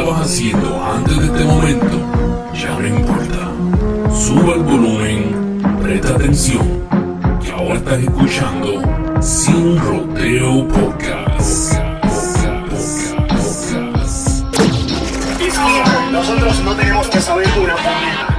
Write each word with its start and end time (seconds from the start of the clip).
estabas 0.00 0.22
haciendo 0.22 0.82
antes 0.82 1.18
de 1.18 1.26
este 1.26 1.44
momento 1.44 1.98
ya 2.54 2.78
no 2.78 2.86
importa. 2.86 3.50
Suba 4.14 4.54
el 4.54 4.62
volumen, 4.62 5.60
presta 5.82 6.14
atención, 6.14 6.86
que 7.42 7.52
ahora 7.52 7.74
estás 7.74 8.00
escuchando 8.00 8.82
Sin 9.20 9.78
Rodeo 9.78 10.66
Podcast. 10.68 11.74
Nosotros 16.10 16.64
no 16.64 16.74
tenemos 16.74 17.06
que 17.08 17.20
saber 17.20 17.48
una 17.62 17.74
puñeta. 17.76 18.38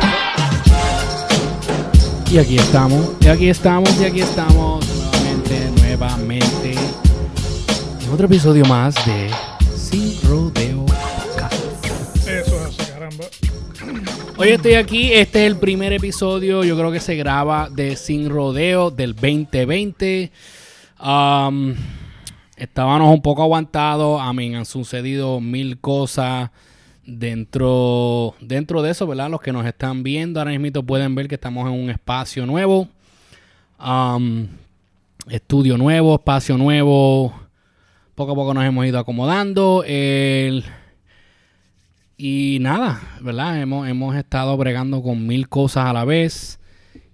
Y 2.32 2.38
aquí 2.38 2.57
estamos, 2.57 3.07
y 3.20 3.28
aquí 3.28 3.50
estamos, 3.50 4.02
y 4.02 4.05
aquí 4.05 4.21
estamos 4.21 4.86
nuevamente, 4.88 5.71
nuevamente. 5.82 6.75
En 8.04 8.12
otro 8.12 8.25
episodio 8.25 8.66
más 8.66 8.96
de 9.05 9.30
Hoy 14.41 14.50
estoy 14.50 14.73
aquí, 14.73 15.13
este 15.13 15.45
es 15.45 15.51
el 15.51 15.59
primer 15.59 15.93
episodio, 15.93 16.63
yo 16.63 16.75
creo 16.75 16.91
que 16.91 17.00
se 17.00 17.15
graba 17.15 17.69
de 17.69 17.95
Sin 17.95 18.27
Rodeo 18.27 18.89
del 18.89 19.14
2020. 19.14 20.31
Um, 21.00 21.75
estábamos 22.57 23.14
un 23.14 23.21
poco 23.21 23.43
aguantados, 23.43 24.19
a 24.19 24.33
mí 24.33 24.55
han 24.55 24.65
sucedido 24.65 25.39
mil 25.39 25.79
cosas 25.79 26.50
dentro, 27.05 28.33
dentro 28.41 28.81
de 28.81 28.89
eso, 28.89 29.05
¿verdad? 29.05 29.29
Los 29.29 29.41
que 29.41 29.54
nos 29.54 29.64
están 29.64 30.01
viendo 30.01 30.39
ahora 30.39 30.57
mismo 30.57 30.81
pueden 30.81 31.14
ver 31.14 31.28
que 31.28 31.36
estamos 31.36 31.67
en 31.67 31.79
un 31.79 31.92
espacio 31.92 32.44
nuevo, 32.47 32.88
estudio 35.30 35.78
nuevo, 35.78 36.16
espacio 36.16 36.58
nuevo. 36.58 37.31
Poco 38.16 38.31
a 38.31 38.36
poco 38.36 38.55
nos 38.55 38.66
hemos 38.66 38.88
ido 38.88 38.97
acomodando. 38.97 39.83
El, 39.86 40.66
y 42.23 42.59
nada, 42.61 43.02
¿verdad? 43.22 43.59
Hemos, 43.59 43.88
hemos 43.88 44.16
estado 44.16 44.56
bregando 44.56 45.02
con 45.02 45.26
mil 45.26 45.50
cosas 45.50 45.86
a 45.88 45.94
la 45.94 46.06
vez 46.06 46.59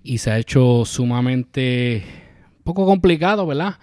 y 0.03 0.17
se 0.17 0.31
ha 0.31 0.37
hecho 0.37 0.83
sumamente 0.85 2.03
poco 2.65 2.85
complicado, 2.85 3.47
¿verdad? 3.47 3.75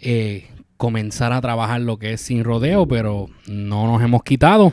Eh, 0.00 0.48
comenzar 0.76 1.32
a 1.32 1.40
trabajar 1.40 1.80
lo 1.82 1.98
que 1.98 2.14
es 2.14 2.20
sin 2.20 2.42
rodeo, 2.42 2.86
pero 2.88 3.28
no 3.46 3.86
nos 3.86 4.02
hemos 4.02 4.24
quitado. 4.24 4.72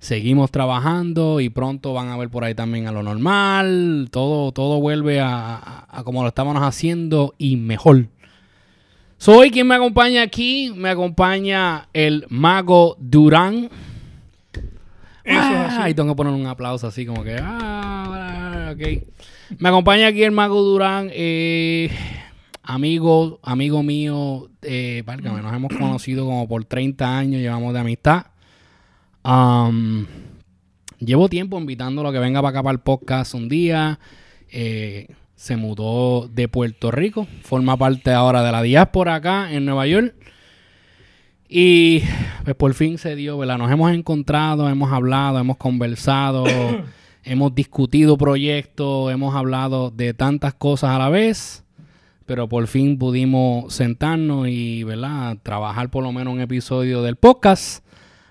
Seguimos 0.00 0.50
trabajando 0.50 1.40
y 1.40 1.50
pronto 1.50 1.92
van 1.92 2.08
a 2.08 2.16
ver 2.16 2.28
por 2.28 2.42
ahí 2.42 2.54
también 2.56 2.88
a 2.88 2.92
lo 2.92 3.02
normal. 3.04 4.08
Todo, 4.10 4.50
todo 4.50 4.80
vuelve 4.80 5.20
a- 5.20 5.86
a 5.88 6.02
como 6.04 6.22
lo 6.22 6.28
estábamos 6.28 6.62
haciendo 6.62 7.32
y 7.38 7.56
mejor. 7.56 8.08
Soy 9.18 9.50
quien 9.50 9.68
me 9.68 9.76
acompaña 9.76 10.22
aquí. 10.22 10.72
Me 10.76 10.90
acompaña 10.90 11.88
el 11.94 12.26
mago 12.28 12.96
Durán. 12.98 13.70
Eso 15.26 15.38
es 15.40 15.56
Ah, 15.56 15.66
así. 15.66 15.76
Ahí 15.82 15.94
tengo 15.94 16.10
que 16.12 16.16
poner 16.16 16.32
un 16.32 16.46
aplauso 16.46 16.86
así 16.86 17.04
como 17.04 17.24
que... 17.24 17.36
Ah, 17.40 18.72
ok. 18.72 19.58
Me 19.58 19.68
acompaña 19.68 20.08
aquí 20.08 20.22
el 20.22 20.32
Mago 20.32 20.62
Durán, 20.62 21.08
eh, 21.12 21.90
amigo, 22.62 23.38
amigo 23.42 23.82
mío, 23.82 24.48
eh, 24.62 25.02
nos 25.22 25.54
hemos 25.54 25.72
conocido 25.76 26.24
como 26.24 26.48
por 26.48 26.64
30 26.64 27.18
años, 27.18 27.40
llevamos 27.40 27.72
de 27.72 27.80
amistad. 27.80 28.26
Am, 29.22 30.06
llevo 30.98 31.28
tiempo 31.28 31.58
invitándolo 31.58 32.08
a 32.08 32.12
que 32.12 32.18
venga 32.18 32.40
para 32.40 32.50
acá 32.50 32.62
para 32.62 32.72
el 32.72 32.80
podcast 32.80 33.34
un 33.34 33.48
día. 33.48 33.98
Eh, 34.50 35.08
se 35.34 35.56
mudó 35.56 36.28
de 36.28 36.48
Puerto 36.48 36.90
Rico, 36.90 37.26
forma 37.42 37.76
parte 37.76 38.12
ahora 38.12 38.42
de 38.42 38.52
la 38.52 38.62
diáspora 38.62 39.16
acá 39.16 39.52
en 39.52 39.64
Nueva 39.64 39.86
York. 39.86 40.14
Y 41.48 42.02
pues 42.44 42.56
por 42.56 42.74
fin 42.74 42.98
se 42.98 43.14
dio, 43.14 43.38
¿verdad? 43.38 43.58
Nos 43.58 43.70
hemos 43.70 43.92
encontrado, 43.92 44.68
hemos 44.68 44.92
hablado, 44.92 45.38
hemos 45.38 45.56
conversado, 45.56 46.44
hemos 47.24 47.54
discutido 47.54 48.16
proyectos, 48.16 49.12
hemos 49.12 49.34
hablado 49.34 49.90
de 49.90 50.14
tantas 50.14 50.54
cosas 50.54 50.90
a 50.90 50.98
la 50.98 51.08
vez, 51.08 51.64
pero 52.26 52.48
por 52.48 52.66
fin 52.66 52.98
pudimos 52.98 53.72
sentarnos 53.72 54.48
y, 54.48 54.82
¿verdad? 54.82 55.38
Trabajar 55.42 55.90
por 55.90 56.02
lo 56.02 56.12
menos 56.12 56.34
un 56.34 56.40
episodio 56.40 57.02
del 57.02 57.16
podcast 57.16 57.84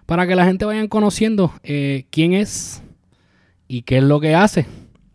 para 0.06 0.28
que 0.28 0.36
la 0.36 0.46
gente 0.46 0.66
vayan 0.66 0.88
conociendo 0.88 1.54
eh, 1.64 2.06
quién 2.10 2.34
es 2.34 2.84
y 3.68 3.84
qué 3.84 3.98
es 3.98 4.04
lo 4.04 4.20
que 4.20 4.36
hace, 4.36 4.66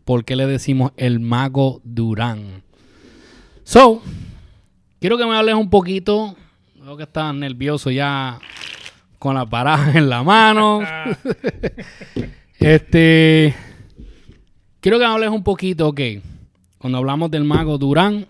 por 0.05 0.25
qué 0.25 0.35
le 0.35 0.47
decimos 0.47 0.91
el 0.97 1.19
mago 1.19 1.81
Durán. 1.83 2.63
So, 3.63 4.01
quiero 4.99 5.17
que 5.17 5.25
me 5.25 5.35
hables 5.35 5.55
un 5.55 5.69
poquito. 5.69 6.35
Veo 6.83 6.97
que 6.97 7.03
estás 7.03 7.33
nervioso 7.35 7.91
ya 7.91 8.39
con 9.19 9.35
la 9.35 9.45
paraja 9.45 9.97
en 9.97 10.09
la 10.09 10.23
mano. 10.23 10.81
Este. 12.59 13.55
Quiero 14.79 14.99
que 14.99 15.05
hables 15.05 15.29
un 15.29 15.43
poquito, 15.43 15.87
ok. 15.87 15.99
Cuando 16.77 16.99
hablamos 16.99 17.31
del 17.31 17.43
mago 17.43 17.77
Durán, 17.79 18.27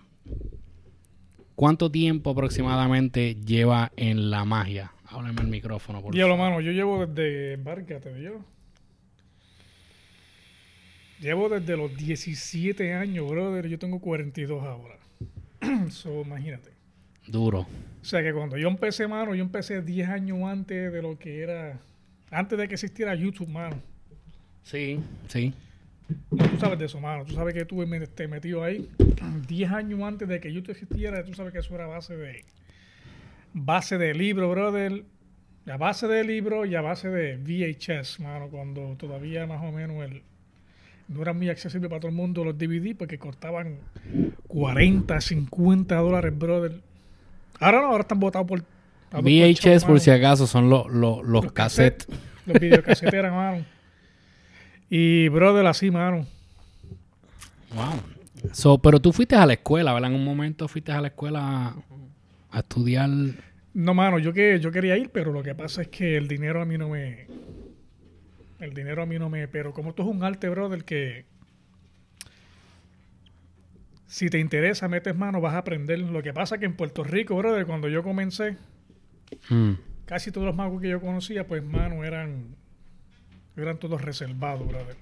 ¿cuánto 1.54 1.90
tiempo 1.90 2.30
aproximadamente 2.30 3.34
lleva 3.34 3.92
en 3.96 4.30
la 4.30 4.44
magia? 4.46 4.92
Háblame 5.06 5.42
el 5.42 5.48
micrófono, 5.48 6.00
por 6.00 6.14
diablo, 6.14 6.36
favor. 6.36 6.50
mano, 6.50 6.60
yo 6.62 6.72
llevo 6.72 7.06
desde. 7.06 7.54
Embárcate, 7.54 8.22
yo. 8.22 8.40
Llevo 11.20 11.48
desde 11.50 11.76
los 11.76 11.94
17 11.96 12.94
años, 12.94 13.28
brother. 13.28 13.68
Yo 13.68 13.78
tengo 13.78 13.98
42 14.00 14.62
ahora. 14.62 14.96
so, 15.90 16.22
imagínate. 16.22 16.70
Duro. 17.26 17.60
O 17.60 18.04
sea 18.04 18.22
que 18.22 18.32
cuando 18.32 18.56
yo 18.56 18.68
empecé, 18.68 19.06
mano, 19.06 19.34
yo 19.34 19.42
empecé 19.42 19.80
10 19.82 20.08
años 20.08 20.38
antes 20.44 20.92
de 20.92 21.02
lo 21.02 21.18
que 21.18 21.40
era. 21.40 21.78
Antes 22.30 22.58
de 22.58 22.66
que 22.68 22.74
existiera 22.74 23.14
YouTube, 23.14 23.48
mano. 23.48 23.76
Sí, 24.62 24.98
sí. 25.28 25.52
No, 26.30 26.48
tú 26.48 26.56
sabes 26.58 26.78
de 26.78 26.86
eso, 26.86 27.00
mano. 27.00 27.24
Tú 27.24 27.34
sabes 27.34 27.54
que 27.54 27.64
tú 27.64 27.76
me- 27.86 28.06
te 28.06 28.26
metido 28.28 28.62
ahí 28.64 28.88
10 29.48 29.70
años 29.70 30.00
antes 30.02 30.28
de 30.28 30.40
que 30.40 30.52
YouTube 30.52 30.72
existiera. 30.72 31.24
Tú 31.24 31.32
sabes 31.34 31.52
que 31.52 31.60
eso 31.60 31.74
era 31.74 31.86
base 31.86 32.16
de 32.16 32.44
base 33.54 33.98
de 33.98 34.14
libro, 34.14 34.50
brother. 34.50 35.04
A 35.70 35.76
base 35.76 36.08
de 36.08 36.24
libro 36.24 36.66
y 36.66 36.74
a 36.74 36.80
base 36.80 37.08
de 37.08 37.36
VHS, 37.36 38.18
mano. 38.20 38.48
Cuando 38.48 38.96
todavía 38.96 39.46
más 39.46 39.62
o 39.62 39.70
menos 39.70 40.04
el, 40.04 40.22
no 41.08 41.22
era 41.22 41.32
muy 41.32 41.48
accesible 41.50 41.88
para 41.88 42.00
todo 42.00 42.08
el 42.10 42.16
mundo 42.16 42.44
los 42.44 42.58
DVD 42.58 42.96
porque 42.96 43.16
costaban 43.18 43.76
40, 44.48 45.20
50 45.20 45.94
dólares, 45.96 46.36
brother. 46.36 46.80
Ahora 47.60 47.80
no, 47.80 47.88
ahora 47.88 48.02
están 48.02 48.20
botados 48.20 48.46
por. 48.46 48.64
VHS, 49.12 49.84
por 49.84 50.00
si 50.00 50.10
acaso, 50.10 50.46
son 50.46 50.70
los, 50.70 50.90
los, 50.90 51.22
los 51.24 51.52
cassettes. 51.52 52.06
Los 52.46 52.58
videocaseteras, 52.58 53.32
mano. 53.32 53.64
Y, 54.88 55.28
brother, 55.28 55.66
así, 55.66 55.90
mano. 55.90 56.26
Wow. 57.74 58.52
So, 58.52 58.78
pero 58.78 59.00
tú 59.00 59.12
fuiste 59.12 59.36
a 59.36 59.46
la 59.46 59.54
escuela, 59.54 59.94
¿verdad? 59.94 60.10
En 60.10 60.16
un 60.16 60.24
momento 60.24 60.66
fuiste 60.68 60.92
a 60.92 61.00
la 61.00 61.08
escuela 61.08 61.40
a, 61.40 61.76
a 62.50 62.58
estudiar. 62.58 63.08
No, 63.74 63.94
mano, 63.94 64.18
yo 64.18 64.32
que 64.32 64.58
yo 64.60 64.70
quería 64.72 64.96
ir, 64.96 65.10
pero 65.10 65.32
lo 65.32 65.42
que 65.42 65.54
pasa 65.54 65.82
es 65.82 65.88
que 65.88 66.16
el 66.16 66.28
dinero 66.28 66.60
a 66.60 66.64
mí 66.64 66.76
no 66.76 66.88
me. 66.88 67.26
El 68.60 68.74
dinero 68.74 69.02
a 69.02 69.06
mí 69.06 69.18
no 69.18 69.30
me. 69.30 69.48
Pero 69.48 69.72
como 69.72 69.90
esto 69.90 70.02
es 70.02 70.08
un 70.08 70.22
arte, 70.24 70.48
brother, 70.48 70.84
que. 70.84 71.24
Si 74.12 74.28
te 74.28 74.38
interesa, 74.38 74.88
metes 74.88 75.16
mano, 75.16 75.40
vas 75.40 75.54
a 75.54 75.58
aprender. 75.58 75.98
Lo 75.98 76.22
que 76.22 76.34
pasa 76.34 76.56
es 76.56 76.58
que 76.58 76.66
en 76.66 76.74
Puerto 76.76 77.02
Rico, 77.02 77.34
brother, 77.34 77.64
cuando 77.64 77.88
yo 77.88 78.02
comencé, 78.02 78.58
Mm. 79.48 79.72
casi 80.04 80.30
todos 80.30 80.46
los 80.46 80.54
magos 80.54 80.82
que 80.82 80.90
yo 80.90 81.00
conocía, 81.00 81.46
pues, 81.46 81.64
mano, 81.64 82.04
eran. 82.04 82.54
Eran 83.56 83.78
todos 83.78 84.02
reservados, 84.02 84.68
brother. 84.68 84.96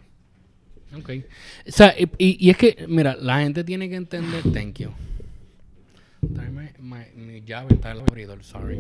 Ok. 0.97 1.11
O 1.67 1.73
sea, 1.73 1.93
y, 2.19 2.49
es 2.51 2.57
que, 2.57 2.85
mira, 2.89 3.17
la 3.17 3.41
gente 3.41 3.65
tiene 3.65 3.89
que 3.89 3.97
entender. 3.97 4.43
Thank 4.53 4.79
you. 4.79 4.91
My- 6.81 7.07
mi 7.17 7.41
llave 7.43 7.75
está 7.75 7.91
en 7.91 7.97
el 7.97 8.03
abridor, 8.03 8.45
sorry. 8.45 8.79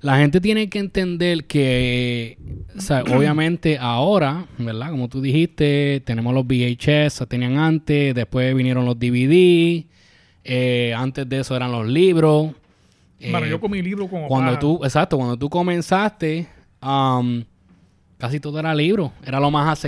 La 0.00 0.18
gente 0.18 0.40
tiene 0.40 0.68
que 0.68 0.78
entender 0.78 1.44
que, 1.46 2.38
o 2.76 2.80
sea, 2.80 3.02
obviamente 3.16 3.78
ahora, 3.78 4.46
¿verdad? 4.58 4.90
Como 4.90 5.08
tú 5.08 5.20
dijiste, 5.20 6.02
tenemos 6.04 6.34
los 6.34 6.46
VHS, 6.46 7.12
se 7.12 7.26
tenían 7.26 7.58
antes, 7.58 8.14
después 8.14 8.54
vinieron 8.54 8.84
los 8.84 8.98
DVD, 8.98 9.84
eh, 10.44 10.94
antes 10.96 11.28
de 11.28 11.40
eso 11.40 11.56
eran 11.56 11.72
los 11.72 11.86
libros. 11.86 12.52
Eh, 13.18 13.32
yo 13.48 13.60
con 13.60 13.70
mi 13.70 13.82
libro 13.82 14.08
como 14.08 14.28
cuando 14.28 14.58
tú, 14.58 14.80
exacto, 14.84 15.16
cuando 15.16 15.36
tú 15.36 15.48
comenzaste, 15.48 16.46
um, 16.82 17.42
casi 18.18 18.40
todo 18.40 18.58
era 18.58 18.74
libro. 18.74 19.12
Era 19.24 19.40
lo 19.40 19.50
más, 19.50 19.86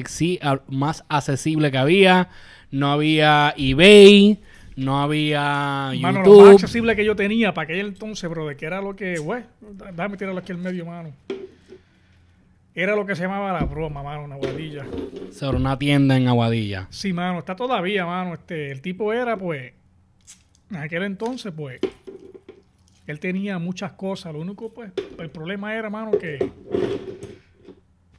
más 0.69 1.05
accesible 1.09 1.71
que 1.71 1.79
había. 1.79 2.29
No 2.71 2.93
había 2.93 3.55
eBay, 3.57 4.39
no 4.79 5.01
había 5.01 5.91
Mano, 6.01 6.23
lo 6.23 6.29
más 6.29 6.39
YouTube. 6.39 6.51
accesible 6.53 6.95
que 6.95 7.05
yo 7.05 7.17
tenía 7.17 7.53
para 7.53 7.65
aquel 7.65 7.89
entonces, 7.89 8.31
brother, 8.31 8.57
que 8.57 8.65
era 8.67 8.81
lo 8.81 8.95
que, 8.95 9.19
güey, 9.19 9.43
déjame 9.61 10.17
tirarlo 10.17 10.39
aquí 10.41 10.53
al 10.53 10.59
medio, 10.59 10.87
mano. 10.87 11.13
Era 12.75 12.95
lo 12.95 13.05
que 13.05 13.17
se 13.17 13.23
llamaba 13.23 13.53
la 13.53 13.65
broma, 13.65 14.05
mano, 14.05 14.23
una 14.23 14.37
guadilla. 14.37 14.87
Sobre 15.33 15.57
una 15.57 15.77
tienda 15.77 16.17
en 16.17 16.29
Aguadilla. 16.29 16.87
Sí, 16.91 17.13
mano, 17.13 17.41
está 17.41 17.57
todavía, 17.57 18.07
mano. 18.07 18.35
Este, 18.35 18.71
el 18.71 18.81
tipo 18.81 19.13
era, 19.13 19.37
pues, 19.37 19.73
en 20.71 20.77
aquel 20.77 21.03
entonces, 21.03 21.53
pues, 21.57 21.81
él 23.09 23.19
tenía 23.19 23.59
muchas 23.59 23.93
cosas. 23.93 24.33
Lo 24.33 24.41
único, 24.41 24.73
pues, 24.73 24.93
el 25.19 25.29
problema 25.31 25.75
era, 25.75 25.91
mano, 25.91 26.13
que 26.13 26.53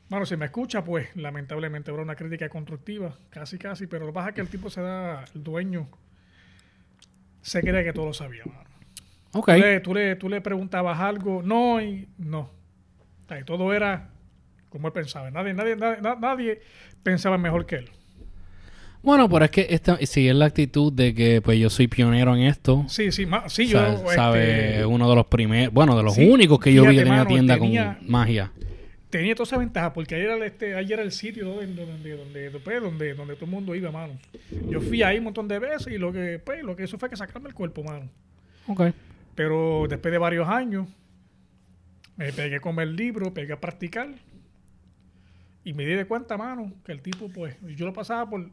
Bueno, 0.09 0.25
si 0.25 0.35
me 0.35 0.45
escucha, 0.45 0.83
pues 0.83 1.07
lamentablemente 1.15 1.91
habrá 1.91 2.03
una 2.03 2.15
crítica 2.15 2.49
constructiva, 2.49 3.15
casi 3.29 3.57
casi, 3.57 3.87
pero 3.87 4.05
lo 4.07 4.11
que 4.11 4.15
pasa 4.15 4.29
es 4.29 4.35
que 4.35 4.41
el 4.41 4.49
tipo 4.49 4.69
se 4.69 4.81
da, 4.81 5.23
el 5.35 5.41
dueño 5.43 5.87
se 7.49 7.61
cree 7.61 7.83
que 7.83 7.93
todo 7.93 8.05
lo 8.05 8.13
sabía, 8.13 8.43
mano. 8.45 8.69
Ok. 9.33 9.47
Tú, 9.53 9.59
le, 9.59 9.79
tú, 9.81 9.93
le, 9.93 10.15
tú 10.15 10.29
le 10.29 10.41
preguntabas 10.41 10.99
algo, 10.99 11.41
no, 11.43 11.81
y 11.81 12.07
no. 12.17 12.49
Sea, 13.27 13.43
todo 13.45 13.73
era 13.73 14.09
como 14.69 14.87
él 14.87 14.93
pensaba. 14.93 15.29
Nadie, 15.31 15.53
nadie, 15.53 15.75
nadie, 15.75 16.01
na- 16.01 16.15
nadie 16.15 16.61
pensaba 17.03 17.37
mejor 17.37 17.65
que 17.65 17.75
él. 17.77 17.89
Bueno, 19.01 19.29
pero 19.29 19.45
es 19.45 19.51
que 19.51 19.67
esta, 19.69 19.97
sí 20.05 20.27
es 20.27 20.35
la 20.35 20.45
actitud 20.45 20.91
de 20.91 21.13
que 21.13 21.41
pues 21.41 21.57
yo 21.57 21.69
soy 21.69 21.87
pionero 21.87 22.35
en 22.35 22.41
esto. 22.41 22.83
Sí, 22.89 23.11
sí, 23.11 23.25
ma- 23.25 23.47
sí, 23.47 23.65
O 23.67 23.67
sea, 23.69 23.93
yo 24.01 24.07
sabe, 24.09 24.71
este, 24.71 24.85
uno 24.85 25.09
de 25.09 25.15
los 25.15 25.25
primeros, 25.27 25.73
bueno, 25.73 25.95
de 25.95 26.03
los 26.03 26.15
Sí, 26.15 26.27
únicos 26.29 26.59
que 26.59 26.73
yo 26.73 26.83
vi 26.85 26.95
que 26.97 27.03
tenía 27.03 27.19
mano, 27.19 27.27
tienda 27.29 27.57
tenía- 27.57 27.97
con 27.99 28.11
magia. 28.11 28.51
Tenía 29.09 29.35
toda 29.35 29.45
esa 29.45 29.57
ventaja 29.57 29.91
porque 29.93 30.15
ayer 30.15 30.27
era 30.27 30.35
el, 30.35 30.43
este, 30.43 30.75
ayer 30.75 30.93
era 30.93 31.01
el 31.03 31.11
sitio 31.11 31.45
donde, 31.45 31.65
donde, 31.67 32.15
donde, 32.15 32.49
donde, 32.49 32.79
donde, 32.79 33.13
donde 33.13 33.35
todo 33.35 33.45
el 33.45 33.51
mundo 33.51 33.75
iba, 33.75 33.91
mano. 33.91 34.13
Yo 34.69 34.81
fui 34.81 35.01
ahí 35.03 35.17
un 35.17 35.25
montón 35.25 35.47
de 35.47 35.59
veces 35.59 35.93
y 35.93 35.97
lo 35.97 36.11
que, 36.11 36.39
pues, 36.39 36.63
lo 36.63 36.75
que 36.75 36.83
hizo 36.83 36.97
fue 36.97 37.09
que 37.09 37.15
sacarme 37.15 37.49
el 37.49 37.55
cuerpo, 37.55 37.83
mano. 37.83 38.09
Ok. 38.67 38.93
Pero 39.35 39.85
después 39.89 40.11
de 40.11 40.17
varios 40.17 40.47
años, 40.47 40.87
me 42.17 42.31
pegué 42.33 42.59
con 42.59 42.79
el 42.79 42.95
libro, 42.95 43.33
pegué 43.33 43.53
a 43.53 43.59
practicar. 43.59 44.09
Y 45.63 45.73
me 45.73 45.85
di 45.85 45.93
de 45.93 46.05
cuenta, 46.05 46.37
mano, 46.37 46.71
que 46.85 46.91
el 46.91 47.01
tipo, 47.01 47.29
pues, 47.29 47.55
yo 47.75 47.85
lo 47.85 47.93
pasaba 47.93 48.29
por. 48.29 48.49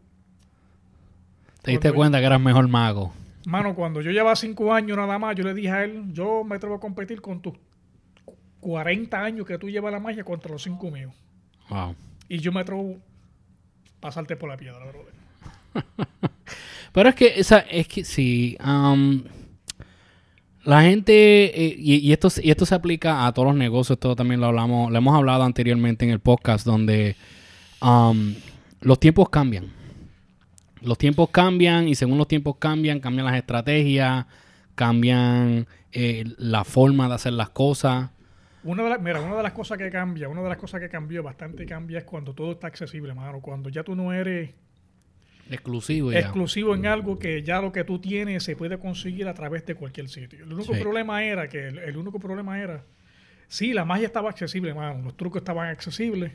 Te 1.62 1.72
diste 1.72 1.92
cuenta 1.92 2.18
que 2.18 2.26
eras 2.26 2.40
mejor 2.40 2.68
mago. 2.68 3.12
Mano, 3.46 3.74
cuando 3.74 4.00
yo 4.00 4.10
llevaba 4.10 4.34
cinco 4.36 4.72
años 4.72 4.96
nada 4.96 5.18
más, 5.18 5.36
yo 5.36 5.44
le 5.44 5.54
dije 5.54 5.70
a 5.70 5.84
él, 5.84 6.12
yo 6.12 6.44
me 6.44 6.56
atrevo 6.56 6.76
a 6.76 6.80
competir 6.80 7.20
con 7.20 7.40
tus 7.40 7.54
40 8.66 9.22
años 9.22 9.46
que 9.46 9.58
tú 9.58 9.70
llevas 9.70 9.92
la 9.92 10.00
magia 10.00 10.24
contra 10.24 10.50
los 10.50 10.64
cinco 10.64 10.90
míos. 10.90 11.14
Wow. 11.68 11.94
Y 12.28 12.40
yo 12.40 12.50
me 12.50 12.58
atrevo 12.58 12.96
a 12.96 14.00
pasarte 14.00 14.34
por 14.34 14.48
la 14.48 14.56
piedra, 14.56 14.84
brother. 14.84 15.14
Pero 16.92 17.08
es 17.08 17.14
que, 17.14 17.38
esa, 17.38 17.60
es 17.60 17.86
que 17.86 18.04
sí. 18.04 18.56
am, 18.58 19.22
la 20.64 20.82
gente, 20.82 21.44
eh, 21.64 21.76
y, 21.78 21.98
y 21.98 22.12
esto, 22.12 22.26
y 22.42 22.50
esto 22.50 22.66
se 22.66 22.74
aplica 22.74 23.28
a 23.28 23.32
todos 23.32 23.46
los 23.46 23.56
negocios, 23.56 23.98
esto 23.98 24.16
también 24.16 24.40
lo 24.40 24.46
hablamos, 24.48 24.90
lo 24.90 24.98
hemos 24.98 25.14
hablado 25.14 25.44
anteriormente 25.44 26.04
en 26.04 26.10
el 26.10 26.18
podcast, 26.18 26.66
donde 26.66 27.14
am, 27.80 28.34
los 28.80 28.98
tiempos 28.98 29.28
cambian. 29.28 29.70
Los 30.80 30.98
tiempos 30.98 31.30
cambian 31.30 31.86
y 31.86 31.94
según 31.94 32.18
los 32.18 32.26
tiempos 32.26 32.56
cambian, 32.58 32.98
cambian 32.98 33.26
las 33.26 33.36
estrategias, 33.36 34.26
cambian 34.74 35.68
eh, 35.92 36.24
la 36.36 36.64
forma 36.64 37.06
de 37.06 37.14
hacer 37.14 37.32
las 37.32 37.50
cosas. 37.50 38.10
Una 38.66 38.82
de 38.82 38.90
las, 38.90 39.00
mira, 39.00 39.20
una 39.20 39.36
de 39.36 39.42
las 39.42 39.52
cosas 39.52 39.78
que 39.78 39.90
cambia, 39.90 40.28
una 40.28 40.42
de 40.42 40.48
las 40.48 40.58
cosas 40.58 40.80
que 40.80 40.88
cambió, 40.88 41.22
bastante 41.22 41.64
cambia, 41.66 41.98
es 41.98 42.04
cuando 42.04 42.34
todo 42.34 42.52
está 42.52 42.66
accesible, 42.66 43.14
mano. 43.14 43.40
Cuando 43.40 43.68
ya 43.70 43.82
tú 43.84 43.94
no 43.94 44.12
eres 44.12 44.50
Exclusivo 45.48 46.10
ya. 46.12 46.18
exclusivo 46.18 46.74
en 46.74 46.86
algo 46.86 47.18
que 47.20 47.42
ya 47.44 47.60
lo 47.62 47.70
que 47.70 47.84
tú 47.84 48.00
tienes 48.00 48.42
se 48.42 48.56
puede 48.56 48.78
conseguir 48.78 49.28
a 49.28 49.34
través 49.34 49.64
de 49.64 49.76
cualquier 49.76 50.08
sitio. 50.08 50.44
El 50.44 50.52
único 50.52 50.74
Sí. 50.74 50.80
problema 50.80 51.22
era 51.22 51.48
que 51.48 51.68
el, 51.68 51.78
el 51.78 51.96
único 51.96 52.18
problema 52.18 52.60
era 52.60 52.82
sí, 53.46 53.72
la 53.72 53.84
magia 53.84 54.06
estaba 54.06 54.28
accesible, 54.30 54.74
mano, 54.74 55.02
los 55.04 55.16
trucos 55.16 55.40
estaban 55.42 55.68
accesibles. 55.68 56.32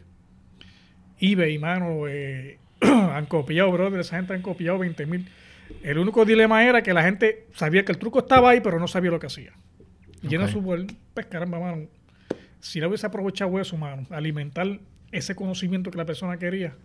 eBay, 1.19 1.60
mano, 1.60 2.07
eh, 2.07 2.57
han 2.81 3.25
copiado, 3.25 3.69
brother, 3.72 4.00
esa 4.00 4.16
gente 4.16 4.34
han 4.34 4.42
copiado 4.42 4.80
20 4.80 5.06
mil. 5.06 5.27
El 5.84 5.98
único 5.98 6.24
dilema 6.25 6.63
era 6.66 6.81
que 6.81 6.94
la 6.94 7.04
gente 7.04 7.48
sabía 7.54 7.84
que 7.86 7.92
el 7.92 7.98
truco 7.98 8.19
estaba 8.19 8.51
ahí, 8.51 8.62
pero 8.62 8.80
no 8.80 8.88
sabía 8.88 9.12
lo 9.12 9.19
que 9.19 9.27
hacía. 9.27 9.51
Y 10.24 10.34
en 10.36 10.42
Ok. 10.44 10.50
su 10.50 10.63
pues 11.13 11.25
caramba, 11.27 11.60
mano, 11.60 11.88
si 12.62 12.80
no 12.80 12.88
hubiese 12.88 13.06
aprovechado 13.06 13.60
eso, 13.60 13.78
mano, 13.78 14.06
alimentar 14.10 14.80
ese 15.12 15.36
conocimiento 15.36 15.92
que 15.92 15.98
la 15.98 16.06
persona 16.06 16.38
quería. 16.38 16.75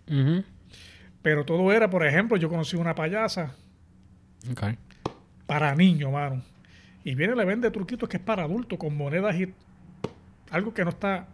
Pero 1.21 1.45
todo 1.45 1.71
era, 1.71 1.89
por 1.89 2.05
ejemplo, 2.05 2.37
yo 2.37 2.49
conocí 2.49 2.75
una 2.75 2.95
payasa 2.95 3.55
para 5.45 5.75
niños, 5.75 6.11
mano. 6.11 6.41
Y 7.03 7.15
viene 7.15 7.35
le 7.35 7.45
vende 7.45 7.71
truquitos 7.71 8.09
que 8.09 8.17
es 8.17 8.23
para 8.23 8.43
adultos, 8.43 8.77
con 8.77 8.95
monedas 8.95 9.35
y 9.39 9.53
algo 10.51 10.73
que 10.73 10.83
no 10.83 10.89
está. 10.89 11.27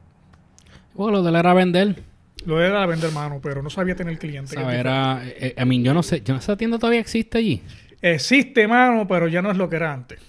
Bueno, 0.93 1.17
lo 1.17 1.23
de 1.23 1.29
él 1.29 1.35
era 1.35 1.53
vender. 1.53 2.03
Lo 2.45 2.61
era 2.61 2.85
vender, 2.85 3.11
mano, 3.11 3.39
pero 3.41 3.63
no 3.63 3.69
sabía 3.69 3.95
tener 3.95 4.17
cliente. 4.19 4.55
¿sabes? 4.55 4.77
Era, 4.77 5.21
eh, 5.23 5.55
a 5.57 5.65
mí, 5.65 5.81
yo 5.81 5.93
no 5.93 6.03
sé, 6.03 6.21
yo, 6.21 6.35
esa 6.35 6.57
tienda 6.57 6.77
todavía 6.77 6.99
existe 6.99 7.37
allí. 7.37 7.63
Existe, 8.01 8.67
mano, 8.67 9.07
pero 9.07 9.27
ya 9.27 9.41
no 9.41 9.49
es 9.49 9.57
lo 9.57 9.69
que 9.69 9.77
era 9.77 9.93
antes. 9.93 10.19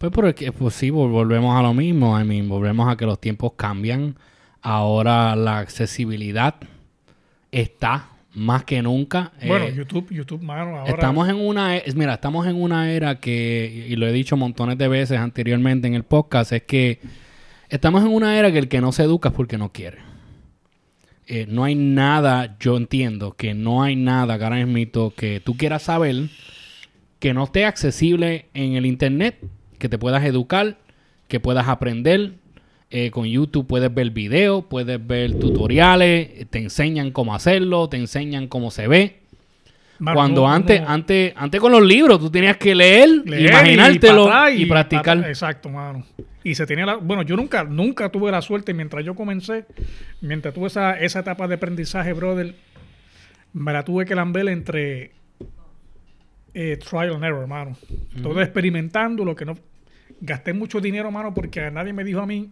Pues 0.00 0.10
porque, 0.12 0.50
pues 0.50 0.72
sí, 0.74 0.88
vol- 0.88 1.10
volvemos 1.10 1.54
a 1.54 1.60
lo 1.62 1.74
mismo. 1.74 2.18
I 2.18 2.24
mean, 2.24 2.48
volvemos 2.48 2.90
a 2.90 2.96
que 2.96 3.04
los 3.04 3.20
tiempos 3.20 3.52
cambian. 3.54 4.16
Ahora 4.62 5.36
la 5.36 5.58
accesibilidad 5.58 6.54
está 7.52 8.08
más 8.32 8.64
que 8.64 8.80
nunca. 8.80 9.32
Bueno, 9.46 9.66
Eh, 9.66 9.74
YouTube, 9.76 10.10
YouTube, 10.10 10.40
mano, 10.42 10.78
ahora. 10.78 10.90
Estamos 10.90 11.28
en 11.28 11.36
una, 11.36 11.76
e- 11.76 11.84
mira, 11.94 12.14
estamos 12.14 12.46
en 12.46 12.56
una 12.56 12.90
era 12.90 13.20
que, 13.20 13.86
y 13.90 13.94
lo 13.96 14.06
he 14.06 14.12
dicho 14.12 14.38
montones 14.38 14.78
de 14.78 14.88
veces 14.88 15.18
anteriormente 15.18 15.86
en 15.86 15.92
el 15.92 16.04
podcast, 16.04 16.52
es 16.52 16.62
que 16.62 17.00
estamos 17.68 18.00
en 18.02 18.08
una 18.08 18.38
era 18.38 18.50
que 18.50 18.58
el 18.58 18.68
que 18.68 18.80
no 18.80 18.92
se 18.92 19.02
educa 19.02 19.28
es 19.28 19.34
porque 19.34 19.58
no 19.58 19.70
quiere. 19.70 19.98
Eh, 21.26 21.44
no 21.46 21.64
hay 21.64 21.74
nada, 21.74 22.56
yo 22.58 22.78
entiendo 22.78 23.32
que 23.36 23.52
no 23.52 23.82
hay 23.82 23.96
nada, 23.96 24.34
ahora 24.34 24.64
mismo, 24.64 25.12
que 25.14 25.40
tú 25.44 25.58
quieras 25.58 25.82
saber 25.82 26.30
que 27.18 27.34
no 27.34 27.44
esté 27.44 27.66
accesible 27.66 28.46
en 28.54 28.74
el 28.76 28.86
internet, 28.86 29.36
que 29.80 29.88
te 29.88 29.98
puedas 29.98 30.24
educar, 30.24 30.76
que 31.26 31.40
puedas 31.40 31.66
aprender. 31.66 32.34
Eh, 32.92 33.10
con 33.10 33.24
YouTube 33.24 33.66
puedes 33.66 33.92
ver 33.92 34.10
videos, 34.10 34.64
puedes 34.68 35.04
ver 35.04 35.38
tutoriales, 35.38 36.48
te 36.50 36.58
enseñan 36.58 37.12
cómo 37.12 37.34
hacerlo, 37.34 37.88
te 37.88 37.96
enseñan 37.96 38.46
cómo 38.46 38.70
se 38.70 38.86
ve. 38.88 39.20
Cuando 40.02 40.48
antes, 40.48 40.80
uno 40.80 40.88
antes, 40.88 41.32
antes 41.36 41.60
con 41.60 41.72
los 41.72 41.82
libros, 41.82 42.18
tú 42.18 42.30
tenías 42.30 42.56
que 42.56 42.74
leer, 42.74 43.08
leer 43.26 43.50
imaginártelo 43.50 44.30
y, 44.50 44.66
practicar. 44.66 45.18
Exacto, 45.18 45.68
mano. 45.68 46.04
Y 46.42 46.54
se 46.54 46.66
tenía 46.66 46.86
la. 46.86 46.96
Bueno, 46.96 47.22
yo 47.22 47.36
nunca, 47.36 47.64
nunca 47.64 48.08
tuve 48.08 48.30
la 48.30 48.40
suerte 48.40 48.72
mientras 48.72 49.04
yo 49.04 49.14
comencé, 49.14 49.66
mientras 50.20 50.54
tuve 50.54 50.68
esa, 50.68 50.98
esa 50.98 51.20
etapa 51.20 51.46
de 51.46 51.56
aprendizaje, 51.56 52.12
brother, 52.14 52.54
me 53.52 53.72
la 53.72 53.84
tuve 53.84 54.06
que 54.06 54.14
lamber 54.14 54.48
entre 54.48 55.12
eh, 56.54 56.78
trial 56.78 57.14
and 57.14 57.24
error, 57.24 57.46
mano. 57.46 57.76
Todo 58.22 58.40
experimentando, 58.40 59.24
lo 59.24 59.36
que 59.36 59.44
no. 59.44 59.56
Gasté 60.20 60.52
mucho 60.52 60.80
dinero, 60.80 61.10
mano, 61.10 61.32
porque 61.32 61.70
nadie 61.70 61.92
me 61.92 62.04
dijo 62.04 62.20
a 62.20 62.26
mí, 62.26 62.50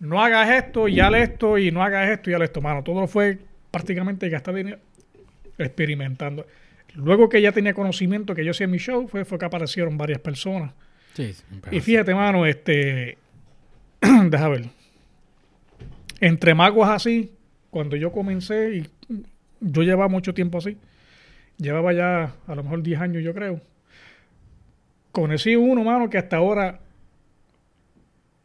no 0.00 0.22
hagas 0.22 0.50
esto 0.50 0.88
y 0.88 1.00
haz 1.00 1.14
esto, 1.14 1.58
y 1.58 1.70
no 1.70 1.82
hagas 1.82 2.08
esto 2.10 2.30
y 2.30 2.34
haz 2.34 2.42
esto, 2.42 2.60
mano. 2.60 2.82
Todo 2.82 3.06
fue 3.06 3.38
prácticamente 3.70 4.28
gastar 4.28 4.54
dinero 4.54 4.78
experimentando. 5.58 6.46
Luego 6.94 7.28
que 7.28 7.40
ya 7.42 7.52
tenía 7.52 7.74
conocimiento 7.74 8.34
que 8.34 8.44
yo 8.44 8.52
hacía 8.52 8.66
mi 8.66 8.78
show, 8.78 9.08
fue, 9.08 9.24
fue 9.24 9.38
que 9.38 9.44
aparecieron 9.44 9.98
varias 9.98 10.20
personas. 10.20 10.72
Sí, 11.14 11.34
Y 11.70 11.80
fíjate, 11.80 12.14
mano, 12.14 12.46
este. 12.46 13.18
Deja 14.30 14.48
ver. 14.48 14.66
Entre 16.20 16.54
magos 16.54 16.88
así, 16.88 17.32
cuando 17.70 17.96
yo 17.96 18.12
comencé, 18.12 18.76
y 18.76 18.88
yo 19.60 19.82
llevaba 19.82 20.08
mucho 20.08 20.34
tiempo 20.34 20.58
así, 20.58 20.76
llevaba 21.58 21.92
ya 21.92 22.34
a 22.46 22.54
lo 22.54 22.62
mejor 22.62 22.82
10 22.82 23.00
años, 23.00 23.22
yo 23.22 23.34
creo. 23.34 23.60
Conocí 25.12 25.56
uno, 25.56 25.82
mano, 25.84 26.10
que 26.10 26.18
hasta 26.18 26.36
ahora 26.36 26.80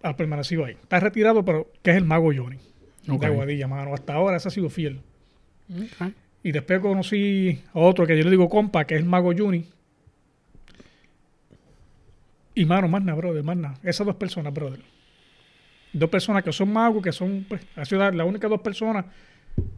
ha 0.03 0.15
permanecido 0.15 0.65
ahí. 0.65 0.73
Está 0.73 0.99
retirado, 0.99 1.43
pero 1.43 1.71
que 1.81 1.91
es 1.91 1.97
el 1.97 2.05
mago 2.05 2.31
Johnny. 2.35 2.57
De 3.05 3.25
Aguadilla, 3.25 3.67
mano. 3.67 3.93
Hasta 3.93 4.13
ahora 4.13 4.37
ese 4.37 4.47
ha 4.49 4.51
sido 4.51 4.69
fiel. 4.69 5.01
Y 6.43 6.51
después 6.51 6.79
conocí 6.79 7.61
a 7.73 7.79
otro 7.79 8.05
que 8.05 8.17
yo 8.17 8.23
le 8.23 8.29
digo 8.29 8.49
compa, 8.49 8.85
que 8.85 8.95
es 8.95 9.01
el 9.01 9.07
Mago 9.07 9.33
Juni. 9.35 9.65
Y 12.55 12.65
mano, 12.65 12.87
más 12.87 13.03
nada, 13.03 13.17
brother, 13.17 13.43
más 13.43 13.57
nada. 13.57 13.79
Esas 13.81 14.05
dos 14.05 14.15
personas, 14.15 14.53
brother. 14.53 14.81
Dos 15.93 16.09
personas 16.09 16.43
que 16.43 16.51
son 16.51 16.71
magos, 16.71 17.01
que 17.01 17.11
son, 17.11 17.45
pues, 17.47 17.61
ha 17.75 17.85
sido 17.85 18.11
las 18.11 18.27
únicas 18.27 18.49
dos 18.49 18.61
personas 18.61 19.05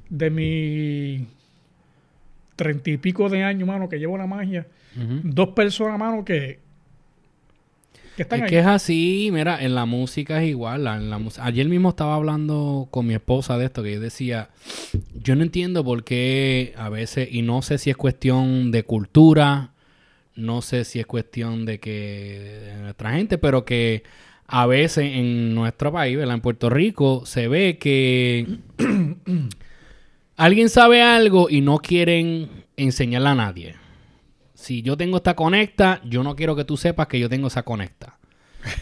de 0.09 0.29
mi 0.29 1.27
treinta 2.55 2.89
y 2.89 2.97
pico 2.97 3.29
de 3.29 3.43
años, 3.43 3.67
mano, 3.67 3.87
que 3.87 3.99
llevo 3.99 4.17
la 4.17 4.27
magia. 4.27 4.65
Dos 5.23 5.49
personas, 5.49 5.99
mano, 5.99 6.25
que, 6.25 6.59
que 8.15 8.23
están 8.23 8.39
Es 8.39 8.43
ahí. 8.43 8.49
que 8.49 8.59
es 8.59 8.65
así, 8.65 9.29
mira, 9.31 9.61
en 9.63 9.75
la 9.75 9.85
música 9.85 10.41
es 10.41 10.49
igual. 10.49 10.87
en 10.87 11.09
la 11.09 11.19
Ayer 11.41 11.67
mismo 11.67 11.89
estaba 11.89 12.15
hablando 12.15 12.87
con 12.91 13.05
mi 13.07 13.13
esposa 13.13 13.57
de 13.57 13.65
esto, 13.65 13.83
que 13.83 13.93
yo 13.93 13.99
decía, 13.99 14.49
yo 15.13 15.35
no 15.35 15.43
entiendo 15.43 15.83
por 15.83 16.03
qué 16.03 16.73
a 16.77 16.89
veces, 16.89 17.27
y 17.31 17.41
no 17.41 17.61
sé 17.61 17.77
si 17.77 17.89
es 17.89 17.97
cuestión 17.97 18.71
de 18.71 18.83
cultura, 18.83 19.71
no 20.35 20.61
sé 20.61 20.83
si 20.85 20.99
es 20.99 21.05
cuestión 21.05 21.65
de 21.65 21.79
que 21.79 22.61
de 22.75 22.81
nuestra 22.81 23.13
gente, 23.13 23.37
pero 23.37 23.65
que 23.65 24.03
a 24.47 24.65
veces 24.67 25.05
en 25.15 25.55
nuestro 25.55 25.91
país, 25.91 26.17
¿verdad? 26.17 26.35
en 26.35 26.41
Puerto 26.41 26.69
Rico, 26.69 27.25
se 27.25 27.47
ve 27.47 27.77
que 27.79 28.59
alguien 30.37 30.69
sabe 30.69 31.01
algo 31.01 31.49
y 31.49 31.61
no 31.61 31.79
quieren 31.79 32.49
enseñarle 32.77 33.29
a 33.29 33.35
nadie. 33.35 33.75
Si 34.65 34.81
yo 34.81 34.97
tengo 34.97 35.17
esta 35.17 35.35
conecta, 35.35 36.01
yo 36.05 36.23
no 36.23 36.35
quiero 36.35 36.55
que 36.55 36.65
tú 36.65 36.75
sepas 36.75 37.05
que 37.05 37.19
yo 37.19 37.29
tengo 37.29 37.49
esa 37.49 37.61
conecta. 37.61 38.17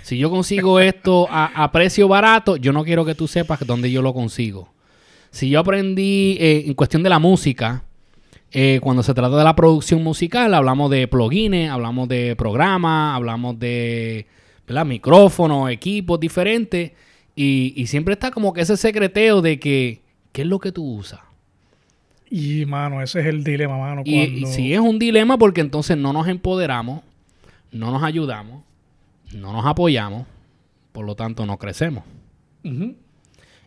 Si 0.01 0.17
yo 0.17 0.29
consigo 0.29 0.79
esto 0.79 1.27
a, 1.29 1.47
a 1.61 1.73
precio 1.73 2.07
barato, 2.07 2.55
yo 2.55 2.71
no 2.71 2.85
quiero 2.85 3.03
que 3.03 3.15
tú 3.15 3.27
sepas 3.27 3.67
dónde 3.67 3.91
yo 3.91 4.01
lo 4.01 4.13
consigo. 4.13 4.71
si 5.29 5.49
yo 5.49 5.59
aprendí 5.59 6.37
eh, 6.39 6.63
en 6.67 6.73
cuestión 6.73 7.03
de 7.03 7.09
la 7.09 7.19
música, 7.19 7.83
eh, 8.53 8.79
cuando 8.81 9.03
se 9.03 9.13
trata 9.13 9.35
de 9.35 9.43
la 9.43 9.57
producción 9.57 10.01
musical, 10.01 10.53
hablamos 10.53 10.89
de 10.89 11.05
plugins, 11.09 11.69
hablamos 11.69 12.07
de 12.07 12.37
programas, 12.37 13.17
hablamos 13.17 13.59
de 13.59 14.25
¿verdad? 14.65 14.85
micrófonos, 14.85 15.69
equipos 15.69 16.17
diferentes. 16.17 16.93
Y, 17.35 17.73
y 17.75 17.87
siempre 17.87 18.13
está 18.13 18.31
como 18.31 18.53
que 18.53 18.61
ese 18.61 18.77
secreteo 18.77 19.41
de 19.41 19.59
que, 19.59 20.01
¿qué 20.31 20.43
es 20.43 20.47
lo 20.47 20.59
que 20.59 20.71
tú 20.71 20.85
usas? 20.85 21.19
Y, 22.29 22.65
mano, 22.65 23.01
ese 23.01 23.19
es 23.21 23.25
el 23.27 23.43
dilema, 23.43 23.77
mano. 23.77 24.01
Y, 24.05 24.19
y 24.21 24.29
cuando- 24.41 24.47
sí 24.55 24.73
es 24.73 24.79
un 24.79 24.97
dilema 24.99 25.37
porque 25.37 25.61
entonces 25.61 25.97
no 25.97 26.13
nos 26.13 26.27
empoderamos, 26.27 27.01
no 27.71 27.91
nos 27.91 28.03
ayudamos, 28.03 28.63
no 29.35 29.51
nos 29.53 29.65
apoyamos, 29.65 30.25
por 30.91 31.05
lo 31.05 31.15
tanto 31.15 31.45
no 31.45 31.57
crecemos. 31.57 32.03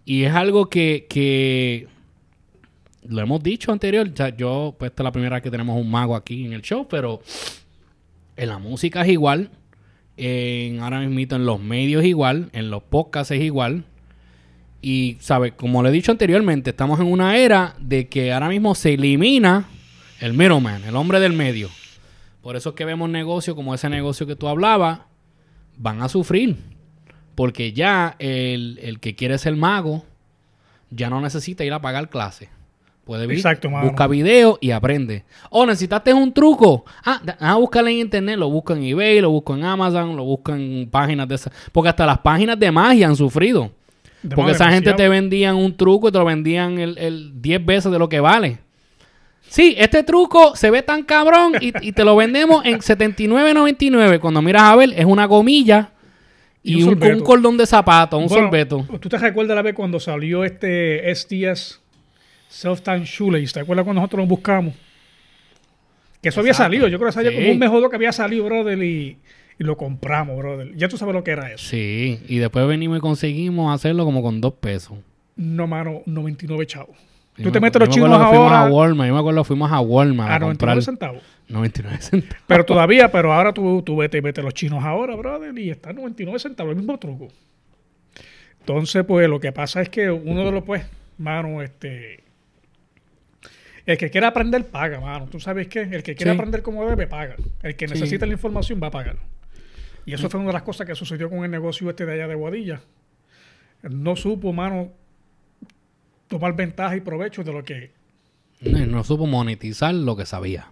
Y 0.04 0.22
es 0.24 0.32
algo 0.34 0.66
que, 0.70 1.06
que 1.08 1.88
lo 3.08 3.20
hemos 3.20 3.42
dicho 3.42 3.72
anterior. 3.72 4.08
O 4.12 4.16
sea, 4.16 4.34
yo, 4.36 4.74
pues 4.78 4.90
esta 4.90 5.02
es 5.02 5.04
la 5.04 5.12
primera 5.12 5.36
vez 5.36 5.42
que 5.42 5.50
tenemos 5.50 5.78
un 5.80 5.90
mago 5.90 6.14
aquí 6.16 6.44
en 6.46 6.52
el 6.52 6.62
show, 6.62 6.86
pero 6.88 7.20
en 8.36 8.48
la 8.48 8.58
música 8.58 9.02
es 9.02 9.08
igual. 9.08 9.50
En, 10.16 10.80
ahora 10.80 11.00
mismo 11.00 11.36
en 11.36 11.44
los 11.44 11.60
medios 11.60 12.02
es 12.02 12.08
igual, 12.08 12.48
en 12.52 12.70
los 12.70 12.82
podcasts 12.82 13.32
es 13.32 13.42
igual. 13.42 13.84
Y, 14.88 15.16
¿sabes? 15.18 15.54
Como 15.54 15.82
le 15.82 15.88
he 15.88 15.92
dicho 15.92 16.12
anteriormente, 16.12 16.70
estamos 16.70 17.00
en 17.00 17.06
una 17.08 17.36
era 17.36 17.74
de 17.80 18.06
que 18.06 18.32
ahora 18.32 18.48
mismo 18.48 18.72
se 18.76 18.94
elimina 18.94 19.64
el 20.20 20.32
middleman, 20.32 20.84
el 20.84 20.94
hombre 20.94 21.18
del 21.18 21.32
medio. 21.32 21.70
Por 22.40 22.54
eso 22.54 22.68
es 22.68 22.76
que 22.76 22.84
vemos 22.84 23.10
negocios 23.10 23.56
como 23.56 23.74
ese 23.74 23.88
negocio 23.88 24.28
que 24.28 24.36
tú 24.36 24.46
hablabas, 24.46 25.00
van 25.76 26.02
a 26.02 26.08
sufrir. 26.08 26.54
Porque 27.34 27.72
ya 27.72 28.14
el, 28.20 28.78
el 28.80 29.00
que 29.00 29.16
quiere 29.16 29.38
ser 29.38 29.56
mago 29.56 30.04
ya 30.90 31.10
no 31.10 31.20
necesita 31.20 31.64
ir 31.64 31.72
a 31.72 31.80
pagar 31.80 32.08
clases. 32.08 32.48
Puede 33.04 33.24
ir, 33.24 33.32
Exacto, 33.32 33.68
busca 33.68 34.06
video 34.06 34.56
y 34.60 34.70
aprende. 34.70 35.24
O 35.50 35.66
necesitaste 35.66 36.14
un 36.14 36.32
truco. 36.32 36.84
Ah, 37.04 37.20
ah, 37.40 37.56
búscalo 37.56 37.88
en 37.88 37.96
internet, 37.96 38.38
lo 38.38 38.48
busco 38.50 38.72
en 38.72 38.84
eBay, 38.84 39.20
lo 39.20 39.30
busco 39.30 39.56
en 39.56 39.64
Amazon, 39.64 40.14
lo 40.14 40.22
busco 40.22 40.54
en 40.54 40.88
páginas 40.88 41.26
de 41.26 41.34
esas. 41.34 41.52
Porque 41.72 41.88
hasta 41.88 42.06
las 42.06 42.18
páginas 42.18 42.56
de 42.56 42.70
magia 42.70 43.08
han 43.08 43.16
sufrido. 43.16 43.72
Porque 44.34 44.52
esa 44.52 44.70
gente 44.70 44.92
te 44.94 45.08
vendían 45.08 45.56
un 45.56 45.76
truco 45.76 46.08
y 46.08 46.12
te 46.12 46.18
lo 46.18 46.24
vendían 46.24 46.78
el, 46.78 46.98
el 46.98 47.40
10 47.42 47.64
veces 47.64 47.92
de 47.92 47.98
lo 47.98 48.08
que 48.08 48.20
vale. 48.20 48.58
Sí, 49.48 49.74
este 49.78 50.02
truco 50.02 50.56
se 50.56 50.70
ve 50.70 50.82
tan 50.82 51.04
cabrón 51.04 51.52
y, 51.60 51.72
y 51.86 51.92
te 51.92 52.04
lo 52.04 52.16
vendemos 52.16 52.64
en 52.64 52.78
79.99. 52.80 54.18
Cuando 54.18 54.42
miras 54.42 54.62
a 54.64 54.76
ver, 54.76 54.92
es 54.96 55.04
una 55.04 55.26
gomilla 55.26 55.90
y, 56.62 56.72
Y 56.78 56.82
un 56.82 56.88
un, 56.88 56.94
sorbeto. 56.94 57.16
un 57.18 57.22
cordón 57.24 57.56
de 57.56 57.66
zapato, 57.66 58.18
un 58.18 58.26
Bueno, 58.26 58.44
sorbeto. 58.44 58.86
¿Tú 59.00 59.08
te 59.08 59.18
recuerdas 59.18 59.54
la 59.54 59.62
vez 59.62 59.74
cuando 59.74 60.00
salió 60.00 60.42
este 60.44 61.08
SDS 61.14 61.80
Self-Time 62.48 63.04
Shoelace? 63.04 63.52
¿Te 63.54 63.60
acuerdas 63.60 63.84
cuando 63.84 64.00
nosotros 64.00 64.20
lo 64.24 64.26
buscamos? 64.26 64.74
Que 66.20 66.30
eso 66.30 66.40
había 66.40 66.54
salido. 66.54 66.88
Yo 66.88 66.98
creo 66.98 67.08
que 67.10 67.12
salía 67.14 67.30
Sí. 67.30 67.36
como 67.36 67.52
un 67.52 67.58
mejor 67.58 67.88
que 67.88 67.96
había 67.96 68.12
salido, 68.12 68.44
brother, 68.46 68.82
y, 68.82 69.16
y 69.58 69.64
lo 69.64 69.76
compramos, 69.76 70.36
brother. 70.36 70.74
Ya 70.76 70.88
tú 70.88 70.96
sabes 70.98 71.14
lo 71.14 71.24
que 71.24 71.30
era 71.32 71.50
eso. 71.52 71.66
Sí, 71.68 72.20
y 72.28 72.38
después 72.38 72.66
venimos 72.66 72.98
y 72.98 73.00
conseguimos 73.00 73.74
hacerlo 73.74 74.04
como 74.04 74.22
con 74.22 74.40
dos 74.40 74.54
pesos. 74.54 74.98
No, 75.36 75.66
mano, 75.66 76.02
99 76.06 76.66
chavos. 76.66 76.96
Tú 77.36 77.42
me 77.44 77.50
te 77.50 77.60
metes 77.60 77.78
los 77.80 77.90
chinos 77.90 78.08
que 78.18 78.24
fuimos 78.28 78.50
a 78.50 78.60
ahora 78.62 78.72
Walmart. 78.74 79.08
Yo 79.08 79.14
me 79.14 79.20
acuerdo 79.20 79.42
que 79.42 79.46
fuimos 79.46 79.70
a 79.70 79.80
Walmart 79.80 80.30
a, 80.30 80.36
a 80.36 80.40
comprar 80.40 80.76
99 80.76 80.82
centavos. 80.82 81.22
99 81.48 81.98
centavos. 82.00 82.42
Pero 82.46 82.64
todavía, 82.64 83.10
pero 83.12 83.32
ahora 83.32 83.52
tú, 83.52 83.82
tú 83.82 83.96
vete, 83.96 84.22
vete 84.22 84.42
los 84.42 84.54
chinos 84.54 84.82
ahora, 84.82 85.14
brother, 85.16 85.56
y 85.58 85.68
está 85.68 85.92
99 85.92 86.38
centavos, 86.38 86.70
el 86.70 86.76
mismo 86.78 86.98
truco. 86.98 87.28
Entonces, 88.60 89.04
pues 89.04 89.28
lo 89.28 89.38
que 89.38 89.52
pasa 89.52 89.82
es 89.82 89.88
que 89.90 90.10
uno 90.10 90.44
de 90.44 90.52
los, 90.52 90.64
pues, 90.64 90.84
mano, 91.18 91.62
este. 91.62 92.24
El 93.84 93.96
que 93.98 94.10
quiera 94.10 94.28
aprender, 94.28 94.66
paga, 94.66 94.98
mano. 95.00 95.26
Tú 95.30 95.38
sabes 95.38 95.68
qué? 95.68 95.82
El 95.82 96.02
que 96.02 96.14
quiere 96.16 96.32
Sí. 96.32 96.36
aprender 96.36 96.62
como 96.62 96.84
debe, 96.86 97.06
paga. 97.06 97.36
El 97.62 97.76
que 97.76 97.86
Sí. 97.86 97.94
necesita 97.94 98.26
la 98.26 98.32
información 98.32 98.80
va 98.82 98.88
a 98.88 98.90
pagar. 98.90 99.16
Y 100.06 100.14
eso 100.14 100.30
fue 100.30 100.38
una 100.38 100.48
de 100.48 100.54
las 100.54 100.62
cosas 100.62 100.86
que 100.86 100.94
sucedió 100.94 101.28
con 101.28 101.44
el 101.44 101.50
negocio 101.50 101.90
este 101.90 102.06
de 102.06 102.12
allá 102.14 102.28
de 102.28 102.36
Guadilla. 102.36 102.80
No 103.82 104.14
supo, 104.14 104.52
mano, 104.52 104.92
tomar 106.28 106.54
ventaja 106.54 106.96
y 106.96 107.00
provecho 107.00 107.42
de 107.42 107.52
lo 107.52 107.64
que 107.64 107.90
No, 108.60 108.86
no 108.86 109.04
supo 109.04 109.26
monetizar 109.26 109.92
lo 109.92 110.16
que 110.16 110.24
sabía. 110.24 110.68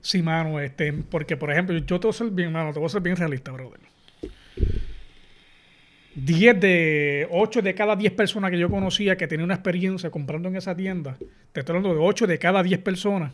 Sí, 0.00 0.20
mano, 0.20 0.58
este, 0.58 0.92
porque 0.92 1.36
por 1.36 1.52
ejemplo, 1.52 1.78
yo 1.78 2.00
te 2.00 2.08
voy 2.08 2.10
a 2.10 2.12
ser 2.12 2.30
bien, 2.30 2.52
mano, 2.52 2.72
te 2.72 2.80
voy 2.80 2.86
a 2.86 2.90
ser 2.90 3.02
bien 3.02 3.16
realista, 3.16 3.52
brother. 3.52 3.80
10 6.16 6.60
de 6.60 7.28
8 7.30 7.62
de 7.62 7.74
cada 7.74 7.96
10 7.96 8.12
personas 8.12 8.50
que 8.50 8.58
yo 8.58 8.68
conocía 8.68 9.16
que 9.16 9.28
tenían 9.28 9.44
una 9.44 9.54
experiencia 9.54 10.10
comprando 10.10 10.48
en 10.48 10.56
esa 10.56 10.76
tienda, 10.76 11.16
te 11.52 11.60
estoy 11.60 11.76
hablando 11.76 11.96
de 11.98 12.04
8 12.04 12.26
de 12.26 12.38
cada 12.38 12.62
10 12.64 12.80
personas. 12.80 13.32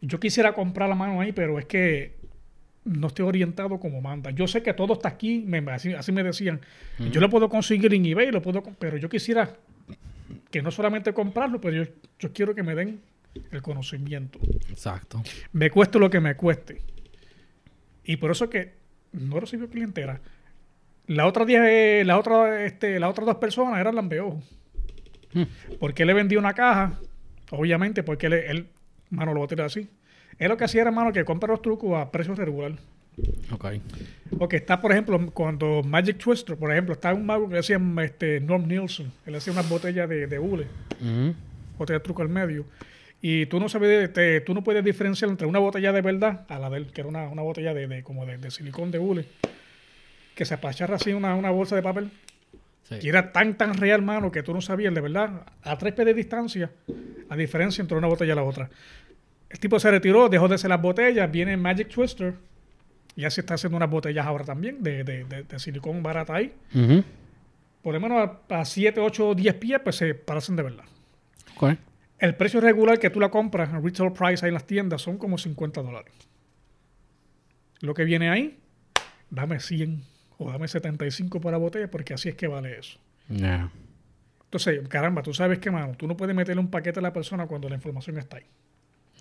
Yo 0.00 0.18
quisiera 0.18 0.54
comprar 0.54 0.88
la 0.88 0.94
mano 0.94 1.20
ahí, 1.20 1.32
pero 1.32 1.58
es 1.58 1.66
que 1.66 2.21
no 2.84 3.06
estoy 3.06 3.26
orientado 3.26 3.78
como 3.78 4.00
manda. 4.00 4.30
Yo 4.30 4.46
sé 4.48 4.62
que 4.62 4.72
todo 4.74 4.94
está 4.94 5.08
aquí, 5.10 5.44
me- 5.46 5.58
así, 5.70 5.92
así 5.94 6.12
me 6.12 6.22
decían. 6.22 6.60
Yo 7.10 7.20
lo 7.20 7.30
puedo 7.30 7.48
conseguir 7.48 7.92
en 7.94 8.04
eBay, 8.06 8.30
lo 8.32 8.42
puedo, 8.42 8.62
pero 8.78 8.96
yo 8.96 9.08
quisiera 9.08 9.54
que 10.50 10.62
no 10.62 10.70
solamente 10.70 11.12
comprarlo, 11.12 11.60
pero 11.60 11.84
yo, 11.84 11.90
yo 12.18 12.32
quiero 12.32 12.54
que 12.54 12.62
me 12.62 12.74
den 12.74 13.00
el 13.50 13.62
conocimiento. 13.62 14.38
Exacto. 14.68 15.22
me 15.52 15.70
cueste 15.70 15.98
lo 15.98 16.10
que 16.10 16.20
me 16.20 16.34
cueste. 16.36 16.82
Y 18.04 18.16
por 18.16 18.30
eso 18.30 18.50
que 18.50 18.72
no 19.12 19.38
recibió 19.40 19.68
clientela. 19.68 20.20
La 21.06 21.26
otra 21.26 21.44
diez, 21.44 22.06
la 22.06 22.18
otra, 22.18 22.64
este, 22.64 22.98
las 22.98 23.10
otras 23.10 23.26
dos 23.26 23.36
personas 23.36 23.78
eran 23.80 23.94
lambeojos. 23.94 24.42
Hmm. 25.32 25.42
Porque 25.78 26.04
le 26.04 26.14
vendí 26.14 26.36
una 26.36 26.52
caja, 26.52 26.98
obviamente, 27.50 28.02
porque 28.02 28.26
él, 28.26 28.32
él, 28.34 28.66
mano, 29.10 29.32
lo 29.32 29.38
voy 29.40 29.46
a 29.46 29.48
tirar 29.48 29.66
así. 29.66 29.88
Él 30.42 30.48
lo 30.48 30.56
que 30.56 30.64
hacía 30.64 30.82
hermano, 30.82 31.12
que 31.12 31.24
compra 31.24 31.48
los 31.50 31.62
trucos 31.62 31.94
a 32.00 32.10
precio 32.10 32.34
regular. 32.34 32.72
Ok. 33.52 33.66
Porque 34.38 34.56
está, 34.56 34.80
por 34.80 34.90
ejemplo, 34.92 35.18
cuando 35.32 35.82
Magic 35.82 36.16
Twister, 36.18 36.56
por 36.56 36.72
ejemplo, 36.72 36.94
está 36.94 37.12
un 37.12 37.26
mago 37.26 37.48
que 37.48 37.56
decía 37.56 37.78
este, 38.02 38.40
Norm 38.40 38.66
Nielsen. 38.66 39.12
Él 39.26 39.34
hacía 39.34 39.52
unas 39.52 39.68
botellas 39.68 40.08
de, 40.08 40.26
de 40.26 40.38
hule, 40.38 40.66
botella 41.78 41.98
de 41.98 42.04
truco 42.04 42.22
al 42.22 42.28
medio. 42.30 42.64
Y 43.20 43.46
tú 43.46 43.60
no 43.60 43.68
sabes, 43.68 44.02
este, 44.04 44.40
tú 44.40 44.52
no 44.54 44.64
puedes 44.64 44.82
diferenciar 44.84 45.30
entre 45.30 45.46
una 45.46 45.58
botella 45.60 45.92
de 45.92 46.00
verdad 46.00 46.44
a 46.48 46.58
la 46.58 46.70
de 46.70 46.78
él, 46.78 46.86
que 46.92 47.02
era 47.02 47.08
una, 47.08 47.28
una 47.28 47.42
botella 47.42 47.72
de, 47.74 47.86
de- 47.86 48.02
como 48.02 48.26
de, 48.26 48.36
de 48.38 48.50
silicón 48.50 48.90
de 48.90 48.98
hule, 48.98 49.26
que 50.34 50.44
se 50.44 50.54
apacharra 50.54 50.96
así 50.96 51.12
una, 51.12 51.34
una 51.36 51.50
bolsa 51.50 51.76
de 51.76 51.82
papel. 51.82 52.10
Sí. 52.88 52.96
Y 53.02 53.08
era 53.08 53.30
tan, 53.30 53.56
tan 53.56 53.74
real, 53.74 54.02
mano, 54.02 54.32
que 54.32 54.42
tú 54.42 54.52
no 54.52 54.60
sabías, 54.60 54.92
de 54.92 55.00
verdad, 55.00 55.46
a 55.62 55.78
tres 55.78 55.92
pies 55.94 56.06
de 56.06 56.14
distancia, 56.14 56.70
la 57.30 57.36
diferencia 57.36 57.80
entre 57.80 57.96
una 57.96 58.08
botella 58.08 58.32
y 58.32 58.36
la 58.36 58.42
otra. 58.42 58.70
El 59.52 59.58
tipo 59.60 59.78
se 59.78 59.90
retiró, 59.90 60.28
dejó 60.28 60.48
de 60.48 60.56
hacer 60.56 60.70
las 60.70 60.80
botellas, 60.82 61.30
viene 61.30 61.56
Magic 61.56 61.88
Twister, 61.88 62.34
y 63.14 63.24
así 63.24 63.40
está 63.40 63.54
haciendo 63.54 63.76
unas 63.76 63.90
botellas 63.90 64.26
ahora 64.26 64.44
también, 64.44 64.82
de, 64.82 65.04
de, 65.04 65.24
de- 65.24 65.42
de 65.44 65.58
silicón 65.58 66.02
barata 66.02 66.34
ahí. 66.34 66.52
Por 67.82 67.92
lo 67.94 68.00
menos 68.00 68.30
a 68.48 68.64
7, 68.64 68.98
8, 69.00 69.34
10 69.34 69.54
pies, 69.54 69.80
pues 69.84 69.96
se 69.96 70.14
parecen 70.14 70.56
de 70.56 70.62
verdad. 70.62 70.84
El 72.18 72.34
precio 72.36 72.60
regular 72.60 72.98
que 72.98 73.10
tú 73.10 73.20
la 73.20 73.30
compras, 73.30 73.70
el 73.74 73.82
retail 73.82 74.12
price 74.12 74.44
ahí 74.44 74.48
en 74.48 74.54
las 74.54 74.66
tiendas, 74.66 75.02
son 75.02 75.18
como 75.18 75.36
50 75.36 75.82
dólares. 75.82 76.12
Lo 77.80 77.94
que 77.94 78.04
viene 78.04 78.30
ahí, 78.30 78.58
dame 79.30 79.58
100 79.60 80.02
o 80.38 80.50
dame 80.50 80.68
75 80.68 81.40
por 81.40 81.52
la 81.52 81.58
botella, 81.58 81.90
porque 81.90 82.14
así 82.14 82.28
es 82.28 82.36
que 82.36 82.46
vale 82.46 82.78
eso. 82.78 82.98
Yeah. 83.28 83.70
Entonces, 84.44 84.86
caramba, 84.88 85.22
tú 85.22 85.34
sabes 85.34 85.58
que, 85.58 85.70
mano, 85.70 85.94
tú 85.96 86.06
no 86.06 86.16
puedes 86.16 86.34
meterle 86.36 86.60
un 86.60 86.70
paquete 86.70 87.00
a 87.00 87.02
la 87.02 87.12
persona 87.12 87.46
cuando 87.46 87.68
la 87.68 87.74
información 87.74 88.18
está 88.18 88.36
ahí. 88.36 88.44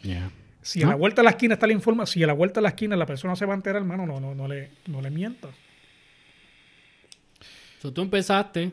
Yeah. 0.03 0.31
Si 0.61 0.83
a 0.83 0.87
la 0.87 0.95
vuelta 0.95 1.21
de 1.21 1.25
la 1.25 1.31
esquina 1.31 1.55
está 1.55 1.65
la 1.65 1.73
información, 1.73 2.13
si 2.13 2.23
a 2.23 2.27
la 2.27 2.33
vuelta 2.33 2.59
de 2.59 2.63
la 2.63 2.69
esquina 2.69 2.95
la 2.95 3.05
persona 3.05 3.35
se 3.35 3.45
va 3.45 3.53
a 3.53 3.55
enterar, 3.55 3.81
hermano, 3.81 4.05
no, 4.05 4.19
no, 4.19 4.35
no, 4.35 4.47
le, 4.47 4.69
no 4.87 5.01
le 5.01 5.09
mientas. 5.09 5.51
So, 7.81 7.91
tú 7.91 8.03
empezaste, 8.03 8.71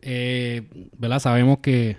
eh, 0.00 0.62
¿verdad? 0.96 1.18
Sabemos 1.18 1.58
que 1.58 1.98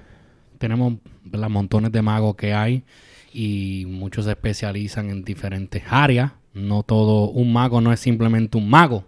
tenemos 0.57 0.95
¿verdad? 1.23 1.49
montones 1.49 1.91
de 1.91 2.01
magos 2.01 2.35
que 2.35 2.51
hay 2.51 2.83
y 3.31 3.85
muchos 3.87 4.25
se 4.25 4.31
especializan 4.31 5.11
en 5.11 5.23
diferentes 5.23 5.83
áreas. 5.87 6.31
No 6.53 6.81
todo, 6.81 7.29
un 7.29 7.53
mago 7.53 7.79
no 7.79 7.93
es 7.93 7.99
simplemente 7.99 8.57
un 8.57 8.67
mago, 8.67 9.05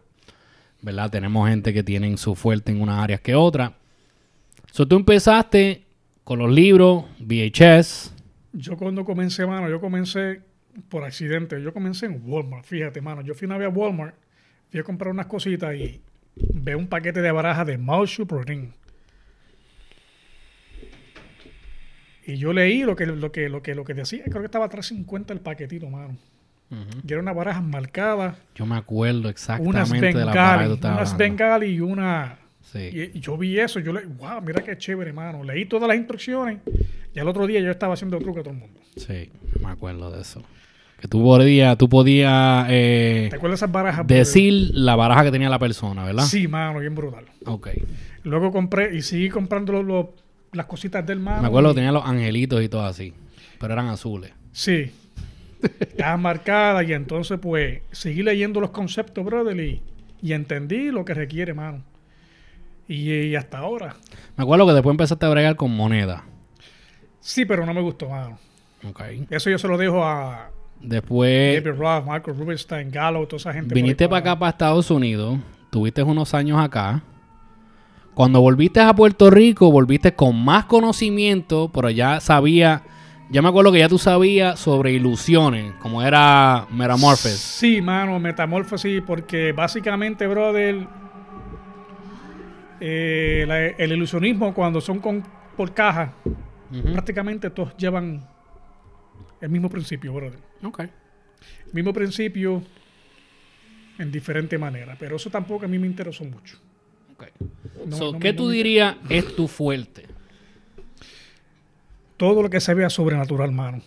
¿verdad? 0.83 1.09
Tenemos 1.09 1.49
gente 1.49 1.73
que 1.73 1.81
tienen 1.81 2.19
su 2.19 2.35
fuerte 2.35 2.71
en 2.71 2.81
unas 2.81 2.99
áreas 2.99 3.19
que 3.19 3.33
otras. 3.33 3.71
So, 4.71 4.87
tú 4.87 4.95
empezaste 4.95 5.85
con 6.23 6.37
los 6.37 6.51
libros, 6.51 7.05
VHS. 7.19 8.12
Yo 8.53 8.77
cuando 8.77 9.03
comencé, 9.03 9.45
mano, 9.45 9.69
yo 9.69 9.81
comencé 9.81 10.41
por 10.89 11.03
accidente. 11.03 11.61
Yo 11.61 11.73
comencé 11.73 12.05
en 12.05 12.21
Walmart, 12.23 12.65
fíjate, 12.65 13.01
mano. 13.01 13.21
Yo 13.21 13.33
fui 13.33 13.45
una 13.45 13.57
vez 13.57 13.67
a 13.67 13.71
Walmart, 13.71 14.15
fui 14.69 14.79
a 14.79 14.83
comprar 14.83 15.11
unas 15.11 15.25
cositas 15.25 15.75
y 15.75 16.01
veo 16.35 16.77
un 16.77 16.87
paquete 16.87 17.21
de 17.21 17.31
barajas 17.31 17.67
de 17.67 17.77
Mouse 17.77 18.21
Protein. 18.27 18.73
Y 22.25 22.37
yo 22.37 22.53
leí 22.53 22.83
lo 22.83 22.95
que, 22.95 23.05
lo 23.05 23.31
que, 23.31 23.49
lo 23.49 23.61
que, 23.61 23.75
lo 23.75 23.83
que 23.83 23.93
decía, 23.93 24.23
creo 24.23 24.39
que 24.39 24.45
estaba 24.45 24.65
a 24.65 24.69
350 24.69 25.33
el 25.33 25.41
paquetito, 25.41 25.89
mano. 25.89 26.17
Y 27.05 27.11
eran 27.11 27.25
unas 27.25 27.35
barajas 27.35 27.63
marcadas, 27.63 28.35
Yo 28.55 28.65
me 28.65 28.75
acuerdo 28.75 29.19
unas 29.19 29.31
exactamente 29.31 30.17
de 30.17 30.25
la 30.25 30.33
parada 30.33 30.63
que 30.63 30.69
tú 30.69 30.75
Bengali, 30.75 30.95
unas. 30.95 31.17
Bengali 31.17 31.65
y 31.67 31.79
una 31.81 32.39
Sí. 32.71 32.79
Y, 32.91 33.17
y 33.17 33.19
yo 33.19 33.37
vi 33.37 33.59
eso, 33.59 33.79
yo 33.79 33.93
le, 33.93 34.05
wow, 34.05 34.41
mira 34.41 34.63
qué 34.63 34.77
chévere, 34.77 35.09
hermano. 35.09 35.43
Leí 35.43 35.65
todas 35.65 35.87
las 35.87 35.97
instrucciones 35.97 36.59
y 37.13 37.19
al 37.19 37.27
otro 37.27 37.45
día 37.45 37.59
yo 37.59 37.69
estaba 37.69 37.93
haciendo 37.93 38.17
truco 38.19 38.39
a 38.39 38.43
todo 38.43 38.53
el 38.53 38.59
mundo. 38.59 38.79
Sí, 38.95 39.29
me 39.61 39.69
acuerdo 39.69 40.09
de 40.11 40.21
eso. 40.21 40.41
Que 40.99 41.07
tú 41.09 41.21
podías, 41.21 41.77
tú 41.77 41.89
podías 41.89 42.65
eh, 42.69 43.27
¿Te 43.29 43.35
acuerdas 43.35 43.59
esas 43.59 43.71
barajas? 43.71 44.07
decir 44.07 44.71
la 44.73 44.95
baraja 44.95 45.25
que 45.25 45.31
tenía 45.31 45.49
la 45.49 45.59
persona, 45.59 46.05
¿verdad? 46.05 46.23
Sí, 46.23 46.47
mano, 46.47 46.79
bien 46.79 46.95
brutal. 46.95 47.25
Ok. 47.45 47.67
Luego 48.23 48.51
compré 48.53 48.95
y 48.95 49.01
seguí 49.01 49.29
comprando 49.29 49.73
los- 49.73 49.85
los- 49.85 50.05
las 50.53 50.65
cositas 50.67 51.05
del 51.05 51.19
mano. 51.19 51.41
Me 51.41 51.47
acuerdo 51.47 51.69
que 51.69 51.75
tenía 51.75 51.91
los 51.91 52.05
angelitos 52.05 52.63
y 52.63 52.69
todo 52.69 52.85
así. 52.85 53.13
Pero 53.59 53.73
eran 53.73 53.87
azules. 53.87 54.31
Sí. 54.51 54.91
Estaban 55.61 56.21
marcadas 56.21 56.87
y 56.87 56.93
entonces 56.93 57.39
pues 57.41 57.81
seguí 57.91 58.21
leyendo 58.23 58.59
los 58.61 58.69
conceptos, 58.71 59.23
brother, 59.25 59.59
y, 59.59 59.81
y 60.21 60.33
entendí 60.33 60.91
lo 60.91 61.03
que 61.05 61.13
requiere, 61.13 61.53
mano. 61.53 61.83
Y, 62.87 63.11
y 63.11 63.35
hasta 63.35 63.59
ahora. 63.59 63.95
Me 64.35 64.43
acuerdo 64.43 64.67
que 64.67 64.73
después 64.73 64.93
empezaste 64.93 65.25
a 65.25 65.29
bregar 65.29 65.55
con 65.55 65.75
moneda. 65.75 66.23
Sí, 67.19 67.45
pero 67.45 67.65
no 67.65 67.73
me 67.73 67.81
gustó, 67.81 68.09
mano. 68.09 68.37
Ok. 68.87 69.01
Eso 69.29 69.49
yo 69.49 69.57
se 69.57 69.67
lo 69.67 69.77
dejo 69.77 70.03
a 70.03 70.49
Después 70.83 71.63
David 71.63 71.79
Roth, 71.79 72.05
Marco 72.05 72.33
Rubinstein, 72.33 72.91
Gallo, 72.91 73.25
toda 73.25 73.37
esa 73.37 73.53
gente. 73.53 73.73
viniste 73.73 74.03
ahí 74.03 74.09
para 74.09 74.19
acá, 74.19 74.37
para 74.37 74.49
Estados 74.49 74.91
Unidos. 74.91 75.39
Tuviste 75.69 76.03
unos 76.03 76.33
años 76.33 76.59
acá. 76.59 77.01
Cuando 78.13 78.41
volviste 78.41 78.81
a 78.81 78.93
Puerto 78.93 79.29
Rico, 79.31 79.71
volviste 79.71 80.13
con 80.13 80.43
más 80.43 80.65
conocimiento, 80.65 81.71
pero 81.73 81.89
ya 81.89 82.19
sabía, 82.19 82.83
ya 83.31 83.41
me 83.41 83.47
acuerdo 83.47 83.71
que 83.71 83.79
ya 83.79 83.89
tú 83.89 83.97
sabías 83.97 84.59
sobre 84.59 84.91
ilusiones, 84.91 85.73
como 85.79 86.03
era 86.03 86.67
Metamorphosis. 86.69 87.39
Sí, 87.39 87.81
mano, 87.81 88.19
metamorfosis, 88.19 89.01
porque 89.07 89.51
básicamente, 89.53 90.27
brother, 90.27 90.85
eh, 92.85 93.45
la- 93.47 93.67
el 93.67 93.91
ilusionismo 93.93 94.53
cuando 94.53 94.81
son 94.81 94.99
con, 94.99 95.23
por 95.55 95.73
caja, 95.73 96.13
prácticamente 96.91 97.49
todos 97.49 97.77
llevan 97.77 98.27
el 99.39 99.49
mismo 99.49 99.69
principio, 99.69 100.11
brother. 100.13 100.39
Ok. 100.63 100.83
Mismo 101.71 101.93
principio 101.93 102.61
en 103.99 104.11
diferente 104.11 104.57
manera, 104.57 104.97
pero 104.99 105.15
eso 105.15 105.29
tampoco 105.29 105.63
a 105.63 105.67
mí 105.69 105.79
me 105.79 105.87
interesó 105.87 106.25
mucho. 106.25 106.57
ok. 107.13 107.27
No- 107.85 107.95
So, 107.97 108.11
no 108.13 108.19
¿Qué 108.19 108.31
me- 108.31 108.37
tú 108.37 108.43
no 108.45 108.49
dirías 108.49 108.95
es 109.09 109.33
tu 109.35 109.47
fuerte? 109.47 110.03
Todo 112.17 112.41
lo 112.41 112.49
que 112.49 112.59
se 112.59 112.73
vea 112.73 112.89
sobrenatural, 112.89 113.51
mano. 113.51 113.81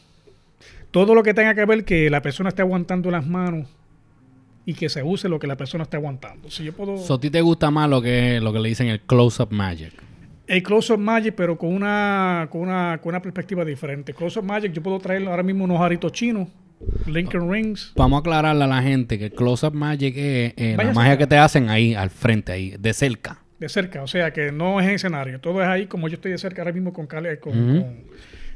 Todo 0.90 1.14
lo 1.14 1.22
que 1.22 1.34
tenga 1.34 1.54
que 1.54 1.64
ver 1.66 1.84
que 1.84 2.08
la 2.10 2.22
persona 2.22 2.48
esté 2.48 2.62
aguantando 2.62 3.10
las 3.10 3.26
manos 3.26 3.68
y 4.66 4.74
que 4.74 4.88
se 4.90 5.02
use 5.02 5.28
lo 5.30 5.38
que 5.38 5.46
la 5.46 5.56
persona 5.56 5.84
esté 5.84 5.96
aguantando. 5.96 6.50
Si 6.50 6.62
yo 6.64 6.72
puedo... 6.74 6.98
So, 6.98 7.14
¿A 7.14 7.20
ti 7.20 7.30
te 7.30 7.40
gusta 7.40 7.70
más 7.70 7.88
lo 7.88 8.02
que, 8.02 8.40
lo 8.42 8.52
que 8.52 8.58
le 8.58 8.68
dicen 8.68 8.88
el 8.88 9.00
close-up 9.00 9.50
magic? 9.52 9.92
El 10.48 10.62
Close-Up 10.62 10.98
Magic, 11.00 11.34
pero 11.34 11.58
con 11.58 11.74
una, 11.74 12.46
con, 12.52 12.60
una, 12.60 13.00
con 13.02 13.08
una 13.08 13.20
perspectiva 13.20 13.64
diferente. 13.64 14.14
Close-Up 14.14 14.44
Magic, 14.44 14.72
yo 14.72 14.80
puedo 14.80 15.00
traer 15.00 15.26
ahora 15.26 15.42
mismo 15.42 15.64
unos 15.64 15.80
aritos 15.80 16.12
chinos, 16.12 16.46
Lincoln 17.06 17.50
Rings. 17.50 17.92
Vamos 17.96 18.18
a 18.18 18.20
aclararle 18.20 18.62
a 18.62 18.68
la 18.68 18.80
gente 18.80 19.18
que 19.18 19.24
el 19.24 19.32
close-up 19.32 19.74
magic 19.74 20.14
es 20.16 20.54
eh, 20.56 20.74
la 20.76 20.92
magia 20.92 21.14
acá. 21.14 21.18
que 21.18 21.26
te 21.26 21.36
hacen 21.38 21.68
ahí 21.68 21.94
al 21.96 22.10
frente, 22.10 22.52
ahí, 22.52 22.76
de 22.78 22.92
cerca. 22.94 23.40
de 23.58 23.68
cerca, 23.68 24.04
o 24.04 24.06
sea 24.06 24.32
que 24.32 24.52
no 24.52 24.78
es 24.80 24.86
en 24.86 24.94
escenario, 24.94 25.40
todo 25.40 25.62
es 25.62 25.66
ahí 25.68 25.86
como 25.86 26.06
yo 26.06 26.14
estoy 26.14 26.30
de 26.30 26.38
cerca 26.38 26.62
ahora 26.62 26.72
mismo 26.72 26.92
con. 26.92 27.06
Con, 27.08 27.24
Ujú. 27.26 27.80
con- 27.80 28.04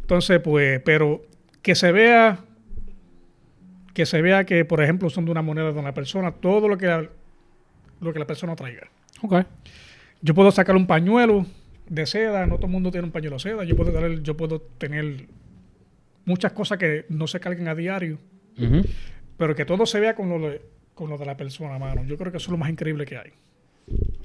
entonces, 0.02 0.38
pues, 0.45 0.81
pero 0.85 1.23
que 1.61 1.75
se 1.75 1.90
vea, 1.90 2.38
que 4.00 4.07
se 4.07 4.23
vea 4.23 4.47
que, 4.47 4.64
por 4.64 4.83
ejemplo, 4.83 5.11
son 5.11 5.26
de 5.26 5.30
una 5.30 5.42
moneda 5.42 5.75
de 5.75 5.78
una 5.78 5.92
persona, 5.92 6.33
todo 6.33 6.69
lo 6.69 6.78
que 6.78 6.87
la, 6.87 7.07
lo 8.00 8.12
que 8.14 8.19
la 8.19 8.26
persona 8.26 8.57
traiga. 8.57 8.88
Ok. 9.21 9.45
Yo 10.23 10.35
puedo 10.35 10.50
sacar 10.50 10.75
un 10.75 10.87
pañuelo 10.87 11.45
de 11.87 12.07
seda, 12.07 12.47
no 12.47 12.54
todo 12.57 12.64
el 12.64 12.73
mundo 12.73 12.90
tiene 12.90 13.04
un 13.04 13.12
pañuelo 13.12 13.37
de 13.37 13.40
seda, 13.40 13.64
yo 13.64 13.76
puedo 13.76 13.92
tener, 13.92 14.23
yo 14.23 14.38
puedo 14.38 14.59
tener 14.59 15.26
muchas 16.25 16.52
cosas 16.52 16.78
que 16.78 17.04
no 17.10 17.26
se 17.26 17.41
carguen 17.41 17.69
a 17.69 17.75
diario, 17.75 18.17
pero 19.36 19.54
que 19.54 19.67
todo 19.67 19.84
se 19.84 20.00
vea 20.00 20.15
con 20.15 20.30
lo 20.30 20.49
de, 20.49 20.63
con 20.95 21.10
lo 21.10 21.19
de 21.19 21.26
la 21.26 21.36
persona, 21.36 21.78
mano. 21.78 22.02
Yo 22.04 22.17
creo 22.17 22.32
que 22.32 22.39
eso 22.39 22.47
es 22.47 22.52
lo 22.52 22.56
más 22.56 22.71
increíble 22.71 23.04
que 23.04 23.19
hay. 23.19 23.32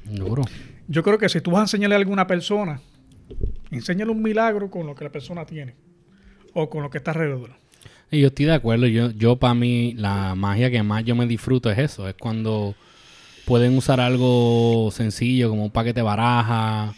Duro. 0.05 0.43
Yo 0.87 1.03
creo 1.03 1.17
que 1.17 1.27
si 1.27 1.41
tú 1.41 1.51
vas 1.51 1.59
a 1.59 1.63
enseñarle 1.63 1.95
a 1.95 1.99
alguna 1.99 2.27
persona, 2.27 2.79
enséñale 3.71 4.09
un 4.09 4.21
milagro 4.21 4.69
con 4.69 4.87
lo 4.87 4.95
que 4.95 5.03
la 5.03 5.11
persona 5.11 5.45
tiene 5.45 5.75
o 6.53 6.69
con 6.69 6.81
lo 6.81 6.89
que 6.89 6.99
está 6.99 7.11
alrededor. 7.11 7.49
Y 8.11 8.21
yo 8.21 8.27
estoy 8.27 8.45
de 8.45 8.53
acuerdo. 8.53 8.87
Yo, 8.87 9.11
yo 9.11 9.35
para 9.35 9.53
mí, 9.53 9.93
la 9.97 10.35
magia 10.35 10.71
que 10.71 10.83
más 10.83 11.03
yo 11.03 11.15
me 11.15 11.25
disfruto 11.25 11.69
es 11.71 11.77
eso. 11.77 12.07
Es 12.07 12.15
cuando 12.15 12.75
pueden 13.45 13.77
usar 13.77 13.99
algo 13.99 14.89
sencillo 14.91 15.49
como 15.49 15.63
un 15.65 15.71
paquete 15.71 15.99
de 15.99 16.03
baraja 16.03 16.93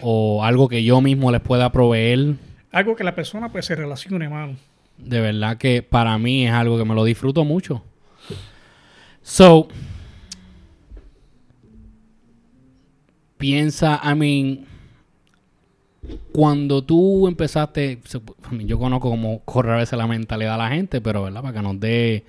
o 0.00 0.44
algo 0.44 0.68
que 0.68 0.82
yo 0.84 1.00
mismo 1.00 1.30
les 1.30 1.40
pueda 1.40 1.70
proveer. 1.72 2.34
Algo 2.72 2.96
que 2.96 3.04
la 3.04 3.14
persona 3.14 3.50
pues 3.50 3.66
se 3.66 3.74
relacione, 3.74 4.28
mano. 4.28 4.56
De 4.98 5.20
verdad 5.20 5.56
que 5.56 5.82
para 5.82 6.16
mí 6.18 6.46
es 6.46 6.52
algo 6.52 6.78
que 6.78 6.84
me 6.84 6.94
lo 6.94 7.04
disfruto 7.04 7.44
mucho. 7.44 7.82
So, 9.22 9.68
piensa, 13.38 14.00
I 14.04 14.14
mean, 14.14 14.66
cuando 16.32 16.82
tú 16.82 17.28
empezaste, 17.28 18.00
yo 18.64 18.78
conozco 18.78 19.10
cómo 19.10 19.40
corre 19.44 19.72
a 19.72 19.76
veces 19.76 19.98
la 19.98 20.06
mentalidad 20.06 20.52
de 20.52 20.58
la 20.58 20.70
gente, 20.70 21.00
pero 21.00 21.24
¿verdad? 21.24 21.42
Para 21.42 21.54
que 21.54 21.62
nos 21.62 21.78
dé 21.78 22.24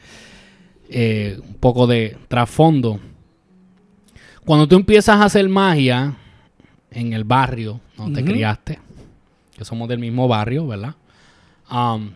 eh, 0.90 1.40
un 1.42 1.56
poco 1.56 1.88
de 1.88 2.18
trasfondo. 2.28 3.00
Cuando 4.46 4.68
tú 4.68 4.76
empiezas 4.76 5.20
a 5.20 5.26
hacer 5.26 5.48
magia 5.50 6.16
en 6.92 7.14
el 7.14 7.24
barrio 7.24 7.80
donde 7.98 8.22
te 8.22 8.30
criaste, 8.30 8.80
que 9.58 9.66
somos 9.66 9.88
del 9.88 10.00
mismo 10.00 10.28
barrio, 10.28 10.68
¿verdad? 10.68 10.96
Um, 11.72 12.12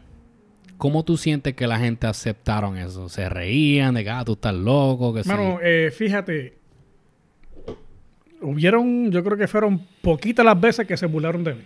¿Cómo 0.77 1.03
tú 1.03 1.17
sientes 1.17 1.55
que 1.55 1.65
la 1.65 1.79
gente 1.79 2.05
aceptaron 2.05 2.77
eso? 2.77 3.09
¿Se 3.09 3.29
reían 3.29 3.95
de 3.95 4.03
que 4.03 4.09
ah, 4.11 4.23
tú 4.23 4.33
estás 4.33 4.53
loco? 4.53 5.13
Que 5.13 5.23
sí? 5.23 5.31
Eh, 5.63 5.91
fíjate, 5.95 6.57
hubieron, 8.41 9.11
yo 9.11 9.23
creo 9.23 9.37
que 9.37 9.47
fueron 9.47 9.85
poquitas 10.01 10.45
las 10.45 10.59
veces 10.59 10.85
que 10.87 10.97
se 10.97 11.05
burlaron 11.05 11.43
de 11.43 11.55
mí. 11.55 11.61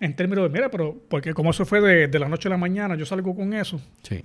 En 0.00 0.16
términos 0.16 0.44
de, 0.44 0.48
mira, 0.50 0.70
pero 0.70 0.96
porque 1.08 1.34
como 1.34 1.50
eso 1.50 1.64
fue 1.66 1.80
de, 1.80 2.08
de 2.08 2.18
la 2.18 2.28
noche 2.28 2.48
a 2.48 2.50
la 2.50 2.56
mañana, 2.56 2.96
yo 2.96 3.04
salgo 3.04 3.34
con 3.34 3.52
eso. 3.52 3.80
Sí. 4.02 4.20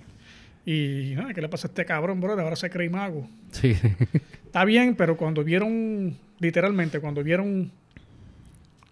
Y, 0.65 1.13
nada, 1.15 1.33
¿qué 1.33 1.41
le 1.41 1.49
pasa 1.49 1.67
a 1.67 1.69
este 1.69 1.85
cabrón, 1.85 2.19
bro? 2.21 2.39
Ahora 2.39 2.55
se 2.55 2.69
cree 2.69 2.89
mago. 2.89 3.27
Sí. 3.51 3.75
Está 4.45 4.63
bien, 4.65 4.95
pero 4.95 5.17
cuando 5.17 5.43
vieron, 5.43 6.17
literalmente, 6.39 6.99
cuando 6.99 7.21
vieron 7.23 7.71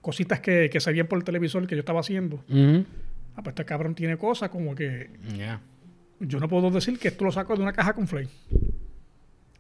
cositas 0.02 0.40
que, 0.42 0.70
que 0.70 0.80
se 0.82 0.92
veían 0.92 1.08
por 1.08 1.18
el 1.18 1.24
televisor 1.24 1.66
que 1.66 1.76
yo 1.76 1.80
estaba 1.80 2.02
haciendo, 2.02 2.44
ah, 2.50 3.42
pues 3.42 3.48
este 3.54 3.64
cabrón 3.66 3.96
tiene 3.96 4.18
cosas 4.18 4.50
como 4.50 4.76
que 4.76 5.10
Ya. 5.38 5.62
yo 6.20 6.40
no 6.42 6.50
puedo 6.50 6.70
decir 6.70 7.00
que 7.00 7.08
esto 7.08 7.24
lo 7.24 7.32
saco 7.32 7.56
de 7.56 7.62
una 7.64 7.72
caja 7.72 7.94
con 7.94 8.08
flake. 8.10 8.30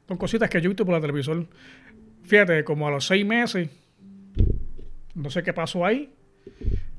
Son 0.10 0.18
cositas 0.18 0.50
que 0.50 0.60
yo 0.60 0.66
he 0.66 0.70
visto 0.70 0.86
por 0.86 0.94
el 0.96 1.02
televisor. 1.02 1.48
Fíjate, 2.24 2.64
como 2.64 2.88
a 2.88 2.92
los 2.92 3.06
seis 3.06 3.26
meses, 3.26 3.70
no 5.16 5.30
sé 5.30 5.44
qué 5.44 5.54
pasó 5.54 5.86
ahí, 5.86 6.10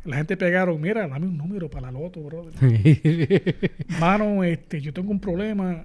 la 0.05 0.17
gente 0.17 0.37
pegaron, 0.37 0.81
mira, 0.81 1.07
dame 1.09 1.27
un 1.27 1.37
número 1.37 1.69
para 1.71 1.91
la 1.91 1.99
loto, 1.99 2.21
brother. 2.21 2.53
Mano, 4.01 4.45
este, 4.45 4.81
yo 4.81 4.93
tengo 4.93 5.11
un 5.11 5.21
problema, 5.21 5.85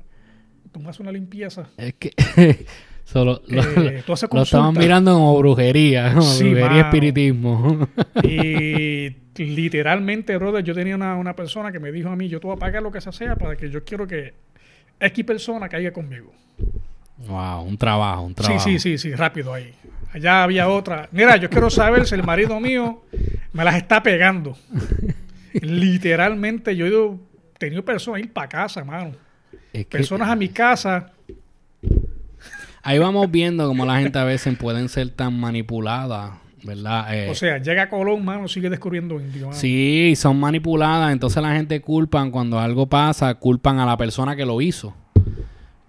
tú 0.71 0.79
me 0.79 0.89
haces 0.89 0.99
una 0.99 1.11
limpieza. 1.11 1.69
es 1.77 1.93
que 1.95 2.13
solo 3.05 3.41
lo, 3.47 3.61
Eh, 3.63 4.03
lo 4.31 4.41
estaban 4.43 4.73
mirando 4.77 5.13
como 5.13 5.37
brujería, 5.39 6.09
como 6.13 6.21
Sí, 6.23 6.43
brujería 6.43 6.69
mano. 6.69 6.79
espiritismo. 6.87 7.87
Y 8.23 9.09
literalmente, 9.41 10.35
brother, 10.37 10.63
yo 10.65 10.73
tenía 10.75 10.95
una, 10.95 11.15
una 11.15 11.33
persona 11.35 11.71
que 11.71 11.79
me 11.79 11.91
dijo 11.93 12.09
a 12.09 12.15
mí, 12.15 12.27
yo 12.27 12.39
te 12.41 12.47
voy 12.47 12.55
a 12.57 12.59
pagar 12.59 12.83
lo 12.83 12.91
que 12.91 12.99
sea 12.99 13.35
para 13.37 13.55
que 13.55 13.69
yo 13.69 13.83
quiero 13.85 14.05
que 14.05 14.33
X 14.99 15.23
persona 15.23 15.69
caiga 15.69 15.91
conmigo. 15.91 16.33
Wow, 17.27 17.61
un 17.63 17.77
trabajo, 17.77 18.23
un 18.23 18.29
Sí, 18.31 18.35
trabajo. 18.35 18.63
sí, 18.63 18.79
sí, 18.79 18.97
sí, 18.97 19.13
rápido 19.13 19.53
ahí. 19.53 19.73
Allá 20.13 20.43
había 20.43 20.67
otra. 20.69 21.07
Mira, 21.11 21.37
yo 21.37 21.49
quiero 21.49 21.69
saber 21.69 22.07
si 22.07 22.15
el 22.15 22.23
marido 22.23 22.59
mío 22.59 23.03
me 23.53 23.63
las 23.63 23.75
está 23.75 24.01
pegando. 24.01 24.57
Literalmente, 25.61 26.75
yo 26.75 26.85
he 26.85 26.89
ido- 26.89 27.19
tenido 27.57 27.83
personas 27.83 28.21
ir 28.21 28.31
para 28.33 28.47
casa, 28.47 28.83
mano. 28.83 29.11
Es 29.73 29.85
que 29.85 29.97
Personas 29.97 30.29
a 30.29 30.35
mi 30.35 30.49
casa. 30.49 31.11
ahí 32.81 32.97
vamos 32.97 33.29
viendo 33.29 33.67
como 33.67 33.85
la 33.85 33.99
gente 33.99 34.17
a 34.17 34.23
veces 34.23 34.57
pueden 34.57 34.89
ser 34.89 35.09
tan 35.09 35.39
manipuladas, 35.39 36.31
¿verdad? 36.63 37.13
Eh, 37.13 37.29
O 37.29 37.35
sea, 37.35 37.57
llega 37.59 37.83
a 37.83 37.89
Colón, 37.89 38.23
mano, 38.25 38.47
sigue 38.47 38.69
descubriendo 38.69 39.19
indio. 39.19 39.47
mano. 39.47 39.59
Sí, 39.59 40.13
son 40.15 40.39
manipuladas, 40.39 41.11
entonces 41.11 41.41
la 41.43 41.53
gente 41.53 41.81
culpan 41.81 42.31
cuando 42.31 42.59
algo 42.59 42.87
pasa, 42.87 43.33
culpan 43.35 43.79
a 43.79 43.85
la 43.85 43.97
persona 43.97 44.35
que 44.35 44.45
lo 44.45 44.59
hizo. 44.61 44.95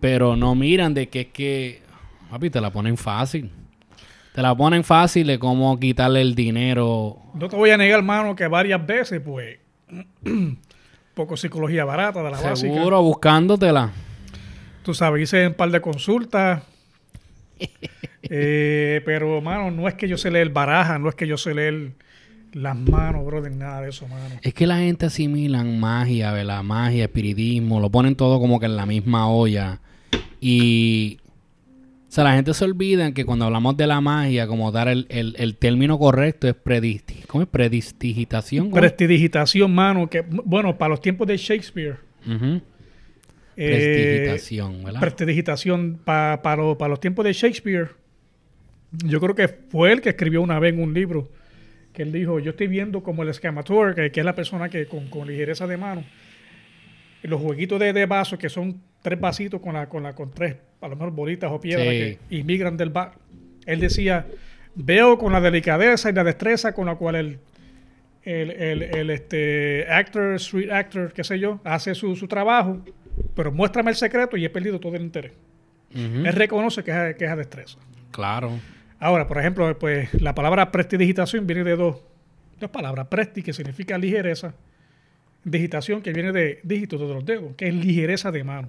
Pero 0.00 0.34
no 0.34 0.54
miran 0.54 0.94
de 0.94 1.08
que 1.08 1.20
es 1.20 1.26
que, 1.28 1.82
papi, 2.30 2.50
te 2.50 2.60
la 2.60 2.70
ponen 2.70 2.96
fácil. 2.96 3.50
Te 4.34 4.42
la 4.42 4.54
ponen 4.54 4.84
fácil 4.84 5.26
de 5.26 5.38
cómo 5.38 5.78
quitarle 5.78 6.20
el 6.22 6.34
dinero. 6.34 7.18
No 7.34 7.48
te 7.48 7.56
voy 7.56 7.70
a 7.70 7.76
negar, 7.76 8.02
mano, 8.02 8.34
que 8.34 8.46
varias 8.46 8.84
veces, 8.86 9.20
pues, 9.20 9.58
poco 11.14 11.36
psicología 11.36 11.84
barata 11.84 12.22
de 12.22 12.30
la 12.30 12.40
básica. 12.40 12.74
Seguro, 12.74 13.02
buscándotela. 13.02 13.90
Tú 14.82 14.94
sabes, 14.94 15.24
hice 15.24 15.48
un 15.48 15.54
par 15.54 15.70
de 15.70 15.80
consultas. 15.80 16.62
Eh, 18.32 19.00
pero, 19.06 19.40
mano, 19.40 19.70
no 19.70 19.88
es 19.88 19.94
que 19.94 20.06
yo 20.06 20.16
sé 20.18 20.30
leer 20.30 20.50
baraja, 20.50 20.98
no 20.98 21.08
es 21.08 21.14
que 21.14 21.26
yo 21.26 21.36
sé 21.38 21.54
leer 21.54 21.92
las 22.52 22.76
manos, 22.76 23.24
brother, 23.24 23.54
nada 23.54 23.82
de 23.82 23.90
eso, 23.90 24.06
mano. 24.08 24.24
Es 24.42 24.54
que 24.54 24.66
la 24.66 24.78
gente 24.78 25.06
asimilan 25.06 25.78
magia, 25.78 26.32
¿verdad? 26.32 26.62
Magia, 26.62 27.04
espiritismo, 27.04 27.80
lo 27.80 27.90
ponen 27.90 28.16
todo 28.16 28.40
como 28.40 28.58
que 28.58 28.66
en 28.66 28.76
la 28.76 28.86
misma 28.86 29.28
olla. 29.28 29.80
Y. 30.40 31.18
O 32.08 32.12
sea, 32.12 32.24
la 32.24 32.34
gente 32.34 32.52
se 32.54 32.64
olvida 32.64 33.12
que 33.12 33.24
cuando 33.24 33.44
hablamos 33.44 33.76
de 33.76 33.86
la 33.86 34.00
magia, 34.00 34.48
como 34.48 34.72
dar 34.72 34.88
el, 34.88 35.06
el, 35.10 35.36
el 35.38 35.54
término 35.56 35.96
correcto 35.96 36.48
es 36.48 36.54
predisti 36.54 37.22
¿cómo 37.28 37.42
es? 37.44 37.48
mano, 39.68 40.10
que, 40.10 40.22
bueno, 40.22 40.76
para 40.76 40.88
los 40.88 41.00
tiempos 41.00 41.28
de 41.28 41.36
Shakespeare. 41.36 41.98
Eh, 43.56 43.70
Prestidigitación, 43.70 44.82
¿verdad? 44.82 45.00
prestidigitación 45.00 46.00
para 46.04 46.88
los 46.88 46.98
tiempos 46.98 47.24
de 47.24 47.32
Shakespeare. 47.32 47.90
Yo 49.04 49.20
creo 49.20 49.36
que 49.36 49.46
fue 49.46 49.92
él 49.92 50.00
que 50.00 50.08
escribió 50.08 50.42
una 50.42 50.58
vez 50.58 50.74
en 50.74 50.82
un 50.82 50.92
libro 50.92 51.28
que 51.92 52.02
él 52.02 52.12
dijo, 52.12 52.38
yo 52.38 52.50
estoy 52.50 52.68
viendo 52.68 53.02
como 53.02 53.22
el 53.22 53.28
escamator, 53.28 53.94
que, 53.94 54.10
que 54.12 54.20
es 54.20 54.26
la 54.26 54.34
persona 54.34 54.68
que 54.68 54.86
con, 54.86 55.08
con 55.08 55.26
ligereza 55.26 55.66
de 55.66 55.76
mano, 55.76 56.04
los 57.22 57.40
jueguitos 57.40 57.78
de, 57.80 57.92
de 57.92 58.06
vaso, 58.06 58.38
que 58.38 58.48
son 58.48 58.80
tres 59.02 59.18
vasitos 59.20 59.60
con, 59.60 59.74
la, 59.74 59.88
con, 59.88 60.02
la, 60.02 60.14
con 60.14 60.30
tres, 60.30 60.56
a 60.80 60.88
lo 60.88 60.96
mejor 60.96 61.12
bolitas 61.12 61.50
o 61.50 61.60
piedras 61.60 61.86
Sí. 61.88 62.18
que 62.28 62.36
inmigran 62.36 62.76
del 62.76 62.90
bar. 62.90 63.12
Él 63.66 63.80
decía, 63.80 64.26
veo 64.74 65.18
con 65.18 65.32
la 65.32 65.40
delicadeza 65.40 66.10
y 66.10 66.12
la 66.12 66.24
destreza 66.24 66.72
con 66.72 66.86
la 66.86 66.94
cual 66.94 67.16
el, 67.16 67.38
el, 68.22 68.50
el, 68.50 68.82
el, 68.82 69.10
este, 69.10 69.86
actor, 69.90 70.34
street 70.36 70.70
actor, 70.70 71.12
qué 71.12 71.24
sé 71.24 71.38
yo, 71.38 71.60
hace 71.64 71.94
su, 71.94 72.14
su 72.16 72.26
trabajo, 72.28 72.82
pero 73.34 73.50
muéstrame 73.52 73.90
el 73.90 73.96
secreto 73.96 74.36
y 74.36 74.44
he 74.44 74.50
perdido 74.50 74.78
todo 74.80 74.94
el 74.96 75.02
interés. 75.02 75.32
Él 75.92 76.32
reconoce 76.34 76.84
que 76.84 76.90
es, 77.10 77.16
que 77.16 77.24
es 77.24 77.30
a 77.30 77.36
destreza. 77.36 77.78
Claro. 78.12 78.52
Ahora, 79.00 79.26
por 79.26 79.38
ejemplo, 79.38 79.76
pues 79.78 80.12
la 80.20 80.34
palabra 80.34 80.70
prestidigitación 80.70 81.46
viene 81.46 81.64
de 81.64 81.74
dos, 81.74 81.96
dos 82.60 82.70
palabras. 82.70 83.06
Presti, 83.08 83.42
que 83.42 83.52
significa 83.52 83.96
ligereza. 83.98 84.54
Digitación, 85.42 86.02
que 86.02 86.12
viene 86.12 86.32
de 86.32 86.60
dígitos 86.62 87.00
de 87.00 87.06
los 87.14 87.24
dedos, 87.24 87.54
que 87.56 87.68
es 87.68 87.74
ligereza 87.74 88.30
de 88.30 88.44
mano. 88.44 88.68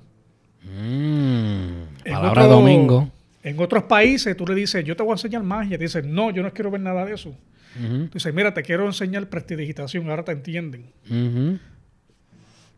Mm, 0.64 1.84
En 2.06 2.14
palabra 2.14 2.44
otro- 2.46 2.56
domingo. 2.56 3.12
En 3.44 3.60
otros 3.60 3.84
países 3.84 4.38
tú 4.38 4.46
le 4.48 4.54
dices, 4.56 4.86
yo 4.86 4.96
te 4.96 5.04
voy 5.04 5.12
a 5.12 5.16
enseñar 5.16 5.44
magia. 5.44 5.78
Te 5.78 5.84
dicen, 5.84 6.14
no, 6.14 6.32
yo 6.32 6.44
no 6.44 6.54
quiero 6.54 6.72
ver 6.72 6.80
nada 6.82 7.04
de 7.06 7.14
eso. 7.16 7.36
Tú 7.74 8.10
dices, 8.14 8.34
mira, 8.34 8.54
te 8.54 8.62
quiero 8.64 8.86
enseñar 8.86 9.28
prestidigitación, 9.28 10.10
ahora 10.10 10.24
te 10.24 10.32
entienden. 10.34 10.86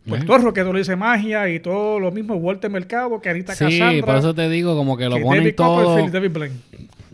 Pues 0.07 0.25
todo 0.25 0.53
que 0.53 0.63
tú 0.63 0.73
le 0.73 0.79
dices 0.79 0.97
magia 0.97 1.49
y 1.49 1.59
todo 1.59 1.99
lo 1.99 2.11
mismo, 2.11 2.35
Walter 2.35 2.69
Mercado, 2.69 3.21
que 3.21 3.29
Anita 3.29 3.55
Sí, 3.55 3.63
Cassandra, 3.65 4.05
por 4.05 4.15
eso 4.17 4.33
te 4.35 4.49
digo, 4.49 4.75
como 4.75 4.97
que 4.97 5.05
lo 5.07 5.15
que 5.15 5.21
ponen 5.21 5.43
David 5.43 5.55
todo, 5.55 6.07
David 6.09 6.31
Blaine. 6.31 6.55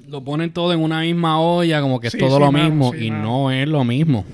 Lo 0.10 0.24
ponen 0.24 0.52
todo 0.52 0.74
en 0.74 0.80
una 0.80 1.02
misma 1.02 1.40
olla, 1.40 1.82
como 1.82 2.00
que 2.00 2.08
es 2.08 2.18
todo 2.18 2.36
sí, 2.36 2.40
lo 2.40 2.52
mano, 2.52 2.66
mismo 2.66 2.92
sí, 2.94 3.06
y 3.06 3.12
mano. 3.12 3.24
no 3.24 3.52
es 3.52 3.68
lo 3.68 3.84
mismo. 3.84 4.26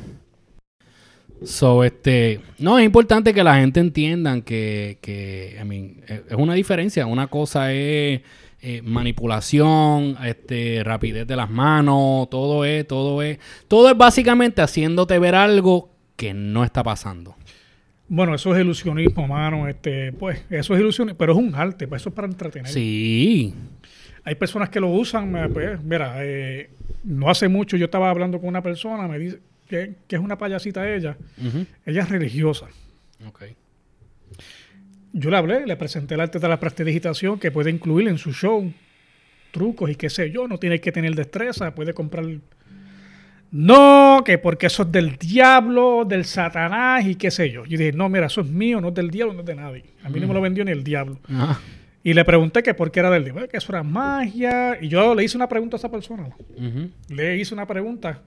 So, 1.44 1.84
este, 1.84 2.40
no, 2.60 2.80
es 2.80 2.86
importante 2.86 3.34
que 3.34 3.44
la 3.44 3.58
gente 3.58 3.80
entiendan 3.80 4.42
que, 4.42 4.98
que 5.02 5.58
I 5.62 5.66
mean, 5.66 6.02
eh, 6.08 6.24
es 6.30 6.36
una 6.36 6.54
diferencia. 6.54 7.06
Una 7.06 7.28
cosa 7.28 7.74
es 7.74 8.22
eh, 8.62 8.82
manipulación, 8.84 10.18
este, 10.26 10.82
rapidez 10.84 11.28
de 11.28 11.36
las 11.36 11.50
manos, 11.50 12.30
todo 12.30 12.66
es, 12.66 12.88
todo 12.88 13.22
es, 13.22 13.38
todo 13.68 13.90
es 13.90 13.98
básicamente 13.98 14.62
haciéndote 14.62 15.20
ver 15.20 15.36
algo 15.36 15.90
que 16.16 16.34
no 16.34 16.64
está 16.64 16.82
pasando. 16.84 17.36
Bueno, 18.08 18.36
eso 18.36 18.56
es 18.56 18.62
ilusionismo, 18.62 19.28
mano. 19.28 19.68
Este, 19.68 20.14
pues, 20.14 20.44
eso 20.50 20.74
es 20.74 20.80
ilusionismo, 20.80 21.18
pero 21.18 21.34
es 21.34 21.40
un 21.40 21.54
arte, 21.54 21.88
pues 21.88 22.02
eso 22.02 22.10
es 22.10 22.16
para 22.16 22.28
entretener. 22.28 22.72
Sí. 22.72 23.54
Hay 24.26 24.36
personas 24.36 24.70
que 24.70 24.80
lo 24.80 24.90
usan, 24.90 25.36
eh, 25.36 25.50
pues, 25.50 25.82
mira, 25.84 26.16
eh, 26.20 26.70
no 27.04 27.30
hace 27.30 27.48
mucho 27.48 27.78
yo 27.78 27.86
estaba 27.86 28.10
hablando 28.10 28.40
con 28.40 28.50
una 28.50 28.64
persona, 28.64 29.08
me 29.08 29.20
dice 29.20 29.40
que, 29.70 29.94
que 30.08 30.16
es 30.16 30.22
una 30.22 30.38
payasita 30.38 30.92
ella, 30.94 31.16
ella 31.86 32.02
es 32.02 32.10
religiosa. 32.10 32.68
Ok. 33.28 33.44
Yo 35.14 35.30
le 35.30 35.38
hablé, 35.38 35.66
le 35.66 35.78
presenté 35.78 36.16
el 36.16 36.22
arte 36.22 36.40
de 36.40 36.48
la 36.48 36.60
prestidigitación 36.60 37.40
que 37.40 37.52
puede 37.52 37.70
incluir 37.70 38.08
en 38.08 38.18
su 38.18 38.34
show 38.34 38.70
trucos 39.52 39.90
y 39.90 39.96
qué 39.96 40.10
sé 40.10 40.30
yo, 40.32 40.48
no 40.48 40.58
tiene 40.58 40.82
que 40.82 40.92
tener 40.92 41.16
destreza, 41.16 41.74
puede 41.74 41.94
comprar... 41.94 42.26
No, 43.52 44.22
que 44.26 44.38
porque 44.38 44.66
eso 44.66 44.84
es 44.84 44.92
del 44.92 45.16
diablo, 45.16 46.04
del 46.04 46.26
satanás 46.26 47.06
y 47.06 47.16
qué 47.16 47.32
sé 47.32 47.50
yo. 47.50 47.64
Yo 47.64 47.78
dije, 47.78 47.94
no, 47.94 48.10
mira, 48.10 48.26
eso 48.26 48.42
es 48.42 48.48
mío, 48.48 48.82
no 48.82 48.90
es 48.90 48.96
del 48.96 49.10
diablo, 49.10 49.34
no 49.34 49.42
es 49.42 49.46
de 49.46 49.56
nadie. 49.56 49.86
A 50.04 50.10
mí 50.10 50.20
no 50.20 50.28
me 50.28 50.34
lo 50.34 50.42
vendió 50.42 50.66
ni 50.66 50.72
el 50.72 50.84
diablo. 50.84 51.20
Ah, 51.30 51.58
Y 52.06 52.14
le 52.14 52.24
pregunté 52.24 52.62
que 52.62 52.76
por 52.76 52.92
qué 52.92 53.00
era 53.00 53.10
del 53.10 53.24
diablo, 53.24 53.50
que 53.50 53.58
eso 53.58 53.72
era 53.72 53.82
magia. 53.82 54.78
Y 54.80 54.90
yo 54.90 55.16
le 55.16 55.24
hice 55.24 55.38
una 55.38 55.50
pregunta 55.50 55.76
a 55.76 55.80
esa 55.80 55.90
persona. 55.90 56.30
Le 57.10 57.36
hice 57.36 57.52
una 57.56 57.66
pregunta. 57.66 58.22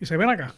Y 0.00 0.04
se 0.06 0.16
ven 0.16 0.28
acá. 0.28 0.52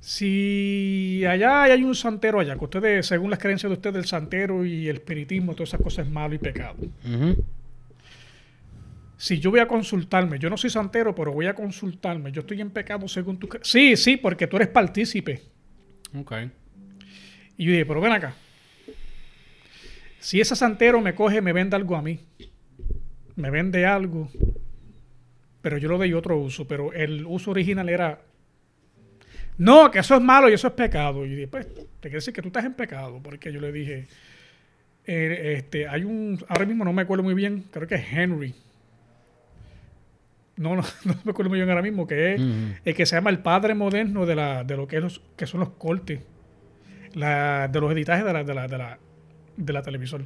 Si 0.00 1.22
allá 1.24 1.62
hay 1.62 1.84
un 1.84 1.94
santero 1.94 2.40
allá, 2.40 2.56
que 2.56 2.64
ustedes, 2.64 3.06
según 3.06 3.30
las 3.30 3.38
creencias 3.38 3.70
de 3.70 3.74
ustedes, 3.74 3.94
el 3.94 4.06
santero 4.06 4.64
y 4.64 4.88
el 4.88 4.96
espiritismo, 4.96 5.54
todas 5.54 5.68
esas 5.68 5.82
cosas 5.82 6.04
es 6.04 6.12
malo 6.12 6.34
y 6.34 6.38
pecado. 6.38 6.74
Si 9.16 9.38
yo 9.38 9.52
voy 9.52 9.60
a 9.60 9.68
consultarme, 9.68 10.40
yo 10.40 10.50
no 10.50 10.56
soy 10.56 10.70
santero, 10.70 11.14
pero 11.14 11.30
voy 11.30 11.46
a 11.46 11.54
consultarme, 11.54 12.32
yo 12.32 12.40
estoy 12.40 12.60
en 12.60 12.70
pecado 12.70 13.06
según 13.06 13.38
tu... 13.38 13.48
Sí, 13.62 13.96
sí, 13.96 14.16
porque 14.16 14.48
tú 14.48 14.56
eres 14.56 14.68
partícipe. 14.68 15.42
Ok. 16.18 16.32
Y 17.56 17.66
yo 17.66 17.70
dije, 17.70 17.86
pero 17.86 18.00
ven 18.00 18.14
acá. 18.14 18.34
Si 20.20 20.40
ese 20.40 20.56
santero 20.56 21.00
me 21.00 21.14
coge, 21.14 21.40
me 21.40 21.52
vende 21.52 21.76
algo 21.76 21.96
a 21.96 22.02
mí. 22.02 22.20
Me 23.36 23.50
vende 23.50 23.86
algo. 23.86 24.28
Pero 25.62 25.78
yo 25.78 25.88
lo 25.88 25.98
doy 25.98 26.12
otro 26.12 26.36
uso. 26.38 26.66
Pero 26.66 26.92
el 26.92 27.24
uso 27.26 27.50
original 27.52 27.88
era. 27.88 28.20
No, 29.56 29.90
que 29.90 29.98
eso 30.00 30.14
es 30.14 30.20
malo 30.20 30.48
y 30.48 30.54
eso 30.54 30.68
es 30.68 30.72
pecado. 30.74 31.24
Y 31.26 31.46
pues, 31.46 31.66
te 31.68 31.82
quiere 32.02 32.16
decir 32.16 32.32
que 32.34 32.42
tú 32.42 32.48
estás 32.48 32.64
en 32.64 32.74
pecado. 32.74 33.20
Porque 33.22 33.52
yo 33.52 33.60
le 33.60 33.70
dije. 33.72 34.06
eh, 35.06 35.54
este, 35.58 35.86
hay 35.88 36.04
un. 36.04 36.38
Ahora 36.48 36.64
mismo 36.66 36.84
no 36.84 36.92
me 36.92 37.02
acuerdo 37.02 37.22
muy 37.22 37.34
bien. 37.34 37.64
Creo 37.70 37.86
que 37.86 37.94
es 37.96 38.04
Henry. 38.12 38.54
No, 40.56 40.74
no, 40.74 40.82
no 41.04 41.14
me 41.24 41.30
acuerdo 41.30 41.50
muy 41.50 41.58
bien 41.58 41.68
ahora 41.70 41.82
mismo. 41.82 42.06
Que 42.06 42.34
es 42.34 42.40
Ujú. 42.40 42.50
el 42.84 42.94
que 42.94 43.06
se 43.06 43.14
llama 43.16 43.30
el 43.30 43.38
padre 43.38 43.74
moderno 43.74 44.26
de, 44.26 44.34
la, 44.34 44.64
de 44.64 44.76
lo 44.76 44.88
que, 44.88 44.96
es 44.96 45.02
los, 45.02 45.20
que 45.36 45.46
son 45.46 45.60
los 45.60 45.70
cortes, 45.70 46.20
la- 47.14 47.68
de 47.68 47.80
los 47.80 47.92
editajes 47.92 48.24
de 48.24 48.32
la, 48.32 48.42
de, 48.44 48.54
la, 48.54 48.66
de, 48.68 48.78
la, 48.78 48.98
de 49.58 49.72
la 49.72 49.82
televisor. 49.82 50.22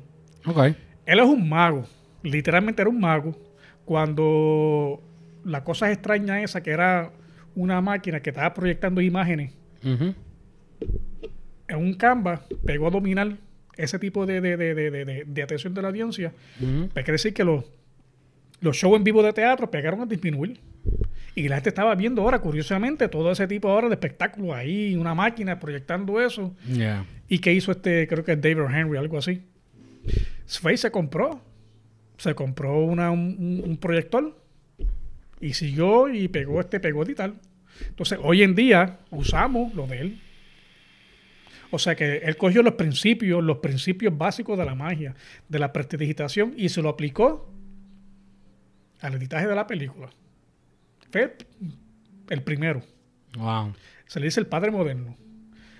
Ok. 0.47 0.59
Él 1.07 1.18
es 1.18 1.27
un 1.27 1.49
mago, 1.49 1.85
literalmente 2.23 2.83
era 2.83 2.90
un 2.90 3.01
mago, 3.01 3.37
cuando 3.85 5.03
la 5.45 5.64
cosa 5.64 5.90
extraña 5.90 6.42
esa, 6.42 6.62
que 6.62 6.71
era 6.71 7.11
una 7.57 7.81
máquina 7.81 8.21
que 8.21 8.31
estaba 8.31 8.55
proyectando 8.55 9.01
imágenes 9.01 9.53
Ujú. 9.85 10.14
en 11.68 11.77
un 11.77 11.95
canvas, 11.95 12.40
pegó 12.64 12.87
a 12.87 12.90
dominar 12.90 13.37
ese 13.77 13.99
tipo 13.99 14.27
de, 14.27 14.40
de, 14.40 14.57
de, 14.57 15.25
de, 15.27 15.42
atención 15.42 15.75
de 15.75 15.83
la 15.83 15.88
audiencia, 15.88 16.33
Ujú. 16.61 16.88
pues 16.92 17.05
quiere 17.05 17.12
decir 17.12 17.35
que 17.35 17.42
los, 17.42 17.64
los 18.61 18.77
shows 18.77 18.97
en 18.97 19.05
vivo 19.05 19.23
de 19.23 19.33
teatro 19.33 19.71
pegaron 19.71 20.01
a 20.03 20.07
disminuir. 20.07 20.61
Y 21.35 21.49
la 21.49 21.57
gente 21.57 21.71
estaba 21.71 21.95
viendo 21.95 22.23
ahora, 22.23 22.40
curiosamente, 22.40 23.09
todo 23.09 23.33
ese 23.33 23.47
tipo 23.47 23.71
ahora 23.71 23.88
de 23.88 23.95
espectáculos 23.95 24.55
ahí, 24.55 24.95
una 24.97 25.14
máquina 25.14 25.59
proyectando 25.59 26.21
eso. 26.21 26.55
¿Y 27.29 27.38
qué 27.38 27.53
hizo 27.53 27.73
este, 27.73 28.07
creo 28.07 28.25
que 28.25 28.33
es 28.33 28.40
David 28.40 28.64
Henry, 28.71 28.99
algo 28.99 29.18
así? 29.18 29.42
Y 30.71 30.77
se 30.77 30.90
compró. 30.90 31.42
Se 32.18 32.35
compró 32.35 32.79
una, 32.81 33.11
un, 33.11 33.79
proyector 33.81 34.38
y 35.40 35.55
siguió 35.55 36.09
y 36.09 36.29
pegó 36.29 36.61
este, 36.61 36.79
pegó 36.79 37.03
y 37.09 37.14
tal. 37.14 37.35
Entonces, 37.88 38.18
hoy 38.23 38.42
en 38.42 38.55
día 38.55 38.99
usamos 39.11 39.75
lo 39.75 39.87
de 39.87 40.01
él. 40.01 40.21
O 41.71 41.79
sea 41.79 41.97
que 41.97 42.18
él 42.18 42.37
cogió 42.37 42.62
los 42.62 42.75
principios, 42.75 43.42
los 43.42 43.59
principios 43.59 44.16
básicos 44.16 44.59
de 44.59 44.66
la 44.66 44.75
magia, 44.75 45.14
de 45.49 45.59
la 45.59 45.73
prestidigitación 45.73 46.53
y 46.57 46.68
se 46.68 46.83
lo 46.83 46.90
aplicó 46.90 47.51
al 49.01 49.14
editaje 49.14 49.47
de 49.47 49.55
la 49.55 49.66
película. 49.66 50.11
Fue 51.12 51.37
el 52.31 52.42
primero. 52.42 52.83
Wow. 53.38 53.75
Se 54.07 54.18
le 54.18 54.27
dice 54.27 54.40
el 54.40 54.46
padre 54.46 54.70
moderno. 54.72 55.16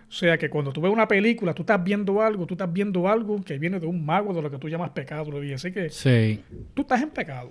O 0.09 0.15
sea 0.15 0.37
que 0.37 0.51
cuando 0.51 0.73
tú 0.73 0.83
ves 0.83 0.93
una 0.93 1.09
película, 1.09 1.55
tú 1.55 1.63
estás 1.63 1.83
viendo 1.83 2.21
algo, 2.21 2.47
tú 2.47 2.53
estás 2.55 2.71
viendo 2.71 3.09
algo 3.09 3.43
que 3.43 3.59
viene 3.59 3.81
de 3.81 3.87
un 3.87 4.05
mago 4.05 4.35
de 4.35 4.43
lo 4.43 4.51
que 4.51 4.59
tú 4.59 4.69
llamas 4.69 4.91
pecado. 4.91 5.31
Lo 5.31 5.41
dije. 5.41 5.55
Así 5.55 5.73
que 5.73 5.89
Sí. 5.89 6.41
tú 6.75 6.83
estás 6.83 7.01
en 7.03 7.09
pecado. 7.11 7.51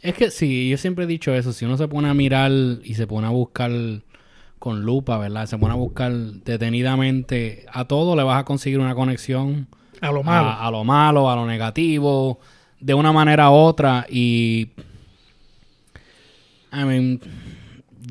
Es 0.00 0.14
que 0.14 0.30
sí, 0.32 0.68
yo 0.68 0.76
siempre 0.78 1.04
he 1.04 1.06
dicho 1.06 1.32
eso. 1.32 1.52
Si 1.52 1.64
uno 1.64 1.76
se 1.76 1.86
pone 1.86 2.08
a 2.08 2.14
mirar 2.14 2.50
y 2.82 2.94
se 2.94 3.06
pone 3.06 3.28
a 3.28 3.30
buscar 3.30 3.70
con 4.58 4.82
lupa, 4.82 5.16
¿verdad? 5.18 5.46
Se 5.46 5.56
pone 5.58 5.74
a 5.74 5.76
buscar 5.76 6.12
detenidamente, 6.12 7.66
a 7.72 7.84
todo 7.84 8.16
le 8.16 8.22
vas 8.24 8.40
a 8.40 8.44
conseguir 8.44 8.78
una 8.80 8.94
conexión 8.96 9.68
A 10.00 10.10
lo 10.10 10.22
malo. 10.24 10.48
A, 10.48 10.66
a 10.66 10.70
lo 10.72 10.82
malo, 10.84 11.30
a 11.30 11.36
lo 11.36 11.46
negativo, 11.46 12.40
de 12.80 12.94
una 12.94 13.12
manera 13.12 13.48
u 13.50 13.54
otra. 13.54 14.06
Y. 14.10 14.70
I 16.72 16.84
mean, 16.84 17.20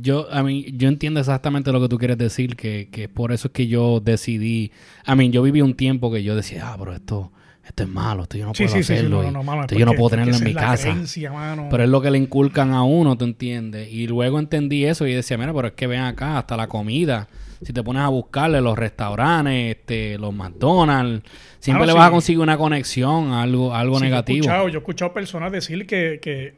yo, 0.02 0.28
I 0.32 0.43
mean, 0.43 0.78
yo 0.78 0.88
entiendo 0.88 1.19
exactamente 1.19 1.71
lo 1.71 1.82
que 1.82 1.89
tú 1.89 1.97
quieres 1.97 2.17
decir, 2.17 2.56
que, 2.56 2.89
que 2.91 3.10
por 3.10 3.32
eso 3.32 3.47
es 3.50 3.54
que 3.54 3.67
yo 3.67 4.00
decidí. 4.00 4.71
I 5.08 5.15
mean, 5.15 5.32
yo 5.32 5.41
viví 5.41 5.62
un 5.62 5.74
tiempo 5.76 6.12
que 6.12 6.24
yo 6.24 6.36
decía, 6.36 6.71
ah, 6.71 6.76
pero 6.80 6.93
esto, 6.93 7.32
esto 7.65 7.84
es 7.84 7.89
malo, 7.89 8.24
esto 8.24 8.38
yo 8.38 8.45
no 8.45 8.54
Sí, 8.54 8.63
puedo 8.63 8.78
sí, 8.78 8.84
sí, 8.84 8.88
sí, 8.88 8.93
hacerlo. 8.93 9.24
no, 9.32 9.43
no, 9.43 9.62
esto 9.62 9.76
yo 9.76 9.86
no 9.86 9.93
puedo 9.93 10.12
tenerlo 10.12 10.36
en 10.36 10.43
mi 10.43 10.54
casa. 10.54 10.89
creencia. 10.91 11.32
Pero 11.69 11.84
es 11.84 11.89
lo 11.89 12.02
que 12.02 12.12
le 12.12 12.17
inculcan 12.17 12.71
a 12.71 12.84
uno, 12.84 13.17
¿tú 13.17 13.26
entiendes? 13.26 13.91
Y 13.91 14.08
luego 14.08 14.39
entendí 14.39 14.86
eso 14.86 15.06
y 15.08 15.13
decía, 15.13 15.38
mira, 15.38 15.54
pero 15.54 15.67
es 15.69 15.74
que 15.74 15.88
ven 15.88 16.02
acá, 16.02 16.38
hasta 16.38 16.56
la 16.58 16.67
comida. 16.67 17.28
Si 17.63 17.74
te 17.74 17.84
pones 17.84 18.02
a 18.02 18.08
buscarle 18.08 18.60
los 18.60 18.76
restaurantes, 18.76 19.76
este, 19.78 20.17
los 20.17 20.34
McDonald's, 20.34 21.24
siempre 21.60 21.86
le 21.86 21.93
vas 21.93 22.08
a 22.08 22.12
conseguir 22.12 22.39
una 22.39 22.58
conexión, 22.58 23.34
algo, 23.34 23.76
algo 23.76 24.00
negativo. 24.00 24.38
Yo 24.38 24.41
he, 24.43 24.54
escuchado, 24.54 24.69
yo 24.69 24.78
he 24.78 24.82
escuchado 24.82 25.13
personas 25.13 25.52
decir 25.52 25.86
que, 25.86 26.19
que, 26.19 26.56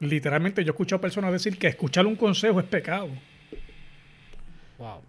literalmente, 0.00 0.62
yo 0.64 0.70
he 0.70 0.74
escuchado 0.74 1.00
personas 1.00 1.32
decir 1.32 1.58
que 1.58 1.68
escuchar 1.68 2.06
un 2.06 2.16
consejo 2.16 2.60
es 2.60 2.66
pecado. 2.66 3.08
Wow. 4.78 5.00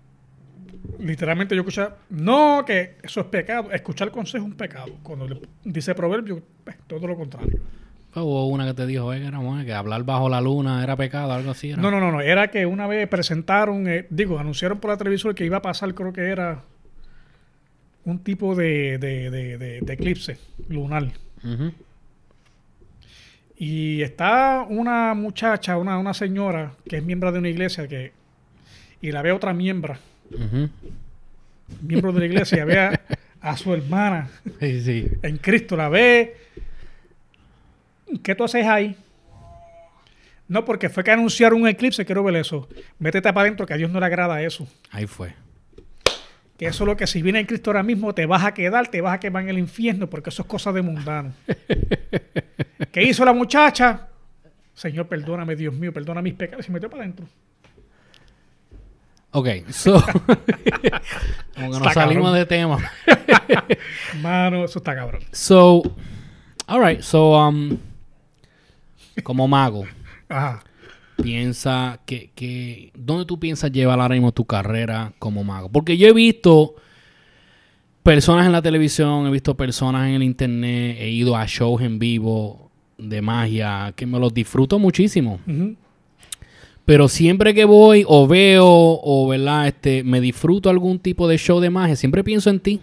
Literalmente 1.00 1.56
yo 1.56 1.62
he 1.62 1.64
escuchado, 1.64 1.98
no, 2.10 2.64
que 2.66 2.98
eso 3.04 3.22
es 3.22 3.26
pecado. 3.28 3.72
Escuchar 3.72 4.12
consejo 4.12 4.46
es 4.46 4.52
un 4.52 4.58
pecado. 4.58 4.94
Cuando 5.04 5.28
le- 5.28 5.40
dice 5.64 5.94
proverbio, 5.96 6.42
pues, 6.64 6.78
todo 6.88 7.08
lo 7.08 7.16
contrario. 7.16 7.60
Hubo 8.18 8.48
una 8.48 8.66
que 8.66 8.74
te 8.74 8.86
dijo, 8.86 9.06
"Oye, 9.08 9.20
que, 9.20 9.26
era, 9.28 9.40
bueno, 9.40 9.66
que 9.66 9.74
hablar 9.74 10.04
bajo 10.06 10.30
la 10.30 10.40
luna 10.40 10.82
era 10.82 10.96
pecado, 10.96 11.34
algo 11.34 11.52
así. 11.52 11.72
Era. 11.72 11.82
No, 11.82 11.92
no, 11.92 12.00
no, 12.00 12.12
no. 12.14 12.22
Era 12.22 12.50
que 12.50 12.66
una 12.66 12.88
vez 12.88 13.10
presentaron, 13.10 13.88
eh, 13.90 14.08
digo, 14.10 14.40
anunciaron 14.40 14.80
por 14.80 14.92
la 14.92 14.98
televisión 14.98 15.34
que 15.36 15.44
iba 15.46 15.58
a 15.58 15.62
pasar, 15.62 15.94
creo 15.94 16.14
que 16.14 16.22
era 16.22 16.64
un 18.06 18.20
tipo 18.20 18.56
de, 18.56 18.98
de, 19.00 19.30
de, 19.30 19.94
eclipse 19.94 20.38
lunar. 20.70 21.12
Ujú. 21.44 21.74
Y 23.58 24.02
está 24.02 24.66
una 24.68 25.14
muchacha, 25.14 25.78
una, 25.78 25.98
una 25.98 26.14
señora 26.14 26.74
que 26.90 26.98
es 26.98 27.04
miembro 27.04 27.32
de 27.32 27.40
una 27.40 27.50
iglesia 27.50 27.88
que 27.88 28.12
y 29.02 29.12
la 29.12 29.22
ve 29.22 29.32
otra 29.32 29.54
miembro, 29.54 29.98
Ujú. 30.32 30.70
miembro 31.82 32.12
de 32.12 32.20
la 32.20 32.26
iglesia, 32.26 32.64
y 32.64 32.66
ve 32.66 32.80
a, 32.80 33.02
a 33.42 33.56
su 33.58 33.74
hermana 33.74 34.30
Sí, 34.60 34.82
sí. 34.82 35.08
en 35.22 35.38
Cristo, 35.38 35.76
la 35.78 35.90
ve. 35.90 36.36
¿Qué 38.24 38.36
tú 38.36 38.44
haces 38.44 38.66
ahí? 38.66 38.96
No, 40.48 40.64
porque 40.66 40.90
fue 40.90 41.04
que 41.04 41.12
anunciaron 41.12 41.62
un 41.62 41.68
eclipse, 41.68 42.06
quiero 42.06 42.24
ver 42.24 42.36
eso. 42.36 42.68
Métete 43.00 43.32
para 43.34 43.42
adentro, 43.42 43.66
que 43.66 43.74
a 43.74 43.78
Dios 43.78 43.90
no 43.92 44.00
le 44.00 44.06
agrada 44.06 44.42
eso. 44.44 44.68
Ahí 44.92 45.08
fue. 45.08 45.34
Que 46.58 46.68
eso 46.68 46.84
es 46.84 46.88
lo 46.88 46.96
que 46.96 47.06
si 47.06 47.22
viene 47.22 47.40
en 47.40 47.46
Cristo 47.46 47.70
ahora 47.70 47.84
mismo 47.84 48.14
te 48.14 48.26
vas 48.26 48.44
a 48.44 48.54
quedar, 48.54 48.88
te 48.88 49.02
vas 49.02 49.16
a 49.16 49.20
quemar 49.20 49.44
en 49.44 49.50
el 49.50 49.60
infierno, 49.60 50.10
porque 50.10 50.30
eso 50.30 50.42
es 50.42 50.48
cosa 50.48 50.72
de 50.72 50.82
mundano. 50.82 51.34
¿Qué 52.92 53.04
hizo 53.04 53.26
la 53.26 53.34
muchacha? 53.34 54.08
Señor, 54.74 55.08
perdóname, 55.08 55.56
Dios 55.56 55.74
mío, 55.74 55.92
perdona 55.92 56.22
mis 56.22 56.34
pecados. 56.34 56.64
Y 56.64 56.68
se 56.68 56.72
metió 56.72 56.90
para 56.90 57.04
adentro. 57.04 57.26
Ok, 59.32 59.48
so. 59.70 60.02
como 61.56 61.72
que 61.72 61.80
nos 61.80 61.94
salimos 61.94 62.34
de 62.34 62.46
tema. 62.46 62.78
Mano, 64.22 64.64
eso 64.64 64.80
está 64.80 64.96
cabrón. 64.96 65.24
So, 65.34 65.84
alright, 66.68 67.02
so, 67.02 67.38
um, 67.38 67.78
como 69.24 69.46
mago, 69.46 69.86
Ajá. 70.30 70.64
Piensa 71.22 72.00
que, 72.06 72.32
que, 72.36 72.92
¿dónde 72.96 73.26
tú 73.26 73.40
piensas 73.40 73.72
llevar 73.72 74.00
ahora 74.00 74.16
mismo 74.16 74.32
tu 74.32 74.46
carrera 74.46 75.14
como 75.20 75.44
mago? 75.44 75.70
Porque 75.70 75.98
yo 75.98 76.08
he 76.08 76.14
visto 76.14 76.76
personas 78.04 78.46
en 78.46 78.52
la 78.52 78.62
televisión, 78.62 79.26
he 79.26 79.32
visto 79.32 79.56
personas 79.56 80.08
en 80.08 80.16
el 80.16 80.24
internet, 80.24 80.98
he 81.00 81.10
ido 81.10 81.36
a 81.36 81.46
shows 81.48 81.82
en 81.82 81.98
vivo 81.98 82.70
de 82.98 83.22
magia, 83.22 83.94
que 83.96 84.06
me 84.06 84.20
los 84.20 84.34
disfruto 84.34 84.78
muchísimo. 84.80 85.40
Pero 86.86 87.08
siempre 87.08 87.56
que 87.56 87.66
voy 87.66 88.06
o 88.08 88.28
veo 88.28 88.68
o 88.68 89.28
verdad, 89.28 89.68
este, 89.68 90.04
me 90.04 90.22
disfruto 90.22 90.70
algún 90.70 91.00
tipo 91.00 91.28
de 91.28 91.38
show 91.38 91.60
de 91.60 91.72
magia, 91.72 91.96
siempre 91.96 92.24
pienso 92.24 92.52
en 92.52 92.60
ti. 92.60 92.80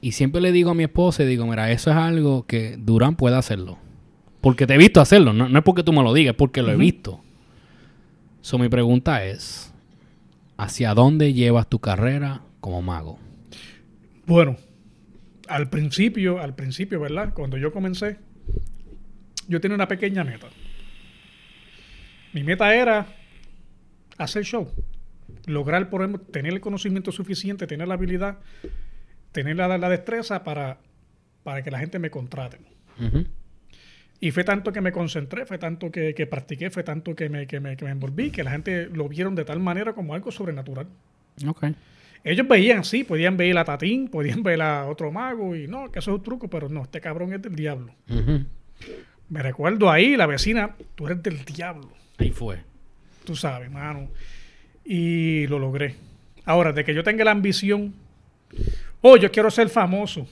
Y 0.00 0.12
siempre 0.12 0.40
le 0.40 0.52
digo 0.52 0.70
a 0.70 0.74
mi 0.74 0.84
esposa, 0.84 1.22
y 1.22 1.26
digo, 1.26 1.46
mira, 1.46 1.70
eso 1.70 1.90
es 1.90 1.96
algo 1.96 2.46
que 2.46 2.76
Durán 2.78 3.16
puede 3.16 3.36
hacerlo. 3.36 3.78
Porque 4.40 4.66
te 4.66 4.74
he 4.74 4.78
visto 4.78 5.00
hacerlo, 5.00 5.32
no, 5.32 5.48
no 5.48 5.58
es 5.58 5.64
porque 5.64 5.82
tú 5.82 5.92
me 5.92 6.02
lo 6.02 6.12
digas, 6.12 6.32
es 6.32 6.36
porque 6.36 6.62
lo 6.62 6.70
he 6.70 6.76
visto. 6.76 7.20
So, 8.44 8.58
mi 8.58 8.68
pregunta 8.68 9.24
es, 9.24 9.72
¿hacia 10.58 10.92
dónde 10.92 11.32
llevas 11.32 11.66
tu 11.66 11.78
carrera 11.78 12.42
como 12.60 12.82
mago? 12.82 13.18
Bueno, 14.26 14.58
al 15.48 15.70
principio, 15.70 16.38
al 16.42 16.54
principio, 16.54 17.00
¿verdad? 17.00 17.32
Cuando 17.32 17.56
yo 17.56 17.72
comencé, 17.72 18.18
yo 19.48 19.62
tenía 19.62 19.76
una 19.76 19.88
pequeña 19.88 20.24
meta. 20.24 20.48
Mi 22.34 22.44
meta 22.44 22.74
era 22.74 23.06
hacer 24.18 24.44
show. 24.44 24.70
Lograr, 25.46 25.88
por 25.88 26.02
ejemplo, 26.02 26.20
tener 26.20 26.52
el 26.52 26.60
conocimiento 26.60 27.12
suficiente, 27.12 27.66
tener 27.66 27.88
la 27.88 27.94
habilidad, 27.94 28.40
tener 29.32 29.56
la, 29.56 29.78
la 29.78 29.88
destreza 29.88 30.44
para, 30.44 30.80
para 31.44 31.62
que 31.62 31.70
la 31.70 31.78
gente 31.78 31.98
me 31.98 32.10
contrate. 32.10 32.58
Y 34.24 34.30
fue 34.30 34.42
tanto 34.42 34.72
que 34.72 34.80
me 34.80 34.90
concentré, 34.90 35.44
fue 35.44 35.58
tanto 35.58 35.90
que, 35.90 36.14
que 36.14 36.26
practiqué, 36.26 36.70
fue 36.70 36.82
tanto 36.82 37.14
que 37.14 37.28
me, 37.28 37.46
que, 37.46 37.60
me, 37.60 37.76
que 37.76 37.84
me 37.84 37.90
envolví, 37.90 38.30
que 38.30 38.42
la 38.42 38.52
gente 38.52 38.86
lo 38.86 39.06
vieron 39.06 39.34
de 39.34 39.44
tal 39.44 39.60
manera 39.60 39.92
como 39.92 40.14
algo 40.14 40.32
sobrenatural. 40.32 40.86
Ok. 41.46 41.64
Ellos 42.24 42.48
veían, 42.48 42.84
sí, 42.84 43.04
podían 43.04 43.36
ver 43.36 43.58
a 43.58 43.66
Tatín, 43.66 44.08
podían 44.08 44.42
ver 44.42 44.62
a 44.62 44.86
otro 44.86 45.12
mago 45.12 45.54
y 45.54 45.66
no, 45.66 45.92
que 45.92 45.98
eso 45.98 46.12
es 46.12 46.16
un 46.16 46.22
truco, 46.22 46.48
pero 46.48 46.70
no, 46.70 46.84
este 46.84 47.02
cabrón 47.02 47.34
es 47.34 47.42
del 47.42 47.54
diablo. 47.54 47.92
Me 49.28 49.42
recuerdo 49.42 49.90
ahí, 49.90 50.16
la 50.16 50.24
vecina, 50.24 50.74
tú 50.94 51.04
eres 51.04 51.22
del 51.22 51.44
diablo, 51.44 51.92
Ahí 52.16 52.30
fue. 52.30 52.60
tú 53.26 53.36
sabes, 53.36 53.70
mano. 53.70 54.08
Y 54.86 55.46
lo 55.48 55.58
logré. 55.58 55.96
Ahora, 56.46 56.72
de 56.72 56.82
que 56.82 56.94
yo 56.94 57.04
tenga 57.04 57.26
la 57.26 57.32
ambición, 57.32 57.92
oh, 59.02 59.18
yo 59.18 59.30
quiero 59.30 59.50
ser 59.50 59.68
famoso. 59.68 60.26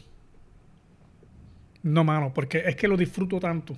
No, 1.83 2.05
mano, 2.05 2.33
porque 2.35 2.63
es 2.67 2.77
que 2.77 2.89
lo 2.89 2.97
disfruto 2.97 3.41
tanto. 3.41 3.77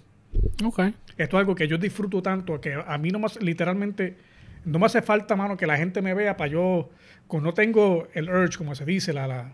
Ok. 0.64 0.80
Esto 1.16 1.36
es 1.36 1.40
algo 1.40 1.54
que 1.54 1.68
yo 1.68 1.78
disfruto 1.78 2.20
tanto 2.22 2.60
que 2.60 2.74
a 2.74 2.98
mí 2.98 3.10
no 3.10 3.18
más, 3.18 3.40
literalmente, 3.40 4.16
no 4.64 4.78
me 4.78 4.86
hace 4.86 5.00
falta, 5.02 5.36
mano, 5.36 5.56
que 5.56 5.66
la 5.66 5.76
gente 5.76 6.02
me 6.02 6.12
vea 6.14 6.36
para 6.36 6.50
yo, 6.50 6.90
cuando 7.26 7.50
no 7.50 7.54
tengo 7.54 8.08
el 8.14 8.28
urge, 8.28 8.58
como 8.58 8.74
se 8.74 8.84
dice, 8.84 9.12
la, 9.12 9.26
la, 9.26 9.52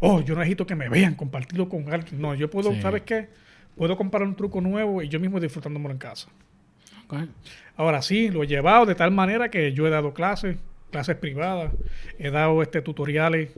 oh, 0.00 0.20
yo 0.22 0.34
necesito 0.36 0.66
que 0.66 0.74
me 0.74 0.88
vean, 0.88 1.14
compartirlo 1.14 1.68
con 1.68 1.92
alguien. 1.92 2.20
No, 2.20 2.34
yo 2.34 2.48
puedo, 2.48 2.72
Sí. 2.72 2.80
¿sabes 2.80 3.02
qué? 3.02 3.28
Puedo 3.76 3.96
comprar 3.96 4.22
un 4.22 4.36
truco 4.36 4.60
nuevo 4.60 5.02
y 5.02 5.08
yo 5.08 5.18
mismo 5.18 5.40
disfrutándomelo 5.40 5.90
en 5.92 5.98
casa. 5.98 6.28
Ok. 7.06 7.14
Ahora 7.76 8.00
sí, 8.02 8.28
lo 8.30 8.44
he 8.44 8.46
llevado 8.46 8.86
de 8.86 8.94
tal 8.94 9.10
manera 9.10 9.50
que 9.50 9.72
yo 9.72 9.86
he 9.86 9.90
dado 9.90 10.14
clases, 10.14 10.56
clases 10.92 11.16
privadas, 11.16 11.72
he 12.18 12.30
dado 12.30 12.62
este 12.62 12.80
tutoriales, 12.82 13.50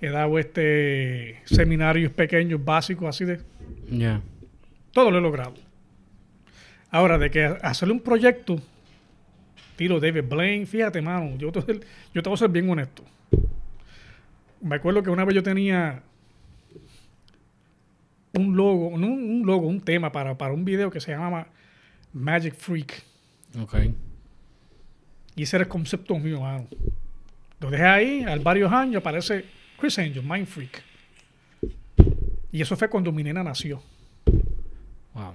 he 0.00 0.08
dado 0.08 0.36
este 0.40 1.40
seminarios 1.44 2.12
pequeños, 2.12 2.62
básicos, 2.64 3.08
así 3.08 3.24
de, 3.24 3.40
Ya. 3.90 4.20
todo 4.92 5.10
lo 5.10 5.18
he 5.18 5.20
logrado. 5.20 5.54
Ahora, 6.90 7.18
de 7.18 7.30
que 7.30 7.44
hacerle 7.62 7.94
un 7.94 8.00
proyecto, 8.00 8.60
tiro 9.76 9.98
David 10.00 10.24
Blaine, 10.28 10.66
fíjate, 10.66 11.00
mano, 11.00 11.36
yo 11.36 11.50
te, 11.52 11.60
voy 11.60 11.62
a 11.62 11.66
ser- 11.78 11.86
yo 12.14 12.22
te 12.22 12.28
voy 12.28 12.34
a 12.34 12.38
ser 12.38 12.50
bien 12.50 12.68
honesto. 12.68 13.02
Me 14.60 14.76
acuerdo 14.76 15.02
que 15.02 15.10
una 15.10 15.24
vez 15.24 15.34
yo 15.34 15.42
tenía 15.42 16.02
un 18.34 18.56
logo, 18.56 18.96
no 18.98 19.06
un 19.08 19.42
logo, 19.44 19.66
un 19.66 19.80
tema 19.80 20.10
para, 20.12 20.36
para 20.38 20.54
un 20.54 20.64
video 20.64 20.90
que 20.90 21.00
se 21.00 21.12
llamaba 21.12 21.48
Magic 22.12 22.54
Freak. 22.54 23.02
Ok. 23.60 23.74
Y 25.36 25.42
ese 25.42 25.56
era 25.56 25.64
el 25.64 25.68
concepto 25.68 26.18
mío, 26.18 26.40
mano. 26.40 26.66
Lo 27.60 27.70
dejé 27.70 27.84
ahí, 27.84 28.22
al 28.24 28.40
varios 28.40 28.72
años 28.72 29.00
aparece 29.00 29.44
Chris 29.78 29.98
Angel, 29.98 30.22
Mind 30.22 30.46
Freak. 30.46 30.82
Y 32.52 32.60
eso 32.62 32.76
fue 32.76 32.88
cuando 32.88 33.10
mi 33.12 33.24
nena 33.24 33.42
nació. 33.42 33.82
Wow. 35.14 35.32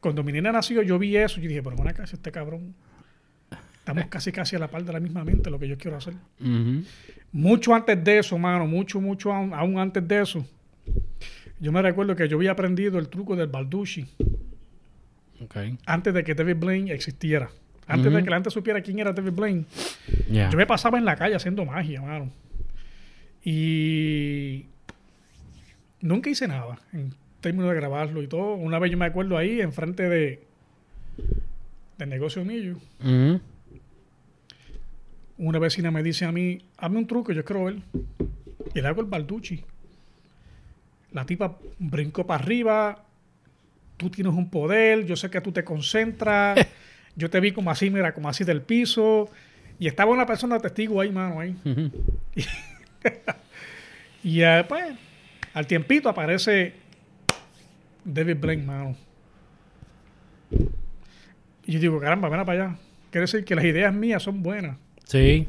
Cuando 0.00 0.24
mi 0.24 0.32
nena 0.32 0.50
nació, 0.50 0.82
yo 0.82 0.98
vi 0.98 1.16
eso 1.16 1.40
y 1.40 1.46
dije, 1.46 1.62
pero 1.62 1.76
bueno, 1.76 1.92
casi 1.94 2.16
este 2.16 2.32
cabrón. 2.32 2.74
Estamos 3.78 4.06
casi 4.06 4.32
casi 4.32 4.56
a 4.56 4.58
la 4.58 4.68
par 4.68 4.82
de 4.82 4.92
la 4.94 4.98
misma 5.00 5.24
mente, 5.24 5.50
lo 5.50 5.58
que 5.58 5.68
yo 5.68 5.76
quiero 5.76 5.98
hacer. 5.98 6.14
Mucho 7.32 7.74
antes 7.74 8.02
de 8.02 8.18
eso, 8.18 8.38
mano, 8.38 8.66
mucho, 8.66 8.98
mucho 8.98 9.30
aún, 9.32 9.52
aún 9.52 9.78
antes 9.78 10.06
de 10.08 10.22
eso. 10.22 10.46
Yo 11.60 11.70
me 11.70 11.82
recuerdo 11.82 12.16
que 12.16 12.26
yo 12.26 12.36
había 12.38 12.52
aprendido 12.52 12.98
el 12.98 13.08
truco 13.08 13.36
del 13.36 13.48
baldushi 13.48 14.06
Ok. 15.42 15.56
antes 15.86 16.14
de 16.14 16.24
que 16.24 16.34
David 16.34 16.56
Blaine 16.56 16.90
existiera. 16.92 17.50
Antes 17.86 18.10
de 18.10 18.22
que 18.24 18.30
la 18.30 18.36
gente 18.36 18.50
supiera 18.50 18.80
quién 18.80 18.98
era 18.98 19.12
David 19.12 19.32
Blaine. 19.32 19.64
Yo 20.30 20.56
me 20.56 20.66
pasaba 20.66 20.96
en 20.96 21.04
la 21.04 21.16
calle 21.16 21.34
haciendo 21.34 21.66
magia, 21.66 22.00
mano. 22.00 22.30
Y 23.42 24.64
nunca 26.04 26.30
hice 26.30 26.46
nada 26.46 26.78
en 26.92 27.14
términos 27.40 27.70
de 27.70 27.76
grabarlo 27.76 28.22
y 28.22 28.28
todo. 28.28 28.54
Una 28.54 28.78
vez 28.78 28.92
yo 28.92 28.98
me 28.98 29.06
acuerdo 29.06 29.36
ahí, 29.36 29.60
enfrente 29.60 30.08
de 30.08 30.44
del 31.98 32.08
negocio 32.08 32.44
mío, 32.44 32.76
una 35.38 35.58
vecina 35.58 35.90
me 35.90 36.02
dice 36.02 36.24
a 36.24 36.32
mí, 36.32 36.58
hazme 36.76 36.98
un 36.98 37.06
truco, 37.06 37.32
yo 37.32 37.44
quiero 37.44 37.64
ver. 37.64 37.76
Y 38.74 38.80
le 38.80 38.88
hago 38.88 39.00
el 39.00 39.06
balduchi. 39.06 39.62
La 41.12 41.24
tipa 41.24 41.56
brincó 41.78 42.26
para 42.26 42.42
arriba, 42.42 43.04
tú 43.96 44.10
tienes 44.10 44.32
un 44.32 44.50
poder, 44.50 45.06
yo 45.06 45.14
sé 45.14 45.30
que 45.30 45.40
tú 45.40 45.52
te 45.52 45.64
concentras, 45.64 46.58
yo 47.16 47.30
te 47.30 47.40
vi 47.40 47.52
como 47.52 47.70
así, 47.70 47.90
mira, 47.90 48.12
como 48.12 48.28
así 48.28 48.44
del 48.44 48.62
piso. 48.62 49.28
Y 49.78 49.86
estaba 49.86 50.12
una 50.12 50.26
persona 50.26 50.58
testigo 50.58 51.00
ahí, 51.00 51.10
mano, 51.10 51.40
ahí. 51.40 51.56
Y 54.24 54.40
eh, 54.40 54.64
pues, 54.66 54.96
al 55.54 55.66
tiempito 55.66 56.08
aparece 56.08 56.74
David 58.04 58.36
Blaine, 58.40 58.64
mano. 58.64 58.96
Y 61.66 61.72
yo 61.72 61.78
digo, 61.80 62.00
caramba, 62.00 62.28
ven 62.28 62.44
para 62.44 62.64
allá. 62.66 62.76
Quiere 63.10 63.22
decir 63.22 63.44
que 63.44 63.54
las 63.54 63.64
ideas 63.64 63.94
mías 63.94 64.22
son 64.22 64.42
buenas. 64.42 64.76
Sí. 65.04 65.48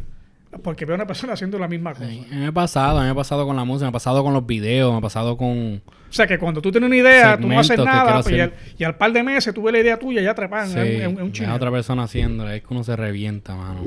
Porque 0.63 0.85
veo 0.85 0.93
a 0.93 0.97
una 0.97 1.07
persona 1.07 1.33
haciendo 1.33 1.59
la 1.59 1.67
misma 1.67 1.93
cosa. 1.93 2.07
Sí, 2.07 2.25
me 2.31 2.45
ha 2.47 2.51
pasado, 2.51 3.01
me 3.01 3.09
ha 3.09 3.15
pasado 3.15 3.45
con 3.45 3.57
la 3.57 3.65
música, 3.65 3.85
me 3.85 3.89
ha 3.89 3.91
pasado 3.91 4.23
con 4.23 4.33
los 4.33 4.45
videos, 4.45 4.91
me 4.93 4.99
ha 4.99 5.01
pasado 5.01 5.35
con... 5.35 5.81
O 6.09 6.13
sea, 6.15 6.27
que 6.27 6.37
cuando 6.37 6.61
tú 6.61 6.71
tienes 6.71 6.87
una 6.87 6.95
idea, 6.95 7.37
tú 7.37 7.47
no 7.49 7.59
haces 7.59 7.77
nada, 7.77 8.21
pues, 8.21 8.33
y, 8.33 8.39
al, 8.39 8.53
y 8.77 8.83
al 8.85 8.95
par 8.95 9.11
de 9.11 9.21
meses 9.21 9.53
tú 9.53 9.63
ves 9.63 9.73
la 9.73 9.79
idea 9.79 9.99
tuya 9.99 10.21
y 10.21 10.23
ya 10.23 10.33
trepan. 10.33 10.69
Sí, 10.69 10.79
es, 10.79 11.07
un- 11.07 11.29
es 11.33 11.39
un- 11.41 11.49
otra 11.49 11.69
persona 11.71 12.03
haciéndolo, 12.03 12.51
es 12.51 12.61
que 12.61 12.67
uno 12.73 12.85
se 12.85 12.95
revienta, 12.95 13.53
mano. 13.55 13.81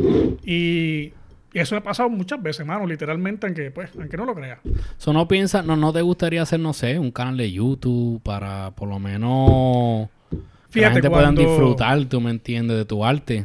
Y, 0.45 1.15
y 1.53 1.59
eso 1.61 1.75
me 1.75 1.79
ha 1.79 1.83
pasado 1.83 2.09
muchas 2.11 2.43
veces, 2.43 2.67
mano, 2.67 2.87
literalmente, 2.87 3.47
aunque, 3.47 3.71
pues, 3.71 3.91
aunque 3.99 4.17
no 4.17 4.25
lo 4.27 4.35
creas. 4.35 4.59
Eso 4.99 5.13
no 5.13 5.27
piensa, 5.29 5.63
no, 5.63 5.77
no 5.77 5.93
te 5.93 6.03
gustaría 6.03 6.43
hacer, 6.43 6.61
no 6.61 6.73
sé, 6.73 6.99
un 6.99 7.11
canal 7.11 7.37
de 7.37 7.51
YouTube 7.53 8.21
para 8.23 8.71
por 8.73 8.89
lo 8.89 8.99
menos 8.99 10.09
que 10.31 10.37
la 10.37 10.91
Fíjate, 10.91 10.93
gente 10.95 11.09
cuando, 11.09 11.41
pueda 11.43 11.49
disfrutar, 11.57 12.05
tú 12.05 12.21
me 12.21 12.31
entiendes, 12.31 12.77
de 12.77 12.85
tu 12.85 13.05
arte. 13.05 13.45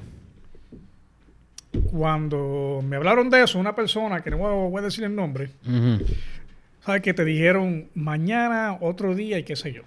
cuando 1.89 2.81
me 2.87 2.95
hablaron 2.97 3.29
de 3.29 3.43
eso, 3.43 3.57
una 3.59 3.73
persona, 3.75 4.21
que 4.21 4.29
no 4.29 4.37
voy 4.37 4.79
a- 4.79 4.85
decir 4.85 5.03
el 5.05 5.15
nombre, 5.15 5.49
¿sabes? 6.85 7.01
Que 7.01 7.13
te 7.13 7.25
dijeron 7.25 7.87
mañana, 7.95 8.77
otro 8.81 9.15
día 9.15 9.39
y 9.39 9.43
qué 9.43 9.55
sé 9.55 9.73
yo. 9.73 9.81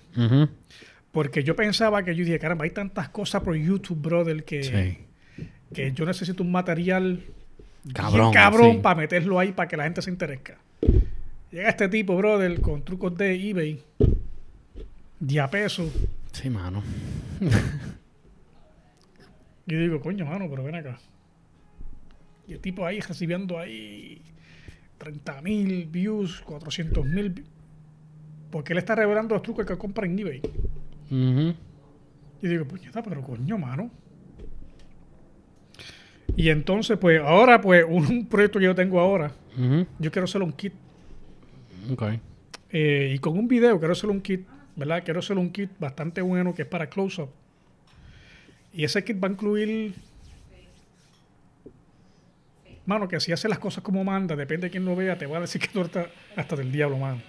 Porque 1.13 1.45
yo 1.45 1.55
pensaba 1.57 2.03
que 2.03 2.15
yo 2.15 2.25
dije, 2.25 2.39
caramba, 2.39 2.65
hay 2.65 2.71
tantas 2.71 3.09
cosas 3.09 3.43
por 3.43 3.55
YouTube, 3.57 4.01
brother, 4.01 4.45
que, 4.45 4.63
Sí. 4.65 4.99
que 5.73 5.93
yo 5.93 6.05
necesito 6.05 6.43
un 6.43 6.51
material 6.53 7.21
Cabrón, 7.93 8.33
cabrón, 8.33 8.73
sí. 8.73 8.79
para 8.79 8.97
meterlo 8.97 9.39
ahí 9.39 9.53
para 9.53 9.69
que 9.69 9.77
la 9.77 9.85
gente 9.85 10.03
se 10.03 10.11
interese. 10.11 10.55
Llega 11.51 11.69
este 11.69 11.89
tipo, 11.89 12.17
brother, 12.17 12.61
con 12.61 12.85
trucos 12.85 13.17
de 13.17 13.51
eBay, 13.51 13.83
de 15.21 15.41
a 15.41 15.49
peso. 15.49 15.91
Sí, 16.33 16.51
mano. 16.51 16.83
Y 19.67 19.73
yo 19.73 19.79
digo, 19.79 20.01
coño, 20.01 20.27
mano, 20.27 20.47
pero 20.51 20.65
ven 20.65 20.75
acá. 20.75 20.99
Y 22.49 22.53
el 22.53 22.61
tipo 22.61 22.85
ahí 22.85 23.01
recibiendo 23.01 23.59
ahí 23.59 24.23
30 24.99 25.43
mil 25.43 25.87
views, 25.87 26.43
400 26.43 27.05
mil. 27.07 27.45
Porque 28.51 28.73
él 28.73 28.79
está 28.79 28.95
revelando 28.95 29.35
los 29.35 29.43
trucos 29.43 29.67
que 29.67 29.79
compra 29.79 30.07
en 30.07 30.19
eBay. 30.19 30.43
Ujú. 31.11 31.55
Y 32.43 32.49
digo, 32.49 32.67
puñeta, 32.67 33.03
pero 33.03 33.23
coño, 33.23 33.59
mano. 33.59 33.91
Y 36.35 36.51
entonces, 36.51 36.99
pues, 36.99 37.21
ahora, 37.21 37.61
pues, 37.61 37.85
un, 37.89 38.27
proyecto 38.27 38.59
que 38.59 38.65
yo 38.65 38.75
tengo 38.75 38.99
ahora, 39.01 39.33
yo 39.99 40.11
quiero 40.11 40.25
hacer 40.25 40.43
un 40.43 40.53
kit. 40.53 40.73
Ok. 41.91 42.03
eh, 42.71 43.13
y 43.15 43.19
con 43.21 43.39
un 43.39 43.47
video 43.47 43.79
quiero 43.79 43.93
hacer 43.93 44.11
un 44.11 44.21
kit, 44.21 44.45
¿verdad? 44.75 45.03
Quiero 45.05 45.21
hacer 45.21 45.39
un 45.39 45.51
kit 45.51 45.71
bastante 45.79 46.21
bueno 46.21 46.53
que 46.55 46.63
es 46.63 46.69
para 46.69 46.89
close-up. 46.89 47.31
Y 48.73 48.85
ese 48.85 49.05
kit 49.05 49.23
va 49.23 49.29
a 49.29 49.31
incluir... 49.31 49.95
Mano, 52.85 53.09
que 53.09 53.19
si 53.19 53.33
hace 53.33 53.49
las 53.49 53.59
cosas 53.59 53.83
como 53.83 54.05
manda, 54.05 54.37
depende 54.37 54.67
de 54.67 54.71
quién 54.71 54.85
lo 54.85 54.95
vea, 54.95 55.19
te 55.19 55.27
va 55.27 55.39
a 55.39 55.41
decir 55.41 55.61
que 55.61 55.69
tú 55.69 55.81
estás 55.81 56.07
hasta 56.37 56.55
del 56.55 56.71
diablo, 56.71 56.99
mano. 56.99 57.21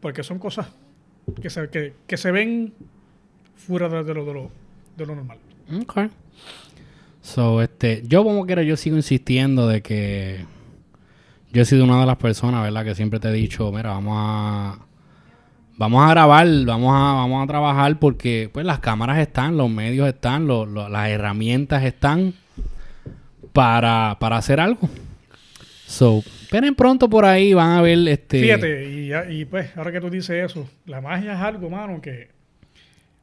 Porque 0.00 0.22
son 0.22 0.38
cosas 0.38 0.66
que 1.40 1.48
se, 1.48 1.70
que, 1.70 1.94
que 2.06 2.16
se 2.16 2.30
ven 2.32 2.74
fuera 3.56 3.88
de, 3.88 4.04
de 4.04 4.12
lo, 4.12 4.24
de, 4.24 4.34
lo, 4.34 4.50
de 4.96 5.06
lo 5.06 5.14
normal. 5.14 5.38
Ok. 5.80 6.10
So, 7.22 7.62
este, 7.62 8.02
yo 8.06 8.24
como 8.24 8.44
quiera, 8.46 8.62
yo 8.62 8.76
sigo 8.76 8.96
insistiendo 8.96 9.68
de 9.68 9.80
que 9.80 10.44
yo 11.52 11.62
he 11.62 11.64
sido 11.64 11.84
una 11.84 12.00
de 12.00 12.06
las 12.06 12.16
personas, 12.16 12.62
¿verdad? 12.62 12.84
Que 12.84 12.94
siempre 12.94 13.20
te 13.20 13.28
he 13.28 13.32
dicho, 13.32 13.70
mira, 13.72 13.90
vamos 13.90 14.14
a 14.18 14.78
vamos 15.78 16.04
a 16.04 16.10
grabar, 16.10 16.46
vamos 16.64 16.92
a 16.94 17.14
vamos 17.14 17.42
a 17.42 17.46
trabajar 17.46 17.98
porque 17.98 18.50
pues 18.52 18.66
las 18.66 18.80
cámaras 18.80 19.18
están, 19.18 19.56
los 19.56 19.70
medios 19.70 20.06
están, 20.08 20.46
lo- 20.46 20.66
lo- 20.66 20.88
las 20.88 21.08
herramientas 21.08 21.82
están 21.84 22.34
para, 23.52 24.16
para 24.20 24.36
hacer 24.36 24.60
algo. 24.60 24.88
So, 25.86 26.22
esperen 26.42 26.74
pronto 26.74 27.08
por 27.08 27.24
ahí, 27.24 27.52
van 27.54 27.70
a 27.72 27.82
ver 27.82 27.98
este 28.08 28.40
Fíjate, 28.40 28.90
y, 28.90 29.12
y 29.40 29.44
pues, 29.44 29.76
ahora 29.76 29.92
que 29.92 30.00
tú 30.00 30.08
dices 30.10 30.50
eso, 30.50 30.68
la 30.86 31.00
magia 31.00 31.34
es 31.34 31.40
algo, 31.40 31.68
mano, 31.68 32.00
que 32.00 32.30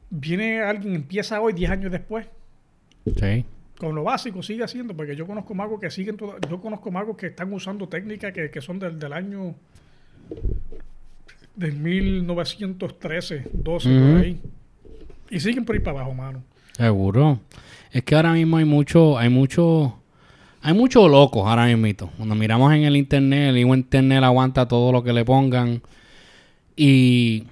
viene 0.08 0.62
alguien, 0.62 0.94
empieza 0.94 1.40
hoy, 1.40 1.52
10 1.52 1.70
años 1.70 1.90
después, 1.92 2.26
Sí. 3.18 3.44
Con 3.80 3.94
lo 3.94 4.04
básico 4.04 4.42
sigue 4.42 4.62
haciendo, 4.62 4.94
porque 4.94 5.16
yo 5.16 5.26
conozco 5.26 5.54
magos 5.54 5.80
que 5.80 5.90
siguen, 5.90 6.16
toda- 6.18 6.36
yo 6.48 6.60
conozco 6.60 6.90
magos 6.90 7.16
que 7.16 7.28
están 7.28 7.50
usando 7.52 7.88
técnicas 7.88 8.32
que, 8.32 8.50
que 8.50 8.60
son 8.60 8.78
del, 8.78 8.98
del 8.98 9.12
año 9.14 9.54
del 11.56 11.72
1913, 11.76 13.44
12, 13.52 13.88
Ujú. 13.88 13.98
por 14.12 14.20
ahí. 14.22 14.40
Y 15.30 15.40
siguen 15.40 15.64
por 15.64 15.74
ahí 15.76 15.80
para 15.80 15.98
abajo, 16.00 16.14
mano. 16.14 16.42
Seguro. 16.76 17.40
Es 17.92 18.02
que 18.04 18.14
ahora 18.14 18.32
mismo 18.32 18.56
hay 18.58 18.64
mucho, 18.64 19.18
hay 19.18 19.28
mucho, 19.28 19.98
hay 20.62 20.74
muchos 20.74 21.10
locos 21.10 21.46
ahora 21.46 21.66
mismo. 21.76 22.10
Cuando 22.16 22.34
miramos 22.34 22.72
en 22.74 22.84
el 22.84 22.96
internet, 22.96 23.50
el 23.50 23.58
internet 23.58 24.22
aguanta 24.22 24.66
todo 24.68 24.92
lo 24.92 25.02
que 25.02 25.12
le 25.12 25.24
pongan. 25.24 25.82
Y 26.76 27.44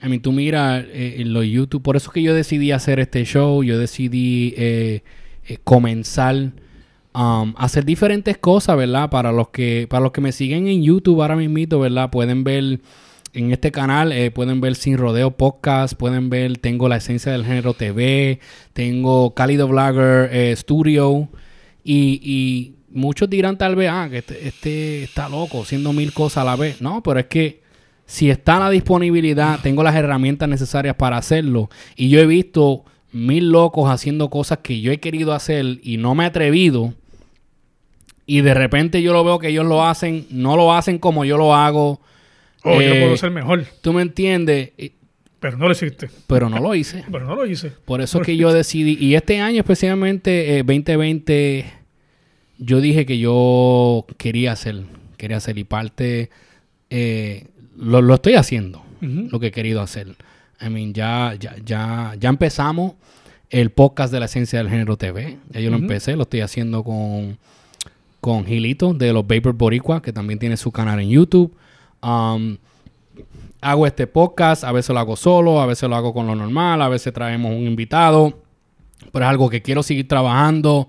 a 0.00 0.08
mí 0.08 0.18
tú 0.18 0.32
miras 0.32 0.84
eh, 0.88 1.16
en 1.18 1.32
los 1.32 1.44
YouTube, 1.46 1.82
por 1.82 1.96
eso 1.96 2.10
es 2.10 2.14
que 2.14 2.22
yo 2.22 2.34
decidí 2.34 2.72
hacer 2.72 2.98
este 3.00 3.24
show, 3.24 3.62
yo 3.62 3.78
decidí 3.78 4.54
eh, 4.56 5.02
eh, 5.48 5.58
comenzar 5.64 6.34
um, 7.14 7.54
a 7.56 7.64
hacer 7.64 7.84
diferentes 7.84 8.36
cosas, 8.36 8.76
¿verdad? 8.76 9.08
Para 9.08 9.32
los 9.32 9.48
que, 9.48 9.86
para 9.88 10.02
los 10.02 10.12
que 10.12 10.20
me 10.20 10.32
siguen 10.32 10.68
en 10.68 10.82
YouTube 10.82 11.22
ahora 11.22 11.36
mismo, 11.36 11.80
¿verdad? 11.80 12.10
Pueden 12.10 12.44
ver 12.44 12.80
en 13.32 13.52
este 13.52 13.72
canal, 13.72 14.12
eh, 14.12 14.30
pueden 14.30 14.60
ver 14.60 14.74
Sin 14.74 14.98
Rodeo 14.98 15.30
Podcast, 15.30 15.94
pueden 15.94 16.28
ver, 16.28 16.58
tengo 16.58 16.88
la 16.88 16.96
esencia 16.96 17.32
del 17.32 17.44
género 17.44 17.72
TV, 17.72 18.40
tengo 18.74 19.34
Cálido 19.34 19.68
Vlogger 19.68 20.28
eh, 20.32 20.54
Studio 20.56 21.28
y, 21.82 22.20
y 22.22 22.74
muchos 22.90 23.30
dirán 23.30 23.56
tal 23.56 23.76
vez, 23.76 23.90
ah, 23.90 24.08
que 24.10 24.18
este, 24.18 24.46
este 24.46 25.02
está 25.04 25.28
loco, 25.28 25.62
haciendo 25.62 25.92
mil 25.92 26.12
cosas 26.12 26.42
a 26.42 26.44
la 26.44 26.56
vez. 26.56 26.80
No, 26.82 27.02
pero 27.02 27.20
es 27.20 27.26
que 27.26 27.62
si 28.06 28.30
está 28.30 28.58
la 28.58 28.70
disponibilidad, 28.70 29.60
tengo 29.62 29.82
las 29.82 29.94
herramientas 29.94 30.48
necesarias 30.48 30.96
para 30.96 31.18
hacerlo. 31.18 31.68
Y 31.96 32.08
yo 32.08 32.20
he 32.20 32.26
visto 32.26 32.84
mil 33.12 33.50
locos 33.50 33.90
haciendo 33.90 34.28
cosas 34.30 34.58
que 34.58 34.80
yo 34.80 34.92
he 34.92 34.98
querido 34.98 35.32
hacer 35.32 35.80
y 35.82 35.96
no 35.96 36.14
me 36.14 36.24
he 36.24 36.26
atrevido. 36.26 36.94
Y 38.26 38.42
de 38.42 38.52
repente 38.54 39.00
yo 39.02 39.12
lo 39.12 39.24
veo 39.24 39.38
que 39.38 39.48
ellos 39.48 39.64
lo 39.64 39.86
hacen, 39.86 40.26
no 40.30 40.56
lo 40.56 40.74
hacen 40.74 40.98
como 40.98 41.24
yo 41.24 41.38
lo 41.38 41.54
hago. 41.54 42.00
Oh, 42.62 42.74
yo 42.74 42.80
Eh, 42.80 43.00
puedo 43.02 43.16
ser 43.16 43.30
mejor, 43.30 43.64
¿Tú 43.80 43.92
me 43.92 44.02
entiendes? 44.02 44.72
Pero 45.40 45.56
no 45.56 45.66
lo 45.66 45.72
hiciste. 45.72 46.10
Pero 46.26 46.50
no 46.50 46.58
lo 46.58 46.74
hice. 46.74 47.04
Pero 47.10 47.24
no 47.24 47.34
lo 47.36 47.46
hice. 47.46 47.72
Por 47.84 48.00
eso 48.00 48.20
es 48.20 48.26
que 48.26 48.36
yo 48.36 48.52
decidí, 48.52 48.98
y 49.00 49.14
este 49.14 49.40
año 49.40 49.60
especialmente, 49.60 50.58
eh, 50.58 50.62
2020, 50.64 51.64
yo 52.58 52.80
dije 52.80 53.06
que 53.06 53.18
yo 53.18 54.04
quería 54.18 54.52
hacer, 54.52 54.82
quería 55.16 55.36
hacer, 55.36 55.56
y 55.58 55.64
parte, 55.64 56.30
eh, 56.90 57.46
lo, 57.76 58.02
lo 58.02 58.14
estoy 58.14 58.34
haciendo, 58.34 58.82
lo 59.00 59.38
que 59.38 59.46
he 59.46 59.52
querido 59.52 59.80
hacer. 59.80 60.08
I 60.60 60.68
mean, 60.68 60.92
ya, 60.92 61.34
ya, 61.38 61.54
ya, 61.64 62.14
ya 62.18 62.28
empezamos 62.28 62.94
el 63.50 63.70
podcast 63.70 64.12
de 64.12 64.20
la 64.20 64.26
esencia 64.26 64.58
del 64.58 64.68
género 64.68 64.96
TV. 64.96 65.38
Ya 65.50 65.60
yo 65.60 65.70
lo 65.70 65.76
empecé, 65.76 66.16
lo 66.16 66.22
estoy 66.22 66.40
haciendo 66.40 66.82
con, 66.82 67.38
con 68.20 68.44
Gilito 68.44 68.92
de 68.92 69.12
los 69.12 69.26
Vapor 69.26 69.54
Boricua, 69.54 70.02
que 70.02 70.12
también 70.12 70.38
tiene 70.38 70.56
su 70.56 70.70
canal 70.70 71.00
en 71.00 71.10
YouTube. 71.10 71.54
Um, 72.02 72.56
hago 73.60 73.86
este 73.86 74.06
podcast, 74.06 74.64
a 74.64 74.72
veces 74.72 74.90
lo 74.90 75.00
hago 75.00 75.16
solo, 75.16 75.60
a 75.60 75.66
veces 75.66 75.88
lo 75.88 75.96
hago 75.96 76.12
con 76.12 76.26
lo 76.26 76.34
normal, 76.34 76.82
a 76.82 76.88
veces 76.88 77.12
traemos 77.12 77.52
un 77.52 77.66
invitado, 77.66 78.38
pero 79.12 79.24
es 79.24 79.28
algo 79.30 79.48
que 79.48 79.62
quiero 79.62 79.82
seguir 79.82 80.06
trabajando. 80.06 80.88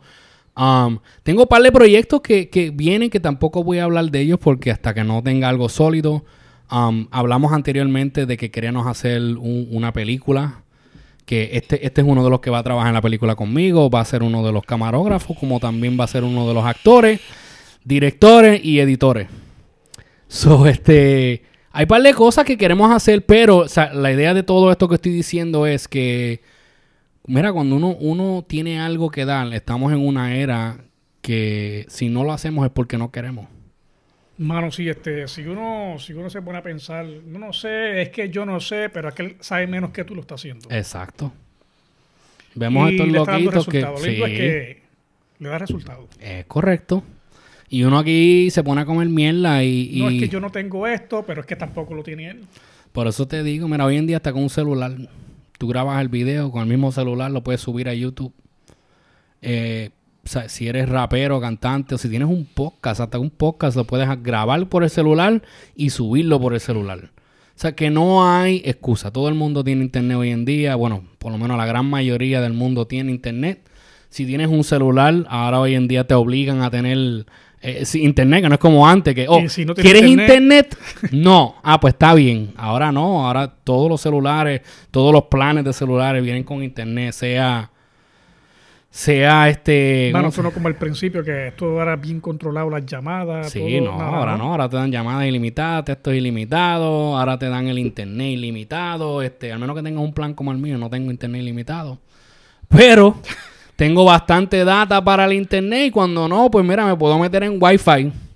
Um, 0.58 1.00
tengo 1.24 1.44
un 1.44 1.48
par 1.48 1.62
de 1.62 1.72
proyectos 1.72 2.22
que, 2.22 2.50
que 2.50 2.72
vienen 2.72 3.10
que 3.10 3.20
tampoco 3.20 3.64
voy 3.64 3.80
a 3.80 3.86
hablar 3.86 4.12
de 4.12 4.20
ellos 4.20 4.40
porque 4.40 4.72
hasta 4.72 4.94
que 4.94 5.04
no 5.04 5.24
tenga 5.24 5.48
algo 5.48 5.70
sólido. 5.70 6.26
Um, 6.72 7.08
hablamos 7.12 7.52
anteriormente 7.54 8.26
de 8.26 8.38
que 8.38 8.52
queríamos 8.52 8.86
hacer 8.88 9.22
un- 9.22 9.68
una 9.72 9.92
película. 9.94 10.64
Que 11.26 11.52
este, 11.54 11.86
este 11.86 12.02
es 12.02 12.08
uno 12.08 12.24
de 12.24 12.30
los 12.30 12.40
que 12.40 12.50
va 12.50 12.60
a 12.60 12.64
trabajar 12.64 12.90
en 12.90 12.96
la 12.96 13.02
película 13.02 13.36
conmigo. 13.36 13.90
Va 13.90 14.02
a 14.02 14.06
ser 14.06 14.24
uno 14.24 14.46
de 14.46 14.52
los 14.52 14.64
camarógrafos, 14.66 15.38
como 15.38 15.60
también 15.60 15.98
va 16.00 16.06
a 16.06 16.08
ser 16.08 16.24
uno 16.24 16.48
de 16.48 16.54
los 16.54 16.66
actores, 16.66 17.22
directores 17.84 18.64
y 18.64 18.80
editores. 18.80 19.28
So, 20.28 20.66
este. 20.68 21.44
Hay 21.72 21.84
un 21.84 21.88
par 21.90 22.02
de 22.02 22.14
cosas 22.16 22.46
que 22.46 22.58
queremos 22.58 22.92
hacer, 22.92 23.26
pero 23.28 23.66
la 23.94 24.12
idea 24.12 24.34
de 24.34 24.42
todo 24.42 24.72
esto 24.72 24.88
que 24.88 24.96
estoy 24.96 25.12
diciendo 25.12 25.66
es 25.68 25.88
que. 25.88 26.42
Mira, 27.28 27.54
cuando 27.54 27.76
uno, 27.76 27.96
uno 28.00 28.44
tiene 28.48 28.80
algo 28.80 29.12
que 29.12 29.24
dar, 29.26 29.54
estamos 29.54 29.94
en 29.94 30.00
una 30.00 30.36
era 30.36 30.80
que 31.22 31.86
si 31.88 32.10
no 32.10 32.24
lo 32.24 32.32
hacemos 32.34 32.66
es 32.66 32.72
porque 32.72 32.98
no 32.98 33.12
queremos. 33.12 33.46
Mano, 34.40 34.72
sí, 34.72 34.88
este, 34.88 35.28
si 35.28 35.46
uno, 35.46 35.98
si 36.00 36.14
uno 36.14 36.30
se 36.30 36.42
pone 36.42 36.60
a 36.60 36.64
pensar, 36.64 37.06
no, 37.06 37.40
no 37.40 37.52
sé, 37.52 38.02
es 38.02 38.10
que 38.10 38.30
yo 38.30 38.46
no 38.46 38.62
sé, 38.62 38.90
pero 38.90 39.10
aquel 39.10 39.36
sabe 39.42 39.68
menos 39.68 39.92
que 39.92 40.06
tú 40.06 40.16
lo 40.16 40.22
está 40.22 40.36
haciendo. 40.36 40.70
Exacto. 40.72 41.34
Vemos 42.56 42.90
y 42.90 42.96
estos 42.96 43.08
loquitos 43.10 43.68
que. 43.68 43.82
Lo 43.82 43.98
Sí, 43.98 44.24
es 44.24 44.30
que 44.30 44.82
le 45.40 45.50
da 45.50 45.58
resultado. 45.58 46.08
es 46.22 46.46
correcto. 46.46 47.04
Y 47.68 47.84
uno 47.84 48.00
aquí 48.00 48.50
se 48.50 48.64
pone 48.64 48.80
a 48.80 48.86
comer 48.86 49.10
mierda 49.10 49.62
y. 49.62 49.90
y 49.92 50.00
No 50.00 50.10
es 50.10 50.20
que 50.22 50.30
yo 50.30 50.40
no 50.40 50.50
tengo 50.50 50.88
esto, 50.88 51.26
pero 51.28 51.42
es 51.42 51.48
que 51.48 51.58
tampoco 51.58 51.94
lo 51.94 52.02
tiene 52.02 52.30
él. 52.30 52.46
Por 52.94 53.08
eso 53.08 53.28
te 53.28 53.44
digo, 53.44 53.68
mira, 53.68 53.86
hoy 53.86 53.98
en 53.98 54.08
día 54.08 54.18
hasta 54.18 54.32
con 54.32 54.44
un 54.44 54.50
celular, 54.50 54.96
tú 55.58 55.68
grabas 55.68 56.00
el 56.00 56.08
video 56.08 56.50
con 56.50 56.62
el 56.62 56.70
mismo 56.70 56.94
celular, 56.94 57.30
lo 57.30 57.44
puedes 57.44 57.60
subir 57.60 57.90
a 57.90 57.94
YouTube. 57.94 58.34
Eh, 59.42 59.90
sea, 60.32 60.48
si 60.50 60.68
eres 60.68 60.88
rapero, 60.88 61.42
cantante, 61.42 61.96
o 61.96 61.98
si 61.98 62.10
tienes 62.10 62.28
un 62.28 62.46
podcast, 62.46 63.02
hasta 63.02 63.18
un 63.20 63.30
podcast 63.30 63.76
lo 63.76 63.86
puedes 63.86 64.08
grabar 64.22 64.68
por 64.70 64.84
el 64.84 64.90
celular 64.90 65.42
y 65.76 65.90
subirlo 65.90 66.40
por 66.40 66.54
el 66.54 66.60
celular. 66.60 67.12
O 67.60 67.62
sea, 67.62 67.74
que 67.74 67.90
no 67.90 68.30
hay 68.30 68.62
excusa. 68.64 69.12
Todo 69.12 69.28
el 69.28 69.36
mundo 69.36 69.64
tiene 69.64 69.84
internet 69.84 70.18
hoy 70.18 70.30
en 70.30 70.46
día. 70.46 70.76
Bueno, 70.76 71.04
por 71.18 71.32
lo 71.32 71.38
menos 71.38 71.58
la 71.58 71.66
gran 71.66 71.90
mayoría 71.90 72.40
del 72.42 72.54
mundo 72.54 72.88
tiene 72.88 73.12
internet. 73.12 73.68
Si 74.10 74.26
tienes 74.26 74.48
un 74.48 74.64
celular, 74.64 75.26
ahora 75.28 75.60
hoy 75.60 75.76
en 75.76 75.88
día 75.88 76.08
te 76.08 76.14
obligan 76.14 76.62
a 76.62 76.70
tener 76.70 77.26
eh, 77.62 77.86
sí, 77.86 78.04
internet, 78.04 78.44
que 78.44 78.50
no 78.50 78.56
es 78.56 78.62
como 78.62 78.88
antes, 78.88 79.14
que, 79.14 79.26
oh, 79.28 79.50
si 79.50 79.66
no 79.66 79.76
¿quieres 79.76 80.04
internet? 80.04 80.74
internet? 80.74 81.12
no. 81.12 81.56
Ah, 81.62 81.80
pues 81.80 81.94
está 81.94 82.14
bien. 82.14 82.54
Ahora 82.56 82.92
no, 82.92 83.28
ahora 83.28 83.54
todos 83.64 83.90
los 83.90 84.00
celulares, 84.00 84.62
todos 84.92 85.12
los 85.12 85.24
planes 85.24 85.66
de 85.66 85.74
celulares 85.74 86.24
vienen 86.24 86.44
con 86.44 86.64
internet, 86.64 87.14
sea, 87.14 87.72
sea 88.90 89.50
este... 89.50 90.10
¿cómo 90.12 90.30
eso 90.30 90.42
no 90.42 90.52
como 90.52 90.68
al 90.68 90.76
principio, 90.76 91.24
que 91.24 91.50
esto 91.50 91.82
era 91.82 91.96
bien 91.96 92.20
controlado, 92.20 92.70
las 92.70 92.86
llamadas. 92.86 93.52
Sí, 93.52 93.60
todo, 93.60 93.92
no, 93.92 93.98
nada, 93.98 94.18
ahora 94.18 94.38
no, 94.38 94.52
ahora 94.52 94.70
te 94.70 94.78
dan 94.78 94.92
llamadas 94.92 95.28
ilimitadas, 95.28 95.86
textos 95.86 96.14
ilimitados, 96.16 97.20
ahora 97.20 97.38
te 97.38 97.48
dan 97.50 97.68
el 97.68 97.78
internet 97.78 98.32
ilimitado, 98.32 99.22
este, 99.22 99.52
al 99.52 99.60
menos 99.60 99.76
que 99.76 99.84
tengas 99.84 100.04
un 100.04 100.14
plan 100.14 100.34
como 100.34 100.52
el 100.52 100.58
mío, 100.58 100.78
no 100.78 100.90
tengo 100.90 101.12
internet 101.12 101.42
ilimitado. 101.42 102.00
Pero 102.68 103.16
tengo 103.76 104.06
bastante 104.06 104.64
data 104.66 105.04
para 105.04 105.26
el 105.26 105.34
internet 105.34 105.88
y 105.88 105.92
cuando 105.92 106.28
no, 106.28 106.50
pues 106.50 106.66
mira, 106.66 106.86
me 106.86 106.96
puedo 106.96 107.18
meter 107.20 107.44
en 107.44 107.62
Wi-Fi. 107.62 108.29